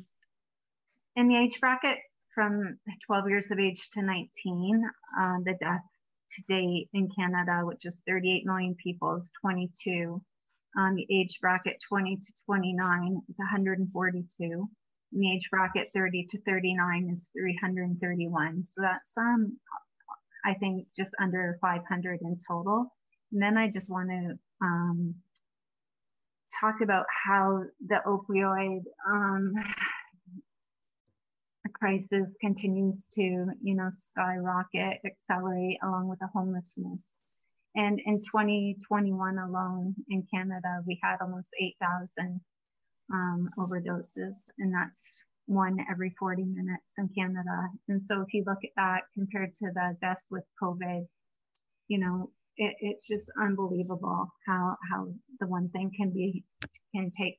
[1.15, 1.97] in the age bracket
[2.36, 2.77] from
[3.07, 4.84] 12 years of age to 19,
[5.19, 5.84] uh, the death
[6.31, 10.21] to date in Canada, which is 38 million people, is 22.
[10.77, 14.69] Um, the age bracket 20 to 29 is 142.
[15.16, 18.64] The age bracket 30 to 39 is 331.
[18.64, 19.57] So that's um,
[20.45, 22.91] I think just under 500 in total.
[23.32, 25.16] And then I just want to um,
[26.59, 29.53] talk about how the opioid um,
[31.84, 37.22] crisis continues to, you know, skyrocket, accelerate along with the homelessness.
[37.76, 42.39] And in 2021 alone in Canada, we had almost 8,000
[43.12, 47.70] um, overdoses, and that's one every 40 minutes in Canada.
[47.89, 51.06] And so if you look at that compared to the deaths with COVID,
[51.88, 55.08] you know, it, it's just unbelievable how how
[55.39, 56.43] the one thing can be
[56.95, 57.38] can take,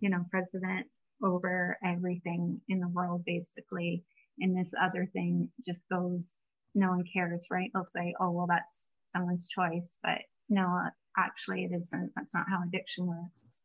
[0.00, 4.04] you know, precedence over everything in the world basically.
[4.38, 6.42] And this other thing just goes
[6.74, 7.70] no one cares right?
[7.72, 10.82] They'll say oh well that's someone's choice but no
[11.16, 12.12] actually it isn't.
[12.16, 13.59] That's not how addiction works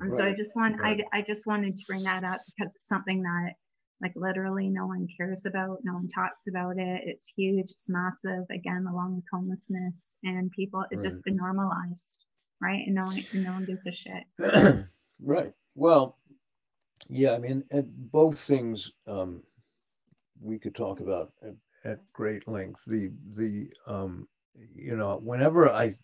[0.00, 0.16] and right.
[0.16, 1.00] so i just want right.
[1.12, 3.52] I, I just wanted to bring that up because it's something that
[4.00, 8.44] like literally no one cares about no one talks about it it's huge it's massive
[8.50, 11.10] again along with homelessness and people it's right.
[11.10, 12.24] just been normalized
[12.60, 14.24] right and no one no one gives a shit
[15.20, 16.18] right well
[17.08, 19.42] yeah, I mean, and both things um,
[20.40, 22.80] we could talk about at, at, great length.
[22.86, 24.28] The the um,
[24.74, 25.94] you know, whenever I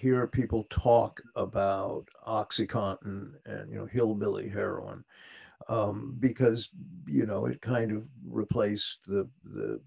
[0.00, 5.04] hear people talk about OxyContin and you know hillbilly heroin,
[5.68, 6.70] um, because
[7.06, 9.80] you know it kind of replaced the the,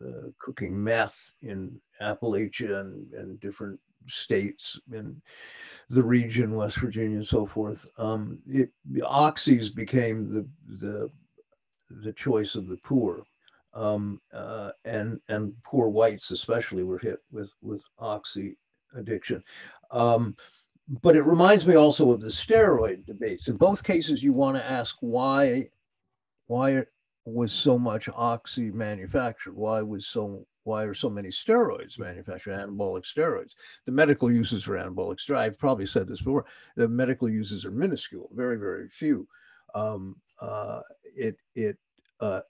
[0.00, 5.20] the cooking meth in Appalachia and, and different states in
[5.88, 7.88] the region, West Virginia, and so forth.
[7.98, 8.70] Um, it,
[9.00, 10.46] oxys became the
[10.78, 11.10] the
[12.02, 13.24] the choice of the poor,
[13.74, 18.56] um, uh, and and poor whites especially were hit with with oxy
[18.96, 19.42] addiction.
[19.90, 20.36] Um,
[21.00, 23.48] but it reminds me also of the steroid debates.
[23.48, 25.68] In both cases, you want to ask why
[26.46, 26.84] why
[27.24, 29.54] was so much oxy manufactured?
[29.54, 33.52] Why was so why are so many steroids manufactured, anabolic steroids?
[33.86, 36.44] The medical uses for anabolic steroids, I've probably said this before,
[36.76, 39.26] the medical uses are minuscule, very, very few.
[39.74, 40.80] Um, uh,
[41.16, 41.78] it, it,
[42.20, 42.40] uh,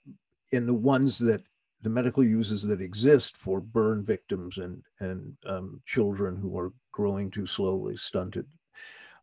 [0.51, 1.41] in the ones that,
[1.83, 7.29] the medical uses that exist for burn victims and, and um, children who are growing
[7.29, 8.47] too slowly, stunted.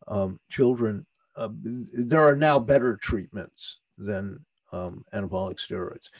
[0.08, 1.06] Um, children,
[1.36, 6.10] uh, there are now better treatments than um, anabolic steroids,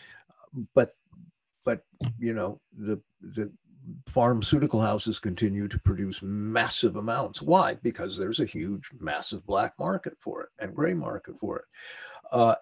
[0.75, 0.97] but
[1.65, 1.85] but
[2.19, 3.53] you know the the
[4.09, 7.43] pharmaceutical houses continue to produce massive amounts.
[7.43, 7.75] Why?
[7.75, 11.65] Because there's a huge, massive black market for it and gray market for it.
[12.33, 12.55] Uh,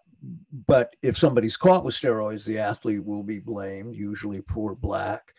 [0.67, 5.35] but if somebody's caught with steroids, the athlete will be blamed, usually poor black,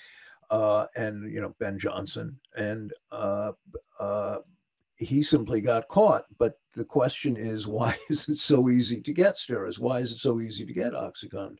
[0.50, 3.52] uh, and you know Ben Johnson, and uh,
[4.00, 4.38] uh,
[4.96, 6.26] he simply got caught.
[6.38, 9.80] But the question is, why is it so easy to get steroids?
[9.80, 11.58] Why is it so easy to get OxyContin?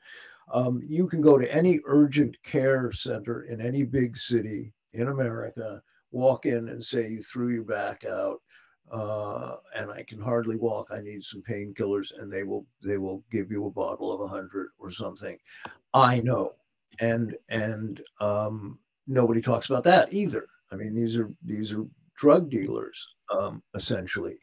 [0.52, 5.82] Um, you can go to any urgent care center in any big city in America,
[6.12, 8.42] walk in and say you threw your back out,
[8.92, 10.88] uh, and I can hardly walk.
[10.92, 14.28] I need some painkillers, and they will they will give you a bottle of a
[14.28, 15.38] hundred or something.
[15.94, 16.56] I know,
[17.00, 20.48] and and um, nobody talks about that either.
[20.72, 21.86] I mean, these are these are
[22.18, 24.40] drug dealers um, essentially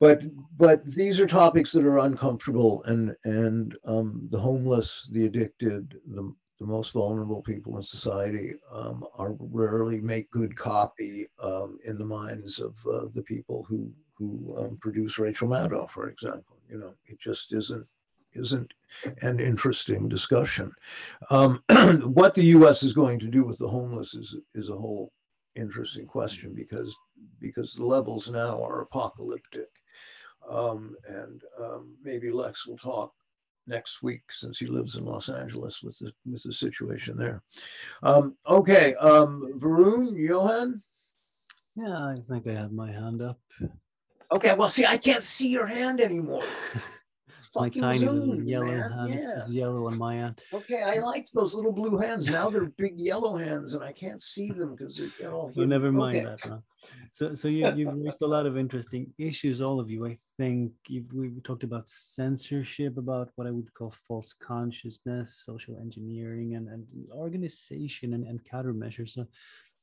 [0.00, 0.22] but
[0.56, 6.34] but these are topics that are uncomfortable and and um, the homeless the addicted the,
[6.60, 12.04] the most vulnerable people in society um, are rarely make good copy um, in the
[12.04, 16.56] minds of uh, the people who who um, produce Rachel Maddow, for example.
[16.70, 17.86] You know, it just isn't
[18.34, 18.72] isn't
[19.22, 20.72] an interesting discussion.
[21.30, 21.62] Um,
[22.04, 22.82] what the U.S.
[22.82, 25.12] is going to do with the homeless is is a whole
[25.56, 26.94] interesting question because
[27.40, 29.68] because the levels now are apocalyptic.
[30.48, 33.12] Um, and um, maybe Lex will talk
[33.66, 37.42] next week since he lives in Los Angeles with the with the situation there.
[38.02, 40.82] Um, okay, um, Varun, Johan.
[41.76, 43.40] Yeah, I think I have my hand up.
[44.30, 46.44] Okay, well, see, I can't see your hand anymore.
[47.56, 48.92] my tiny Zoom, yellow man.
[48.92, 49.14] hand.
[49.14, 49.40] Yeah.
[49.40, 50.40] It's yellow on my end.
[50.52, 52.26] Okay, I liked those little blue hands.
[52.26, 55.52] Now they're big yellow hands, and I can't see them because they get all.
[55.54, 56.48] Well, never mind okay.
[56.48, 56.62] that.
[57.12, 60.06] So, so you you've raised a lot of interesting issues, all of you.
[60.06, 60.72] I think
[61.12, 66.86] we talked about censorship, about what I would call false consciousness, social engineering, and and
[67.12, 69.10] organization and and countermeasures.
[69.10, 69.26] So,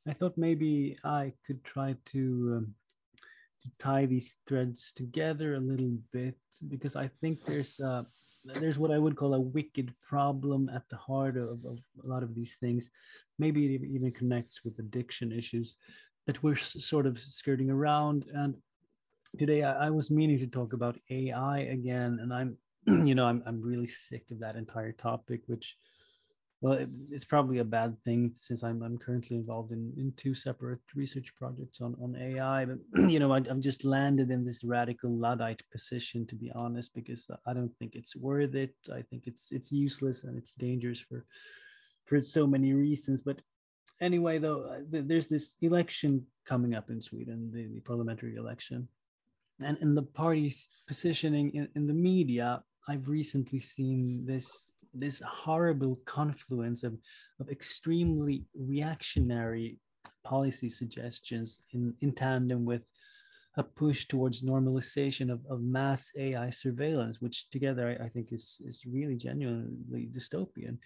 [0.08, 2.56] I thought maybe I could try to.
[2.58, 2.81] Um, to
[3.80, 6.36] tie these threads together a little bit
[6.68, 8.06] because I think there's a
[8.44, 12.24] there's what I would call a wicked problem at the heart of, of a lot
[12.24, 12.90] of these things.
[13.38, 15.76] Maybe it even connects with addiction issues
[16.26, 18.26] that we're sort of skirting around.
[18.34, 18.56] And
[19.38, 22.58] today I, I was meaning to talk about AI again, and I'm
[23.08, 25.78] you know I'm I'm really sick of that entire topic, which
[26.62, 30.36] well, it, it's probably a bad thing since I'm, I'm currently involved in, in two
[30.36, 32.66] separate research projects on, on AI.
[32.66, 32.78] But,
[33.10, 37.28] you know, I, I've just landed in this radical Luddite position, to be honest, because
[37.48, 38.76] I don't think it's worth it.
[38.94, 41.26] I think it's it's useless and it's dangerous for
[42.06, 43.22] for so many reasons.
[43.22, 43.42] But
[44.00, 48.88] anyway, though, uh, there's this election coming up in Sweden, the, the parliamentary election.
[49.64, 56.00] And in the party's positioning in, in the media, I've recently seen this this horrible
[56.06, 56.98] confluence of,
[57.40, 59.78] of extremely reactionary
[60.24, 62.88] policy suggestions in, in tandem with
[63.58, 68.62] a push towards normalization of, of mass AI surveillance, which together I, I think is,
[68.66, 70.78] is really genuinely dystopian.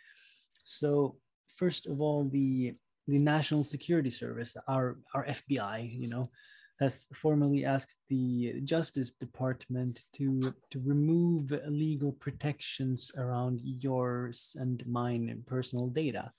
[0.64, 1.18] So
[1.56, 2.76] first of all, the
[3.08, 6.32] the National Security Service, our our FBI, you know,
[6.80, 15.30] has formally asked the Justice Department to, to remove legal protections around yours and mine
[15.30, 16.32] and personal data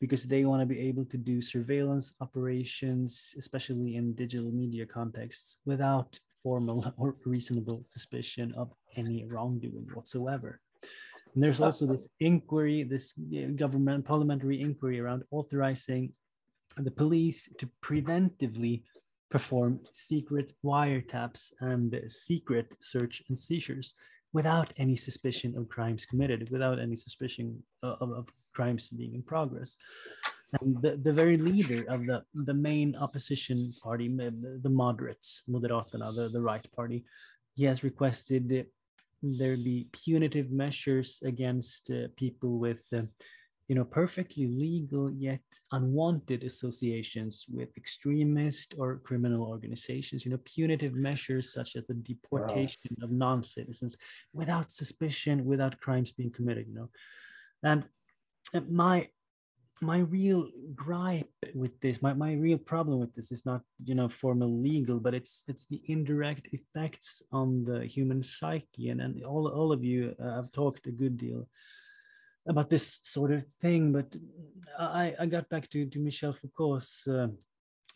[0.00, 5.56] because they want to be able to do surveillance operations, especially in digital media contexts,
[5.64, 10.60] without formal or reasonable suspicion of any wrongdoing whatsoever.
[11.34, 13.14] And there's also this inquiry, this
[13.56, 16.12] government parliamentary inquiry around authorizing
[16.76, 18.82] the police to preventively
[19.30, 23.94] perform secret wiretaps and secret search and seizures
[24.32, 29.76] without any suspicion of crimes committed, without any suspicion of, of crimes being in progress.
[30.60, 36.30] And the, the very leader of the, the main opposition party, the moderates, Moderaterna, the,
[36.32, 37.04] the right party,
[37.54, 38.66] he has requested
[39.22, 43.02] there be punitive measures against uh, people with uh,
[43.68, 45.42] you know, perfectly legal yet
[45.72, 52.96] unwanted associations with extremist or criminal organizations, you know, punitive measures such as the deportation
[52.98, 53.04] wow.
[53.04, 53.98] of non-citizens
[54.32, 56.88] without suspicion, without crimes being committed, you know.
[57.62, 57.84] And
[58.70, 59.08] my
[59.80, 64.08] my real gripe with this, my, my real problem with this is not, you know,
[64.08, 68.88] formal legal, but it's it's the indirect effects on the human psyche.
[68.88, 71.46] And, and all, all of you uh, have talked a good deal
[72.48, 73.92] about this sort of thing.
[73.92, 74.16] But
[74.78, 77.28] I, I got back to, to Michel Foucault's uh,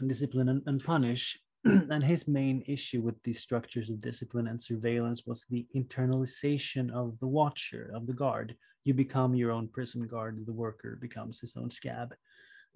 [0.06, 1.38] Discipline and, and, Punish.
[1.64, 7.18] and his main issue with these structures of discipline and surveillance was the internalization of
[7.20, 8.56] the watcher, of the guard.
[8.84, 12.14] You become your own prison guard, the worker becomes his own scab.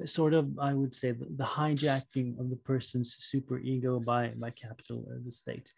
[0.05, 4.51] Sort of, I would say, the, the hijacking of the person's super ego by, by
[4.51, 5.73] capital or the state.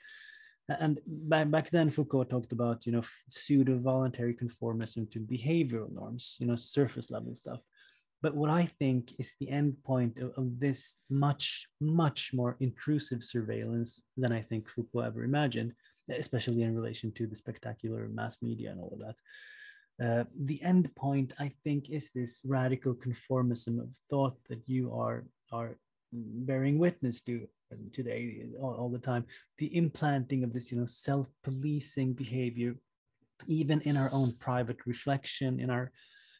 [0.68, 6.36] And back, back then, Foucault talked about, you know, pseudo voluntary conformism to behavioral norms,
[6.38, 7.60] you know, surface level stuff
[8.20, 13.22] but what I think is the end point of, of, this much, much more intrusive
[13.22, 15.72] surveillance than I think Foucault ever imagined,
[16.10, 19.16] especially in relation to the spectacular mass media and all of that.
[20.04, 25.24] Uh, the end point, I think, is this radical conformism of thought that you are,
[25.52, 25.76] are
[26.12, 27.46] bearing witness to
[27.92, 29.24] today all, all the time.
[29.58, 32.76] The implanting of this, you know, self-policing behavior,
[33.46, 35.92] even in our own private reflection, in our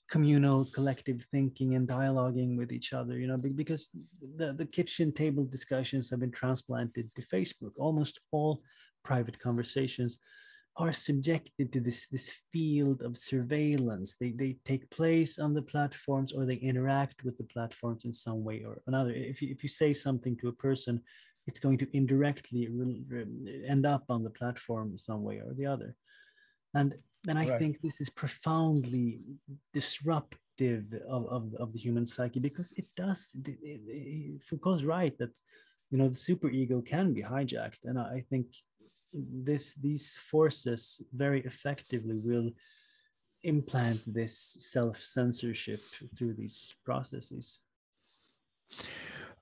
[0.08, 3.90] communal collective thinking and dialoguing with each other you know because
[4.36, 8.62] the, the kitchen table discussions have been transplanted to facebook almost all
[9.04, 10.18] private conversations
[10.76, 16.32] are subjected to this this field of surveillance they they take place on the platforms
[16.32, 19.68] or they interact with the platforms in some way or another if you, if you
[19.68, 21.00] say something to a person
[21.46, 22.68] it's going to indirectly
[23.66, 25.96] end up on the platform some way or the other
[26.74, 26.94] and
[27.26, 27.58] and I right.
[27.58, 29.20] think this is profoundly
[29.72, 35.36] disruptive of, of, of, the human psyche because it does, it, it, Foucault's right that,
[35.90, 37.84] you know, the superego can be hijacked.
[37.84, 38.46] And I think
[39.12, 42.50] this these forces very effectively will
[43.44, 45.80] implant this self-censorship
[46.16, 47.60] through these processes.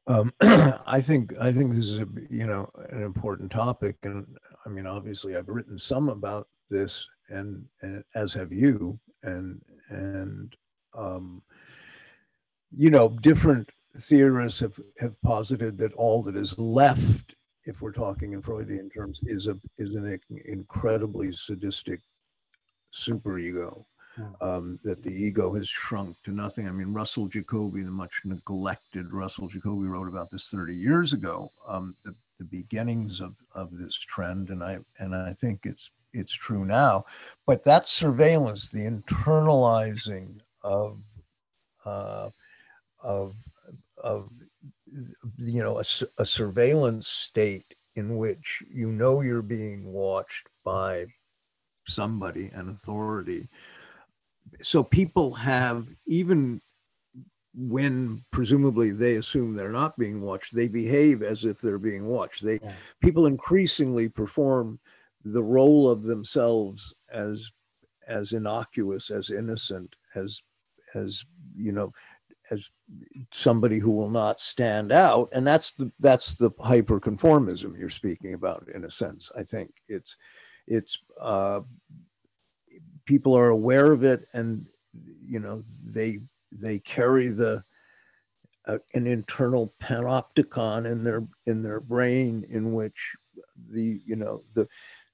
[0.07, 4.27] Um, I think I think this is a you know an important topic, and
[4.65, 10.55] I mean obviously I've written some about this and, and as have you and and
[10.97, 11.43] um,
[12.77, 17.36] you know different theorists have, have posited that all that is left
[17.67, 22.01] if we're talking in freudian terms is a is an incredibly sadistic
[22.95, 24.25] superego hmm.
[24.41, 26.69] um, that the ego has shrunk to nothing.
[26.69, 31.51] I mean, Russell Jacoby, the much neglected Russell Jacoby, wrote about this 30 years ago.
[31.67, 36.33] Um, the, the beginnings of, of this trend, and I and I think it's it's
[36.33, 37.05] true now.
[37.47, 41.01] But that surveillance, the internalizing of
[41.85, 42.31] uh,
[43.03, 43.35] of
[43.99, 44.31] of
[45.39, 45.85] you know a,
[46.19, 47.65] a surveillance state
[47.97, 51.07] in which you know you're being watched by
[51.87, 53.49] somebody, an authority.
[54.63, 56.61] So people have even
[57.55, 62.43] when presumably they assume they're not being watched, they behave as if they're being watched.
[62.43, 62.73] They yeah.
[63.01, 64.79] people increasingly perform
[65.25, 67.51] the role of themselves as
[68.07, 70.41] as innocuous, as innocent, as
[70.95, 71.25] as
[71.57, 71.93] you know,
[72.51, 72.69] as
[73.33, 78.69] somebody who will not stand out, and that's the that's the hyperconformism you're speaking about.
[78.75, 80.17] In a sense, I think it's
[80.67, 81.61] it's uh,
[83.05, 84.67] people are aware of it, and
[85.25, 86.19] you know they
[86.53, 87.63] they carry the
[88.67, 93.13] uh, an internal panopticon in their in their brain in which
[93.71, 94.67] the you know the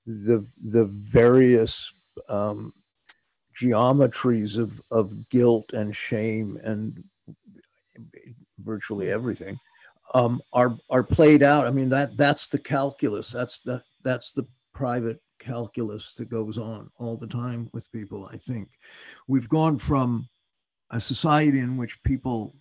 [0.07, 1.93] the the various
[2.29, 2.73] um,
[3.61, 7.03] geometries of of guilt and shame and
[8.59, 9.59] virtually everything
[10.15, 11.67] um, are are played out.
[11.67, 13.31] I mean that that's the calculus.
[13.31, 18.29] That's the that's the private calculus that goes on all the time with people.
[18.33, 18.69] I think
[19.27, 20.29] we've gone from
[20.91, 22.55] a society in which people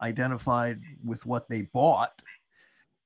[0.00, 2.12] identified with what they bought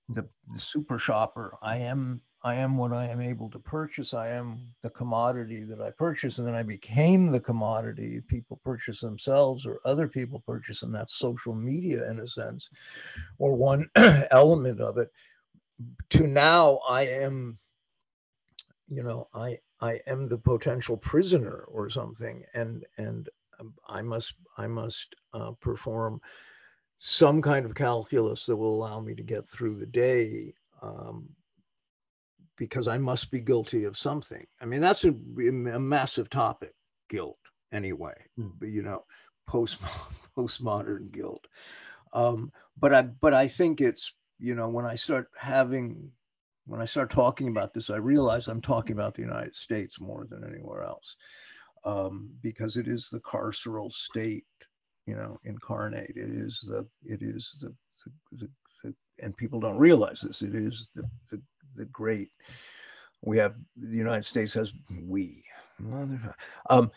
[0.08, 4.14] the, the super shopper i am I am what I am able to purchase.
[4.14, 6.38] I am the commodity that I purchase.
[6.38, 8.20] And then I became the commodity.
[8.28, 12.70] People purchase themselves or other people purchase And That's social media in a sense,
[13.38, 13.90] or one
[14.30, 15.10] element of it.
[16.10, 17.58] To now, I am,
[18.86, 23.28] you know, I I am the potential prisoner or something, and and
[23.88, 26.20] I must I must uh, perform
[26.98, 30.52] some kind of calculus that will allow me to get through the day
[30.82, 31.28] um,
[32.58, 34.46] because I must be guilty of something.
[34.60, 36.74] I mean, that's a, a massive topic,
[37.08, 37.38] guilt,
[37.72, 38.14] anyway.
[38.38, 38.52] Mm.
[38.58, 39.04] But you know,
[39.46, 39.78] post
[40.36, 41.46] postmodern guilt.
[42.12, 46.10] Um, but I but I think it's you know when I start having
[46.66, 50.26] when I start talking about this, I realize I'm talking about the United States more
[50.28, 51.16] than anywhere else
[51.84, 54.44] um, because it is the carceral state,
[55.06, 56.12] you know, incarnate.
[56.14, 57.74] It is the it is the,
[58.04, 58.50] the, the,
[58.84, 58.94] the
[59.24, 60.42] and people don't realize this.
[60.42, 61.08] It is the
[61.98, 62.30] great.
[63.22, 64.72] We have the United States has
[65.04, 65.42] we.
[66.70, 66.92] Um,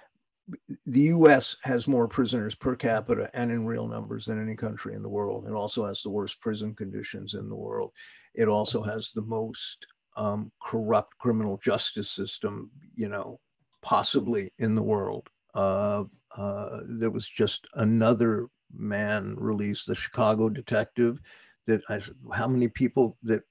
[0.86, 5.02] the US has more prisoners per capita and in real numbers than any country in
[5.02, 5.48] the world.
[5.48, 7.92] It also has the worst prison conditions in the world.
[8.36, 13.40] It also has the most um, corrupt criminal justice system, you know,
[13.82, 15.28] possibly in the world.
[15.56, 16.04] Uh,
[16.38, 21.20] uh, there was just another man released, the Chicago detective,
[21.66, 23.42] that I said, how many people that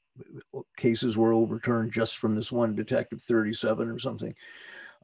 [0.77, 4.35] cases were overturned just from this one detective, 37 or something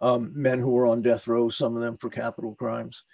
[0.01, 3.05] um, men who were on death row, some of them for capital crimes,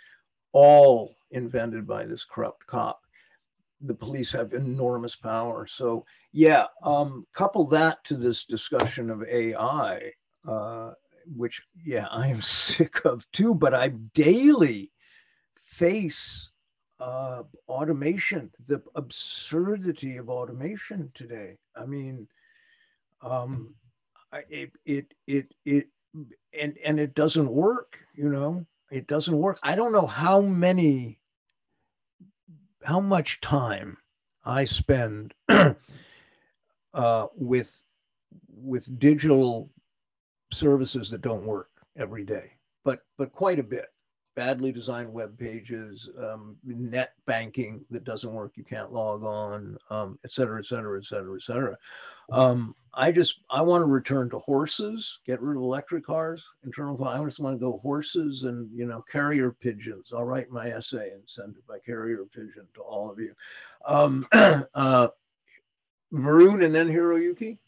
[0.53, 3.01] all invented by this corrupt cop.
[3.81, 5.67] The police have enormous power.
[5.67, 10.13] So, yeah, um, couple that to this discussion of AI,
[10.47, 10.93] uh,
[11.37, 14.91] which, yeah, I am sick of too, but I daily
[15.63, 16.51] face
[17.03, 21.59] uh, automation, the absurdity of automation today.
[21.77, 22.29] I mean,
[23.23, 23.75] um,
[24.49, 25.89] it, it, it, it,
[26.59, 28.65] and and it doesn't work you know?
[28.91, 29.59] It doesn't work.
[29.63, 31.19] I don't know how many
[32.85, 33.97] how much time
[34.45, 35.35] i spend
[36.95, 37.85] uh, with
[38.49, 39.71] with digital
[40.53, 42.51] services that don't work every day
[42.85, 43.87] but but quite a bit
[44.35, 50.19] badly designed web pages, um, net banking that doesn't work, you can't log on, um,
[50.25, 51.77] et cetera, et cetera, et cetera, et cetera.
[52.31, 57.03] Um, I just, I want to return to horses, get rid of electric cars, internal,
[57.05, 60.13] I just want to go horses and, you know, carrier pigeons.
[60.15, 63.35] I'll write my essay and send it by carrier pigeon to all of you.
[63.87, 65.09] Um, uh,
[66.13, 67.59] Varun and then Hiroyuki.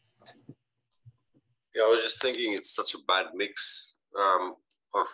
[1.74, 4.55] Yeah, I was just thinking it's such a bad mix um,
[4.95, 5.07] of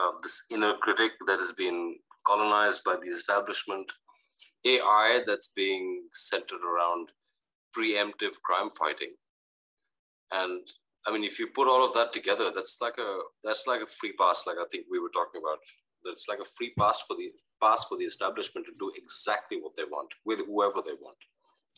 [0.00, 1.96] uh, this inner critic that has been
[2.26, 3.90] colonized by the establishment,
[4.64, 7.08] AI that's being centered around
[7.76, 9.14] preemptive crime fighting.
[10.32, 10.66] And
[11.06, 13.86] I mean, if you put all of that together, that's like a that's like a
[13.86, 15.58] free pass, like I think we were talking about.
[16.04, 17.30] That's like a free pass for the
[17.62, 21.18] pass for the establishment to do exactly what they want with whoever they want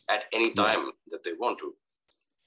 [0.09, 0.91] at any time yeah.
[1.07, 1.73] that they want to.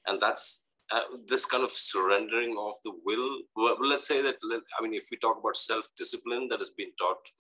[0.06, 4.36] And that's uh, this kind of surrendering of the will well, let's say that
[4.78, 7.30] i mean if we talk about self-discipline that has been taught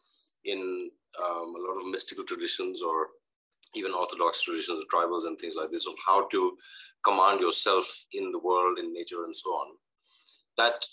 [0.44, 0.90] in
[1.24, 3.08] um, a lot of mystical traditions or
[3.74, 6.56] even orthodox traditions tribals and things like this of how to
[7.04, 9.68] command yourself in the world in nature and so on
[10.56, 10.84] that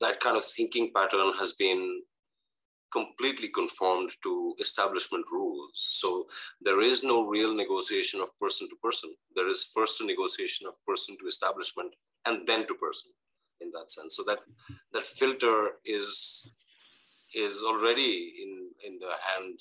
[0.00, 2.02] that kind of thinking pattern has been
[2.92, 5.72] completely conformed to establishment rules.
[5.74, 6.26] So
[6.60, 9.14] there is no real negotiation of person to person.
[9.34, 11.94] There is first a negotiation of person to establishment
[12.26, 13.10] and then to person
[13.60, 14.16] in that sense.
[14.16, 14.40] So that
[14.92, 16.52] that filter is
[17.34, 19.58] is already in in the hand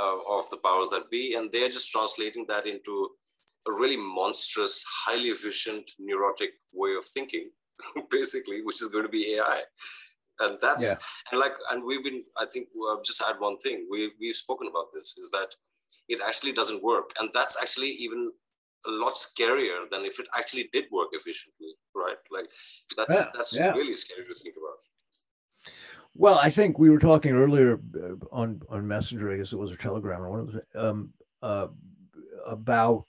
[0.00, 3.10] uh, of the powers that be, and they're just translating that into
[3.66, 7.50] a really monstrous, highly efficient, neurotic way of thinking,
[8.10, 9.62] basically, which is going to be AI
[10.40, 10.94] and that's yeah.
[11.30, 14.68] and like and we've been i think uh, just add one thing we we've spoken
[14.68, 15.54] about this is that
[16.08, 18.30] it actually doesn't work and that's actually even
[18.86, 22.50] a lot scarier than if it actually did work efficiently right like
[22.96, 23.72] that's yeah, that's yeah.
[23.72, 25.74] really scary to think about
[26.14, 29.70] well i think we were talking earlier uh, on on messenger i guess it was
[29.70, 31.12] a telegram or one of the um
[31.42, 31.68] uh,
[32.46, 33.06] about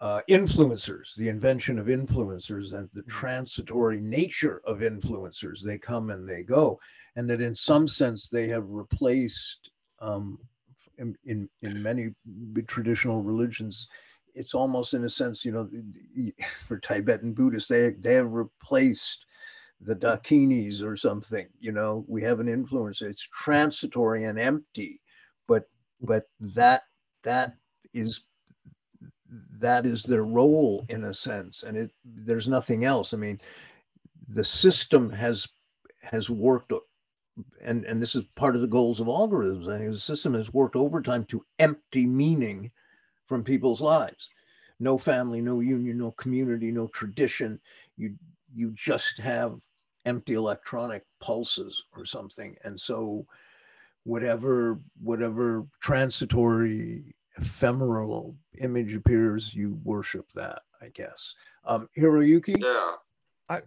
[0.00, 3.10] uh, influencers, the invention of influencers and the mm-hmm.
[3.10, 5.62] transitory nature of influencers.
[5.62, 6.78] They come and they go,
[7.16, 10.38] and that in some sense they have replaced, um,
[10.98, 12.14] in, in, in many
[12.66, 13.88] traditional religions,
[14.34, 15.68] it's almost in a sense, you know,
[16.66, 19.24] for Tibetan Buddhists, they, they have replaced
[19.80, 23.02] the dakinis or something, you know, we have an influencer.
[23.02, 25.00] It's transitory and empty,
[25.46, 25.64] but
[26.00, 26.82] but that
[27.22, 27.54] that
[27.92, 28.22] is
[29.58, 33.14] that is their role in a sense and it there's nothing else.
[33.14, 33.40] I mean
[34.28, 35.48] the system has
[36.02, 36.72] has worked
[37.62, 39.72] and and this is part of the goals of algorithms.
[39.72, 42.70] I think the system has worked overtime to empty meaning
[43.26, 44.28] from people's lives.
[44.80, 47.60] No family no union no community no tradition.
[47.96, 48.14] You
[48.54, 49.58] you just have
[50.04, 52.56] empty electronic pulses or something.
[52.64, 53.26] And so
[54.04, 61.34] whatever whatever transitory ephemeral image appears, you worship that, I guess.
[61.64, 62.62] Um, Hiroyuki?
[62.62, 62.92] Yeah.
[63.48, 63.62] I,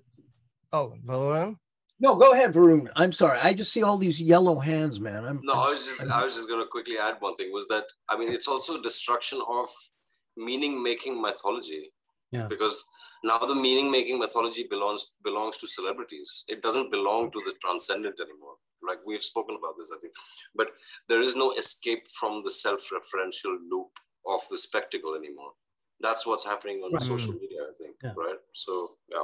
[0.73, 1.57] oh, Varun?
[1.99, 2.89] No, go ahead, Varun.
[2.95, 3.39] I'm sorry.
[3.41, 5.26] I just see all these yellow hands, man.
[5.26, 7.52] I'm, no, I'm, I was just I'm, i was just gonna quickly add one thing
[7.52, 9.68] was that I mean it's also destruction of
[10.35, 11.91] meaning making mythology.
[12.31, 12.45] Yeah.
[12.48, 12.84] Because
[13.23, 16.45] now the meaning making mythology belongs belongs to celebrities.
[16.48, 20.14] It doesn't belong to the transcendent anymore like we've spoken about this i think
[20.56, 20.68] but
[21.08, 25.52] there is no escape from the self-referential loop of the spectacle anymore
[25.99, 27.02] that's what's happening on right.
[27.02, 28.14] social media i think yeah.
[28.18, 29.24] right so yeah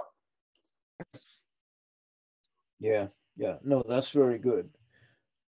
[2.79, 4.69] yeah yeah, no, that's very good.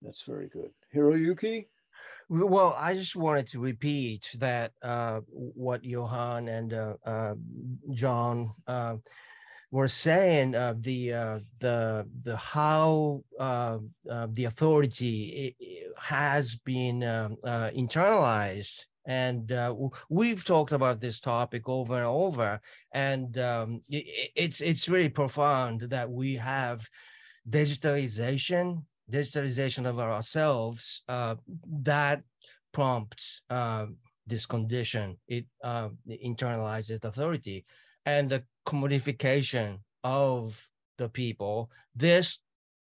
[0.03, 0.71] That's very good.
[0.95, 1.67] Hiroyuki?
[2.29, 7.35] Well, I just wanted to repeat that uh, what Johan and uh, uh,
[7.93, 8.97] John uh,
[9.71, 10.55] were saying.
[10.55, 15.57] Uh, the uh, the the how the authority
[15.99, 19.53] has been um, internalized, and
[20.09, 22.61] we've talked about this topic over and over.
[22.93, 26.89] And um, it, it's it's really profound that we have
[27.49, 31.35] digitalization digitalization of ourselves uh,
[31.83, 32.23] that
[32.73, 33.87] prompts uh,
[34.27, 35.17] this condition.
[35.27, 37.65] It uh, internalizes authority
[38.05, 39.69] and the commodification
[40.05, 40.69] of
[41.01, 41.71] the people.
[41.95, 42.27] This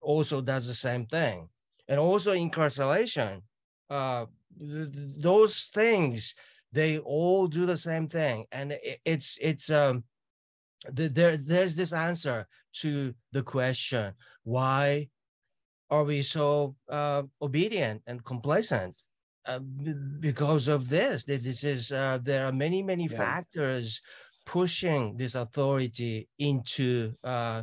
[0.02, 1.50] also does the same thing,
[1.88, 3.34] and also incarceration.
[3.90, 4.26] Uh,
[4.60, 4.90] th
[5.30, 6.18] those things
[6.80, 9.96] they all do the same thing, and it, it's it's um
[10.86, 12.48] there there's this answer
[12.82, 15.08] to the question why
[15.90, 18.96] are we so uh, obedient and complacent
[19.46, 19.60] uh,
[20.20, 23.18] because of this this is uh, there are many many yeah.
[23.18, 24.02] factors
[24.48, 27.62] pushing this authority into uh,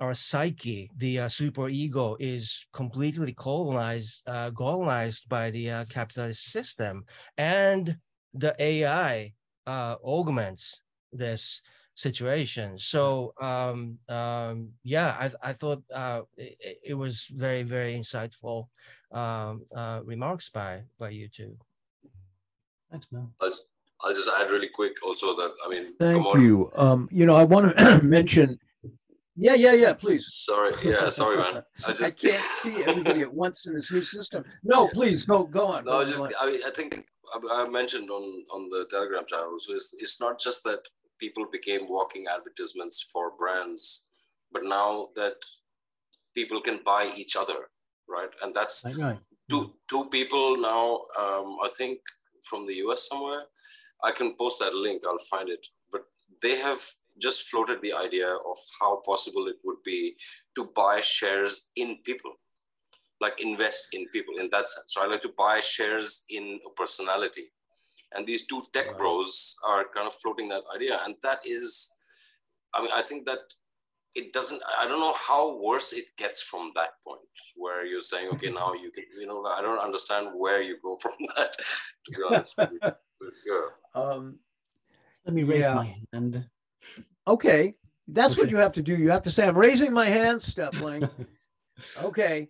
[0.00, 7.04] our psyche the uh, super ego is completely colonized uh, colonized by the capitalist system
[7.36, 7.96] and
[8.32, 9.32] the ai
[9.66, 10.80] augments
[11.12, 11.60] this
[11.98, 12.78] situation.
[12.78, 18.68] So um, um, yeah, I, I thought uh, it, it, was very very insightful
[19.10, 21.56] um, uh, remarks by by you two.
[22.90, 23.32] Thanks, man.
[24.04, 26.70] I'll, just add really quick also that I mean, thank you.
[26.74, 28.58] Um, you know, I want to mention.
[29.36, 29.92] Yeah, yeah, yeah.
[29.92, 30.26] Please.
[30.32, 30.72] Sorry.
[30.82, 31.62] Yeah, sorry, man.
[31.86, 34.44] I just I can't see everybody at once in this new system.
[34.64, 35.84] No, please go go on.
[35.84, 36.32] No, go just on.
[36.40, 37.04] I, I think
[37.52, 39.56] I mentioned on on the Telegram channel.
[39.58, 40.88] So it's it's not just that
[41.18, 44.04] people became walking advertisements for brands
[44.52, 45.36] but now that
[46.34, 47.68] people can buy each other
[48.08, 48.84] right and that's
[49.50, 51.98] two two people now um, i think
[52.42, 53.42] from the us somewhere
[54.04, 55.66] i can post that link i'll find it.
[55.90, 56.02] But
[56.42, 56.80] they have
[57.20, 60.14] just floated the idea of how possible it would be
[60.54, 62.32] to buy shares in people
[63.20, 64.94] like invest in people in that sense.
[64.96, 67.46] Right like to buy shares in a personality.
[68.14, 71.00] And these two tech bros are kind of floating that idea.
[71.04, 71.92] And that is
[72.74, 73.40] i mean i think that
[74.14, 77.20] it doesn't i don't know how worse it gets from that point
[77.56, 80.96] where you're saying okay now you can you know i don't understand where you go
[81.00, 81.52] from that
[82.04, 82.58] to be honest
[83.46, 84.00] yeah.
[84.00, 84.38] um,
[85.26, 85.74] let me raise yeah.
[85.74, 86.46] my hand
[87.26, 87.74] okay
[88.08, 88.42] that's okay.
[88.42, 91.08] what you have to do you have to say i'm raising my hand Steppling
[92.02, 92.48] okay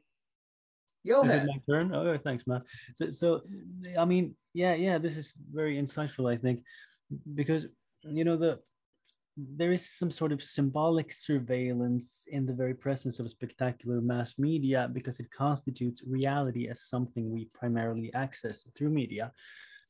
[1.09, 1.95] Go Is it my turn?
[1.95, 2.62] Oh, thanks, Matt.
[2.97, 3.40] So, so,
[3.99, 6.62] I mean, yeah, yeah, this is very insightful, I think,
[7.35, 7.66] because
[8.03, 8.59] you know the
[9.36, 14.90] there is some sort of symbolic surveillance in the very presence of spectacular mass media
[14.93, 19.32] because it constitutes reality as something we primarily access through media.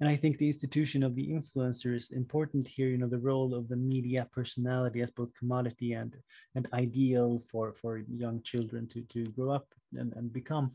[0.01, 2.89] And I think the institution of the influencer is important here.
[2.89, 6.15] You know, the role of the media personality as both commodity and
[6.55, 10.73] and ideal for for young children to to grow up and, and become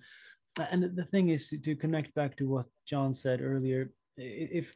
[0.60, 4.74] and the thing is to, connect back to what John said earlier, if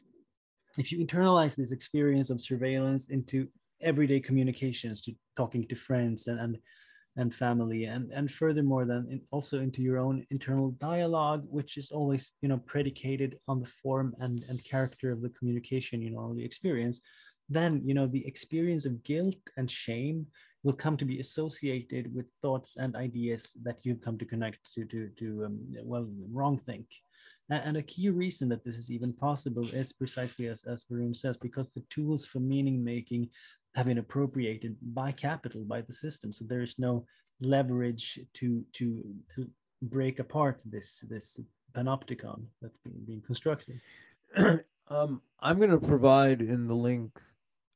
[0.76, 3.48] if you internalize this experience of surveillance into
[3.80, 6.58] everyday communications, to talking to friends and and,
[7.18, 12.30] and family, and and furthermore, then also into your own internal dialogue, which is always
[12.40, 16.44] you know predicated on the form and and character of the communication you know the
[16.44, 17.00] experience,
[17.48, 20.26] then you know the experience of guilt and shame
[20.62, 24.84] will come to be associated with thoughts and ideas that you come to connect to
[24.86, 26.86] to to um, well wrong think
[27.50, 31.36] and a key reason that this is even possible is precisely as, as Varun says,
[31.36, 33.28] because the tools for meaning making
[33.74, 36.32] have been appropriated by capital, by the system.
[36.32, 37.06] So there is no
[37.40, 39.02] leverage to, to,
[39.34, 39.48] to
[39.82, 41.40] break apart this, this
[41.74, 43.80] panopticon that's being, being constructed.
[44.88, 47.18] um, I'm going to provide in the link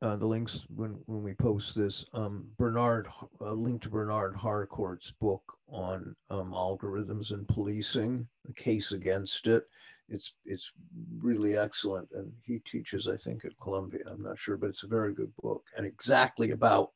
[0.03, 2.05] uh, the links when, when we post this.
[2.13, 3.07] Um, Bernard,
[3.41, 9.65] a link to Bernard Harcourt's book on um, algorithms and policing, the case against it.
[10.09, 10.71] It's it's
[11.19, 14.01] really excellent, and he teaches, I think, at Columbia.
[14.11, 16.91] I'm not sure, but it's a very good book, and exactly about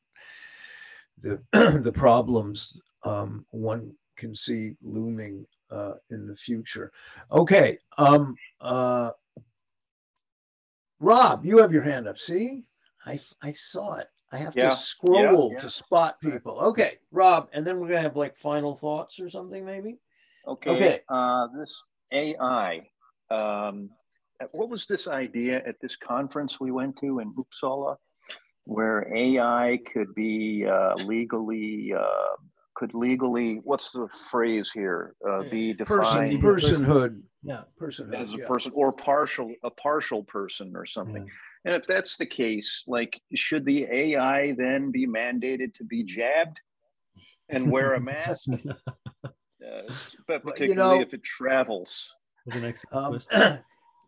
[1.19, 1.41] the
[1.81, 6.91] the problems um, one can see looming uh, in the future.
[7.31, 9.11] Okay, um, uh,
[10.99, 12.19] Rob, you have your hand up.
[12.19, 12.66] See.
[13.07, 14.07] I I saw it.
[14.31, 14.69] I have yeah.
[14.69, 15.59] to scroll yeah, yeah.
[15.61, 16.59] to spot people.
[16.59, 19.97] Okay, Rob, and then we're gonna have like final thoughts or something, maybe.
[20.45, 20.69] Okay.
[20.69, 20.99] Okay.
[21.09, 21.81] Uh, this
[22.11, 22.87] AI.
[23.31, 23.89] Um,
[24.51, 27.95] what was this idea at this conference we went to in Uppsala,
[28.65, 32.35] where AI could be uh, legally uh,
[32.75, 38.37] could legally what's the phrase here uh, be defined person, personhood yeah personhood as a
[38.37, 38.47] yeah.
[38.47, 41.31] person or partial a partial person or something yeah.
[41.67, 46.59] And if that's the case like should the ai then be mandated to be jabbed
[47.49, 48.47] and wear a mask
[49.25, 49.31] uh,
[50.27, 52.15] but particularly you know, if it travels
[52.91, 53.19] um,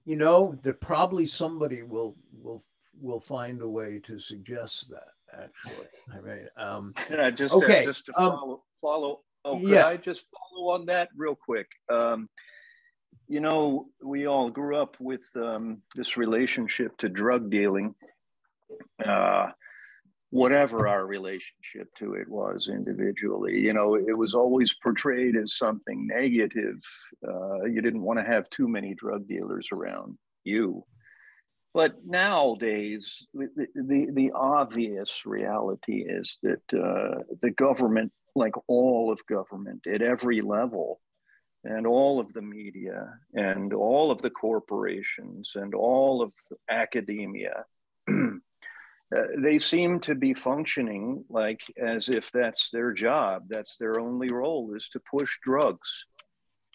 [0.05, 2.63] you know that probably somebody will will
[3.01, 5.87] will find a way to suggest that actually.
[6.13, 7.83] I mean, um, and I just uh, okay.
[7.83, 9.19] Uh, just to um, follow, um, follow.
[9.45, 9.87] Oh, could yeah.
[9.87, 11.67] I just follow on that real quick?
[11.89, 12.29] Um,
[13.29, 17.93] you know, we all grew up with um, this relationship to drug dealing.
[19.05, 19.49] Uh,
[20.31, 23.59] whatever our relationship to it was individually.
[23.59, 26.79] You know, it was always portrayed as something negative.
[27.27, 30.83] Uh, you didn't want to have too many drug dealers around you.
[31.73, 39.25] But nowadays, the, the, the obvious reality is that uh, the government, like all of
[39.27, 40.99] government at every level,
[41.63, 46.31] and all of the media, and all of the corporations, and all of
[46.69, 47.65] academia,
[48.09, 48.31] uh,
[49.37, 54.73] they seem to be functioning like as if that's their job, that's their only role
[54.75, 56.05] is to push drugs,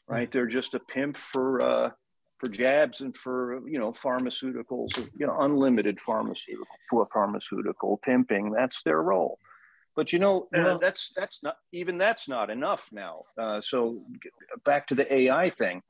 [0.07, 0.31] right?
[0.31, 1.65] They're just a pimp for.
[1.65, 1.91] Uh,
[2.41, 8.51] for jabs and for you know pharmaceuticals, you know unlimited pharmaceutical for pharmaceutical pimping.
[8.51, 9.39] That's their role.
[9.97, 13.23] But you know uh, that's that's not even that's not enough now.
[13.39, 14.03] Uh, so
[14.65, 15.83] back to the AI thing.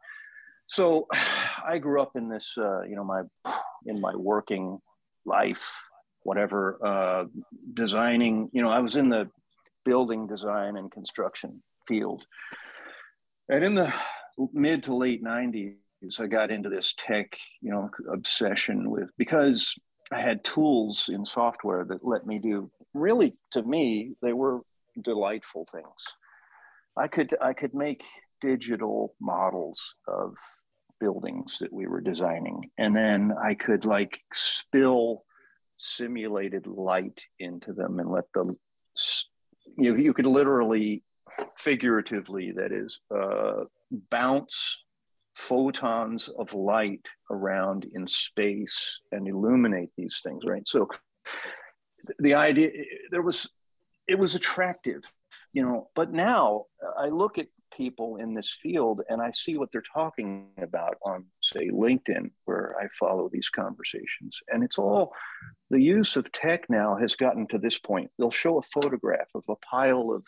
[0.66, 1.08] So
[1.66, 3.22] I grew up in this uh, you know my
[3.86, 4.78] in my working
[5.24, 5.82] life
[6.22, 7.24] whatever uh,
[7.72, 9.30] designing you know I was in the
[9.84, 12.24] building design and construction field
[13.48, 13.92] and in the
[14.52, 15.76] mid to late 90s
[16.20, 19.74] I got into this tech, you know, obsession with because
[20.12, 24.60] I had tools in software that let me do really to me they were
[25.02, 25.86] delightful things.
[26.96, 28.02] I could I could make
[28.40, 30.34] digital models of
[31.00, 35.24] buildings that we were designing and then I could like spill
[35.76, 38.56] simulated light into them and let them
[39.76, 41.02] you you could literally
[41.56, 43.64] figuratively that is uh,
[44.10, 44.84] bounce
[45.34, 50.66] photons of light around in space and illuminate these things, right?
[50.66, 50.88] So
[52.18, 52.70] the idea
[53.10, 53.48] there was
[54.06, 55.02] it was attractive,
[55.52, 56.64] you know, but now
[56.98, 61.24] I look at people in this field and I see what they're talking about on,
[61.42, 64.38] say, LinkedIn, where I follow these conversations.
[64.48, 65.12] And it's all
[65.70, 68.10] the use of tech now has gotten to this point.
[68.18, 70.24] They'll show a photograph of a pile of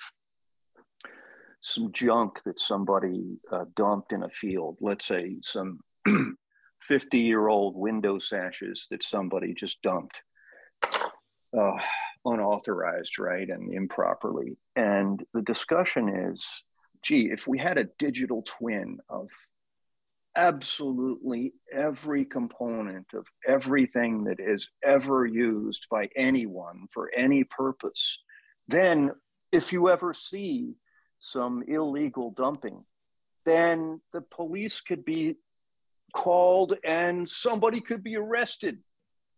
[1.61, 5.81] some junk that somebody uh, dumped in a field, let's say some
[6.82, 10.20] 50 year old window sashes that somebody just dumped
[11.59, 11.78] uh,
[12.24, 14.57] unauthorized, right, and improperly.
[14.74, 16.47] And the discussion is
[17.07, 19.28] gee, if we had a digital twin of
[20.35, 28.19] absolutely every component of everything that is ever used by anyone for any purpose,
[28.69, 29.12] then
[29.53, 30.74] if you ever see
[31.20, 32.85] some illegal dumping,
[33.45, 35.37] then the police could be
[36.12, 38.78] called and somebody could be arrested.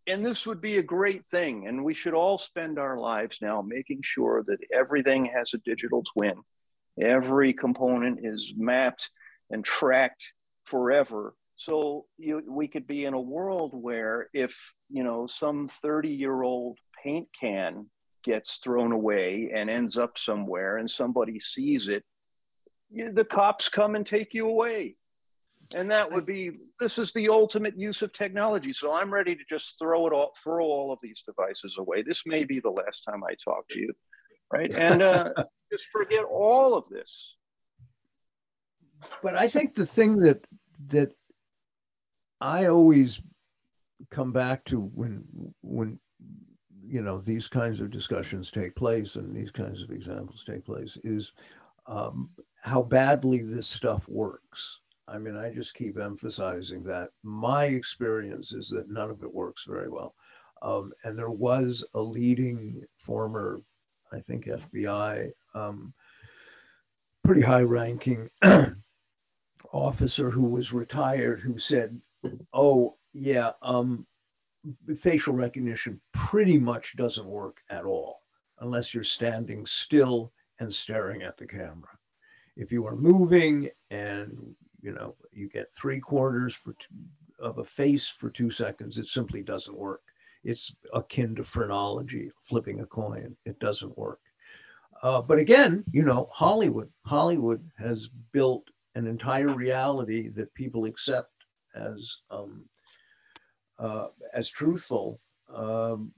[0.09, 1.67] And this would be a great thing.
[1.67, 6.03] And we should all spend our lives now making sure that everything has a digital
[6.03, 6.41] twin.
[6.99, 9.09] Every component is mapped
[9.51, 10.33] and tracked
[10.63, 11.35] forever.
[11.57, 16.41] So you, we could be in a world where if, you know, some 30 year
[16.41, 17.85] old paint can
[18.23, 22.03] gets thrown away and ends up somewhere and somebody sees it,
[22.91, 24.95] the cops come and take you away.
[25.75, 28.73] And that would be this is the ultimate use of technology.
[28.73, 32.01] So I'm ready to just throw it all, throw all of these devices away.
[32.01, 33.93] This may be the last time I talk to you,
[34.51, 34.73] right?
[34.73, 35.31] And uh,
[35.71, 37.35] just forget all of this.
[39.21, 40.45] But I think the thing that
[40.87, 41.11] that
[42.41, 43.21] I always
[44.09, 45.23] come back to when
[45.61, 45.99] when
[46.85, 50.97] you know these kinds of discussions take place and these kinds of examples take place
[51.03, 51.31] is
[51.85, 52.29] um,
[52.61, 54.79] how badly this stuff works.
[55.11, 57.09] I mean, I just keep emphasizing that.
[57.23, 60.15] My experience is that none of it works very well.
[60.61, 63.61] Um, and there was a leading former,
[64.11, 65.93] I think, FBI, um,
[67.23, 68.29] pretty high ranking
[69.73, 71.99] officer who was retired who said,
[72.53, 74.05] Oh, yeah, um,
[74.99, 78.21] facial recognition pretty much doesn't work at all
[78.59, 81.97] unless you're standing still and staring at the camera.
[82.57, 86.95] If you are moving and you know you get three quarters for two,
[87.39, 90.01] of a face for two seconds, it simply doesn't work.
[90.43, 93.35] It's akin to phrenology, flipping a coin.
[93.45, 94.19] It doesn't work.
[95.01, 101.31] Uh, but again, you know, Hollywood, Hollywood has built an entire reality that people accept
[101.75, 102.65] as um,
[103.77, 105.19] uh, as truthful
[105.53, 106.11] um,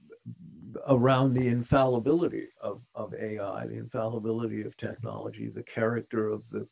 [0.88, 6.66] around the infallibility of, of AI, the infallibility of technology, the character of the, the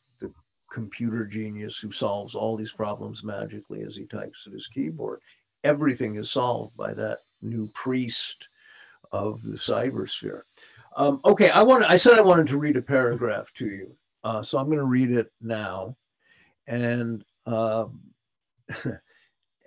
[0.70, 5.20] computer genius who solves all these problems magically as he types at his keyboard.
[5.64, 8.48] Everything is solved by that new priest
[9.12, 10.42] of the cybersphere.
[10.97, 11.84] Um, okay, I want.
[11.84, 13.94] I said I wanted to read a paragraph to you,
[14.24, 15.97] uh, so I'm going to read it now,
[16.66, 18.01] and um,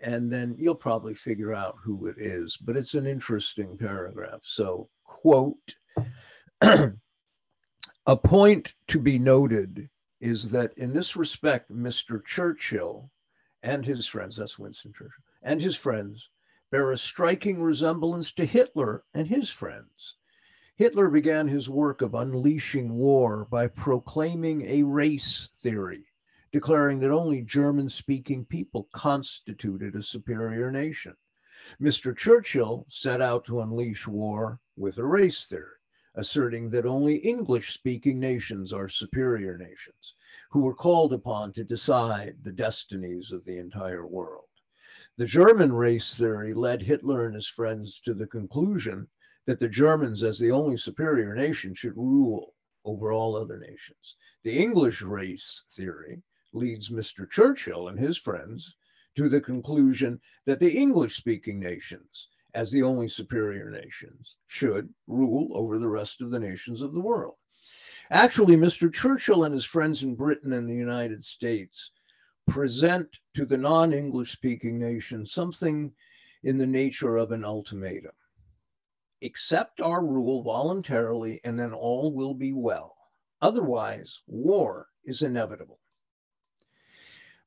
[0.01, 2.57] and then you'll probably figure out who it is.
[2.57, 4.41] But it's an interesting paragraph.
[4.43, 5.75] So, quote:
[6.61, 9.89] A point to be noted
[10.23, 12.23] is that in this respect, Mr.
[12.23, 13.11] Churchill
[13.61, 16.29] and his friends, that's Winston Churchill, and his friends
[16.71, 20.15] bear a striking resemblance to Hitler and his friends.
[20.77, 26.05] Hitler began his work of unleashing war by proclaiming a race theory,
[26.53, 31.17] declaring that only German speaking people constituted a superior nation.
[31.81, 32.15] Mr.
[32.15, 35.75] Churchill set out to unleash war with a race theory,
[36.15, 40.13] asserting that only English speaking nations are superior nations,
[40.51, 44.45] who were called upon to decide the destinies of the entire world.
[45.17, 49.07] The German race theory led Hitler and his friends to the conclusion
[49.45, 52.53] that the Germans, as the only superior nation, should rule
[52.85, 54.15] over all other nations.
[54.43, 56.21] The English race theory
[56.53, 57.29] leads Mr.
[57.29, 58.75] Churchill and his friends
[59.15, 65.49] to the conclusion that the English speaking nations, as the only superior nations, should rule
[65.57, 67.35] over the rest of the nations of the world.
[68.11, 68.93] Actually, Mr.
[68.93, 71.91] Churchill and his friends in Britain and the United States
[72.47, 75.93] present to the non English speaking nations something
[76.43, 78.11] in the nature of an ultimatum
[79.23, 82.95] accept our rule voluntarily, and then all will be well.
[83.41, 85.79] Otherwise, war is inevitable.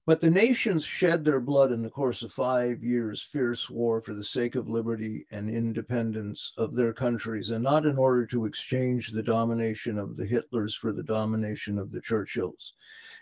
[0.06, 4.14] But the nations shed their blood in the course of five years' fierce war for
[4.14, 9.10] the sake of liberty and independence of their countries, and not in order to exchange
[9.10, 12.74] the domination of the Hitlers for the domination of the Churchills.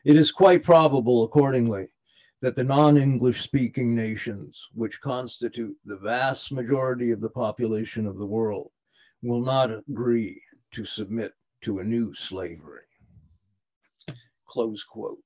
[0.05, 1.89] It is quite probable, accordingly,
[2.43, 8.27] that the non-English speaking nations, which constitute the vast majority of the population of the
[8.27, 8.71] world,
[9.23, 10.39] will not agree
[10.73, 11.33] to submit
[11.63, 12.85] to a new slavery.
[14.45, 15.24] Close quote.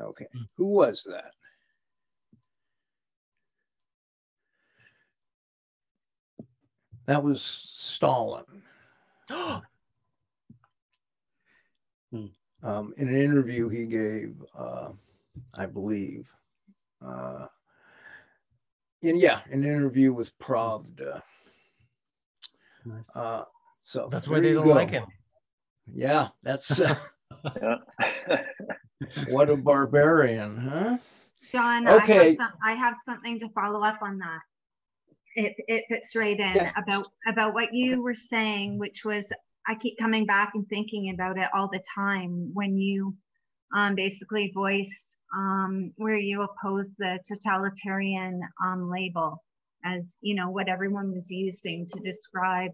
[0.00, 0.42] Okay, hmm.
[0.56, 1.32] who was that?
[7.06, 8.44] That was Stalin.
[12.12, 12.26] Hmm.
[12.64, 14.88] um, in an interview he gave, uh,
[15.54, 16.26] I believe.
[17.00, 17.46] Uh,
[19.02, 21.22] and yeah, an interview with Pravda.
[22.84, 23.04] Nice.
[23.14, 23.44] Uh,
[23.84, 24.74] so that's why they don't go.
[24.74, 25.06] like him.
[25.92, 26.96] Yeah, that's uh,
[29.28, 30.96] what a barbarian, huh?
[31.52, 32.20] John, okay.
[32.20, 34.40] I have, some, I have, something to follow up on that.
[35.36, 36.72] It, it fits right in yes.
[36.76, 39.32] about about what you were saying, which was
[39.66, 43.14] I keep coming back and thinking about it all the time when you
[43.74, 49.42] um, basically voiced um, where you opposed the totalitarian um, label
[49.84, 52.72] as you know what everyone was using to describe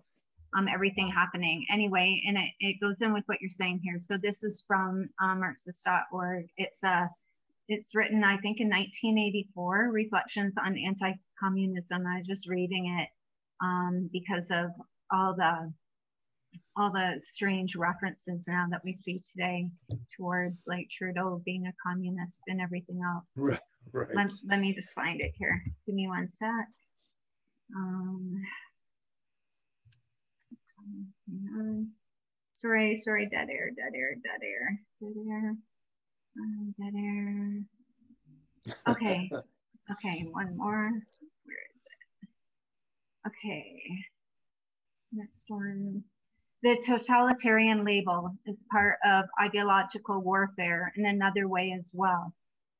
[0.57, 4.17] um, everything happening anyway and it, it goes in with what you're saying here so
[4.23, 7.07] this is from um, marxist.org it's a uh,
[7.69, 13.09] it's written i think in 1984 reflections on anti-communism i was just reading it
[13.65, 14.71] um, because of
[15.11, 15.73] all the
[16.77, 19.67] all the strange references now that we see today
[20.17, 23.25] towards like Trudeau being a communist and everything else.
[23.37, 23.61] Right.
[23.93, 24.09] right.
[24.15, 25.63] Let, let me just find it here.
[25.87, 26.51] Give me one sec.
[27.75, 28.43] Um,
[32.53, 35.57] sorry, sorry, dead air, dead air, dead air, dead air,
[36.41, 37.63] um, dead air.
[38.89, 39.31] Okay,
[39.93, 40.91] okay, one more.
[41.45, 42.29] Where is it?
[43.29, 43.83] Okay,
[45.13, 46.03] next one.
[46.63, 52.33] The totalitarian label is part of ideological warfare in another way as well,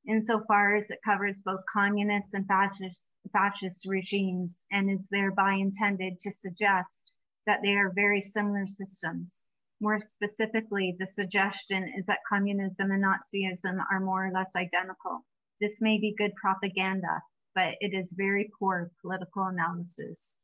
[0.09, 6.33] insofar as it covers both communist and fascist, fascist regimes and is thereby intended to
[6.33, 7.13] suggest
[7.47, 9.45] that they are very similar systems.
[9.81, 15.25] More specifically, the suggestion is that communism and Nazism are more or less identical.
[15.61, 17.23] This may be good propaganda,
[17.55, 20.39] but it is very poor political analysis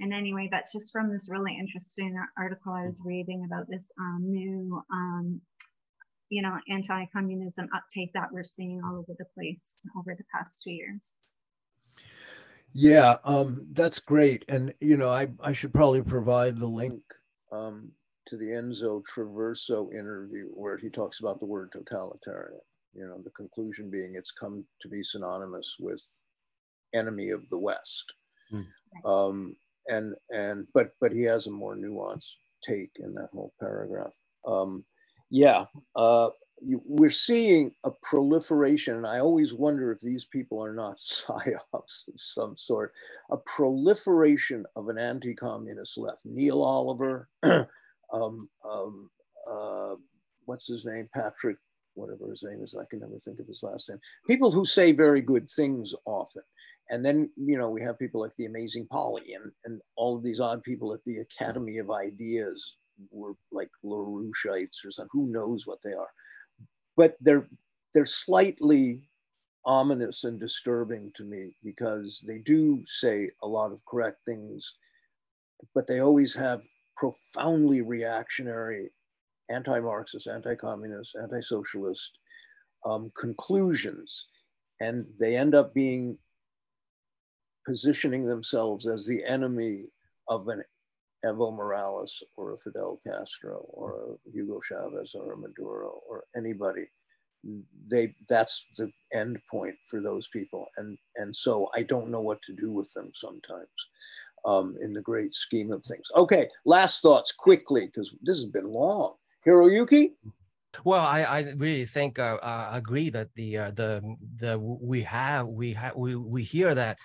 [0.00, 4.20] and anyway, that's just from this really interesting article I was reading about this um,
[4.22, 5.40] new, um,
[6.28, 10.70] you know, anti-communism uptake that we're seeing all over the place over the past two
[10.70, 11.14] years.
[12.72, 14.44] Yeah, um, that's great.
[14.48, 17.02] And, you know, I, I should probably provide the link
[17.50, 17.90] um,
[18.28, 22.60] to the Enzo Traverso interview where he talks about the word totalitarian.
[22.94, 26.02] You know, the conclusion being it's come to be synonymous with
[26.94, 28.12] enemy of the West.
[28.52, 28.66] Mm.
[29.04, 32.34] Um, and and but but he has a more nuanced
[32.66, 34.14] take in that whole paragraph.
[34.46, 34.84] Um,
[35.30, 35.64] yeah,
[35.96, 36.30] uh,
[36.62, 42.08] you, we're seeing a proliferation, and I always wonder if these people are not psyops
[42.08, 42.92] of some sort,
[43.30, 46.20] a proliferation of an anti-communist left.
[46.24, 49.10] Neil Oliver, um, um,
[49.50, 49.94] uh,
[50.44, 51.56] what's his name, Patrick,
[51.94, 53.98] whatever his name is, I can never think of his last name.
[54.26, 56.42] People who say very good things often.
[56.90, 60.22] And then, you know, we have people like the amazing Polly and, and all of
[60.22, 62.76] these odd people at the Academy of Ideas
[63.10, 66.08] were like LaRoucheites or something, who knows what they are
[66.98, 67.48] but they're
[67.94, 69.00] they're slightly
[69.64, 74.74] ominous and disturbing to me because they do say a lot of correct things,
[75.74, 76.60] but they always have
[76.96, 78.90] profoundly reactionary,
[79.48, 82.18] anti-Marxist, anti-communist, anti-socialist
[82.84, 84.28] um, conclusions,
[84.80, 86.18] and they end up being
[87.66, 89.84] positioning themselves as the enemy
[90.28, 90.62] of an
[91.24, 96.86] Evo Morales or a Fidel Castro or a Hugo Chavez or a Maduro or anybody.
[97.88, 102.42] They that's the end point for those people, and and so I don't know what
[102.42, 103.68] to do with them sometimes,
[104.44, 106.08] um, in the great scheme of things.
[106.16, 109.14] Okay, last thoughts quickly because this has been long.
[109.46, 110.14] Hiroyuki.
[110.84, 114.02] Well, I, I really think uh, I agree that the uh, the
[114.36, 116.98] the we have we have we we hear that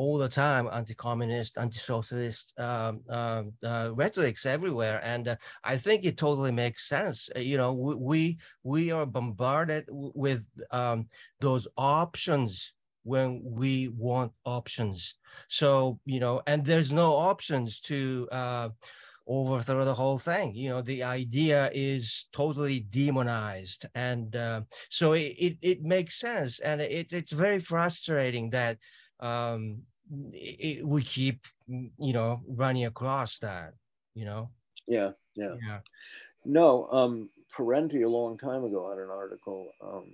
[0.00, 6.16] all the time anti-communist, anti-socialist um, uh, uh, rhetorics everywhere, and uh, I think it
[6.16, 7.28] totally makes sense.
[7.36, 7.74] Uh, you know,
[8.10, 11.08] we we are bombarded with um,
[11.40, 12.72] those options
[13.02, 15.16] when we want options.
[15.48, 18.68] So you know, and there's no options to uh,
[19.26, 20.54] overthrow the whole thing.
[20.54, 23.84] You know, the idea is totally demonized.
[23.94, 26.58] And uh, so it, it, it, makes sense.
[26.58, 28.78] And it, it's very frustrating that
[29.20, 29.82] um,
[30.32, 33.74] it, we keep you know running across that
[34.14, 34.50] you know
[34.86, 35.78] yeah yeah yeah
[36.44, 40.12] no um parenti a long time ago had an article um,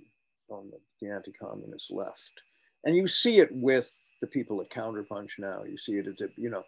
[0.49, 2.31] on the, the anti-communist left
[2.83, 3.91] and you see it with
[4.21, 6.63] the people at counterpunch now you see it as a, you know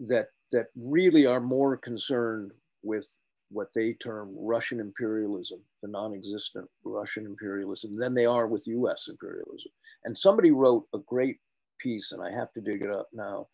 [0.00, 3.12] that that really are more concerned with
[3.52, 9.08] what they term Russian imperialism, the non-existent Russian imperialism, than they are with U.S.
[9.08, 9.70] imperialism.
[10.04, 11.38] And somebody wrote a great
[11.82, 13.48] piece, and I have to dig it up now,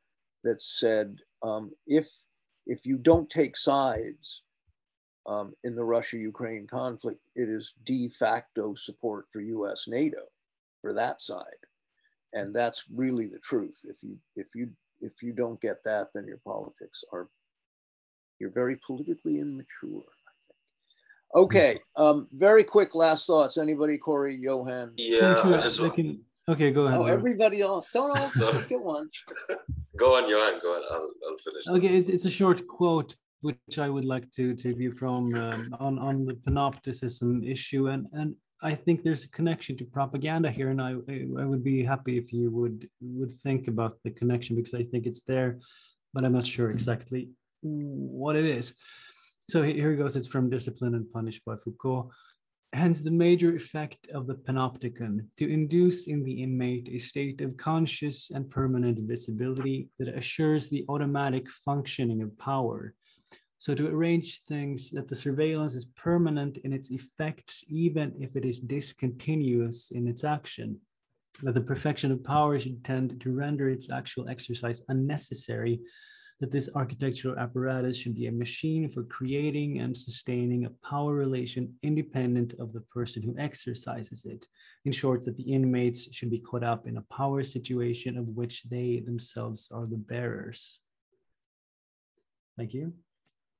[0.45, 2.09] that said um, if
[2.67, 4.43] if you don't take sides
[5.27, 9.87] um, in the Russia-Ukraine conflict, it is de facto support for U.S.
[9.89, 10.21] NATO
[10.83, 11.45] for that side,
[12.33, 13.81] and that's really the truth.
[13.85, 17.29] If you if you if you don't get that, then your politics are
[18.39, 20.05] you're very politically immature.
[20.23, 23.59] I think okay, um, very quick last thoughts.
[23.59, 24.93] Anybody, Cory, Johan?
[24.97, 25.81] Yeah, I just,
[26.49, 26.99] Okay, go ahead.
[26.99, 27.93] Oh, everybody else.
[27.93, 29.23] Don't all speak at once.
[29.97, 30.59] go on, Johan.
[30.63, 30.83] Go on.
[30.91, 31.69] I'll, I'll finish.
[31.69, 35.75] Okay, it's, it's a short quote which I would like to to view from um,
[35.79, 40.71] on on the panopticism issue, and and I think there's a connection to propaganda here,
[40.71, 40.93] and I
[41.43, 45.07] I would be happy if you would would think about the connection because I think
[45.07, 45.59] it's there,
[46.15, 47.31] but I'm not sure exactly
[47.63, 48.75] what it is.
[49.51, 50.17] So here it goes.
[50.17, 52.11] It's from Discipline and Punish by Foucault.
[52.75, 57.57] Hence, the major effect of the panopticon to induce in the inmate a state of
[57.57, 62.95] conscious and permanent visibility that assures the automatic functioning of power.
[63.57, 68.45] So, to arrange things that the surveillance is permanent in its effects, even if it
[68.45, 70.79] is discontinuous in its action,
[71.43, 75.81] that the perfection of power should tend to render its actual exercise unnecessary
[76.41, 81.75] that this architectural apparatus should be a machine for creating and sustaining a power relation
[81.83, 84.47] independent of the person who exercises it.
[84.85, 88.63] In short, that the inmates should be caught up in a power situation of which
[88.65, 90.81] they themselves are the bearers.
[92.57, 92.93] Thank you.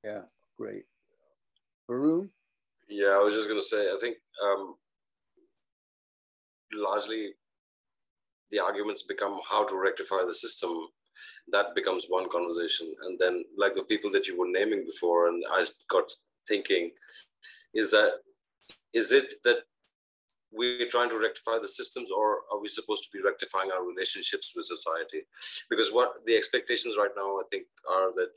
[0.03, 0.21] Yeah,
[0.57, 0.85] great.
[1.89, 2.29] Varun?
[2.87, 4.75] Yeah, I was just going to say, I think um,
[6.73, 7.31] largely
[8.51, 10.87] the arguments become how to rectify the system
[11.51, 12.93] that becomes one conversation.
[13.03, 16.11] And then like the people that you were naming before and i got
[16.47, 16.91] thinking
[17.73, 18.11] is that
[18.93, 19.59] is it that
[20.51, 24.53] we're trying to rectify the systems or are we supposed to be rectifying our relationships
[24.55, 25.21] with society?
[25.69, 28.33] Because what the expectations right now i think are that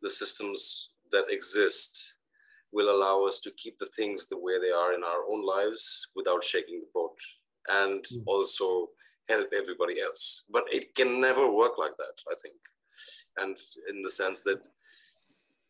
[0.00, 2.16] the systems that exist
[2.72, 6.08] will allow us to keep the things the way they are in our own lives
[6.16, 7.18] without shaking the boat.
[7.68, 8.22] And mm.
[8.26, 8.88] also
[9.28, 10.44] help everybody else.
[10.50, 12.56] But it can never work like that, I think.
[13.38, 13.56] And
[13.88, 14.66] in the sense that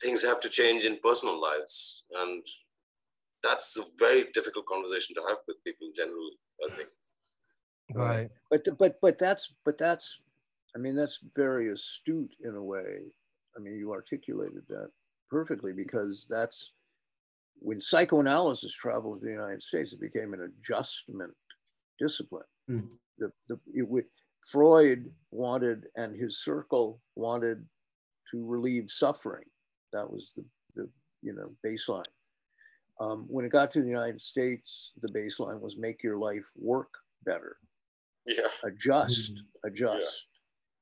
[0.02, 2.04] things have to change in personal lives.
[2.14, 2.44] And
[3.42, 6.88] that's a very difficult conversation to have with people generally, I think.
[7.94, 8.30] Right.
[8.50, 10.18] But but but that's but that's
[10.74, 13.12] I mean that's very astute in a way.
[13.56, 14.90] I mean you articulated that
[15.30, 16.72] perfectly because that's
[17.58, 21.32] when psychoanalysis traveled to the United States, it became an adjustment
[21.98, 22.42] discipline.
[22.72, 22.88] Mm.
[23.18, 24.06] The, the, it,
[24.46, 27.64] Freud wanted, and his circle wanted
[28.30, 29.44] to relieve suffering.
[29.92, 30.44] That was the,
[30.74, 30.88] the
[31.22, 32.04] you know, baseline.
[33.00, 36.92] Um, when it got to the United States, the baseline was make your life work
[37.24, 37.56] better.
[38.26, 38.48] Yeah.
[38.64, 39.68] Adjust, mm-hmm.
[39.68, 40.26] adjust,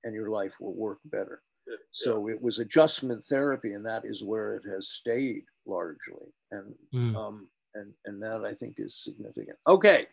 [0.02, 0.08] yeah.
[0.08, 1.42] and your life will work better.
[1.66, 1.76] Yeah.
[1.92, 6.26] So it was adjustment therapy, and that is where it has stayed largely.
[6.50, 7.16] And mm.
[7.16, 9.56] um, and and that I think is significant.
[9.66, 10.06] Okay.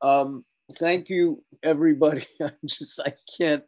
[0.00, 2.24] Um, thank you, everybody.
[2.42, 3.64] I just I can't.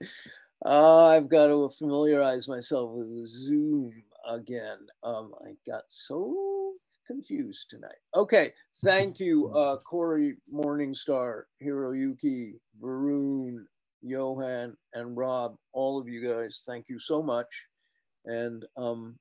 [0.65, 3.93] Uh, I've got to familiarize myself with Zoom
[4.27, 4.79] again.
[5.03, 6.73] Um, I got so
[7.07, 7.99] confused tonight.
[8.15, 8.53] Okay,
[8.83, 13.65] thank you, uh, Cory Morningstar, Hiroyuki, Varun,
[14.03, 15.57] Johan, and Rob.
[15.73, 17.49] All of you guys, thank you so much.
[18.25, 19.19] And um,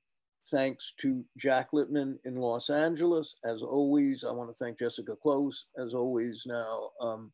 [0.50, 3.36] thanks to Jack Littman in Los Angeles.
[3.44, 6.90] As always, I want to thank Jessica Close, as always now.
[7.00, 7.32] Um,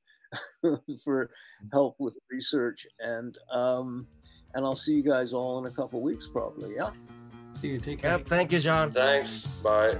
[1.04, 1.30] for
[1.72, 2.86] help with research.
[3.00, 4.06] And um,
[4.54, 6.74] and I'll see you guys all in a couple weeks, probably.
[6.74, 6.90] Yeah.
[7.60, 7.78] See you.
[7.78, 8.12] Take care.
[8.12, 8.26] Yep.
[8.26, 8.90] Thank you, John.
[8.90, 9.46] Thanks.
[9.62, 9.96] Bye.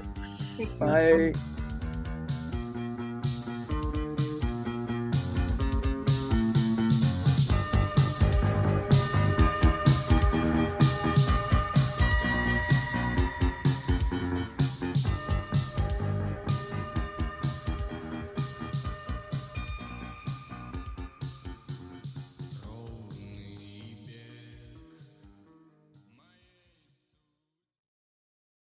[0.79, 1.33] Bye.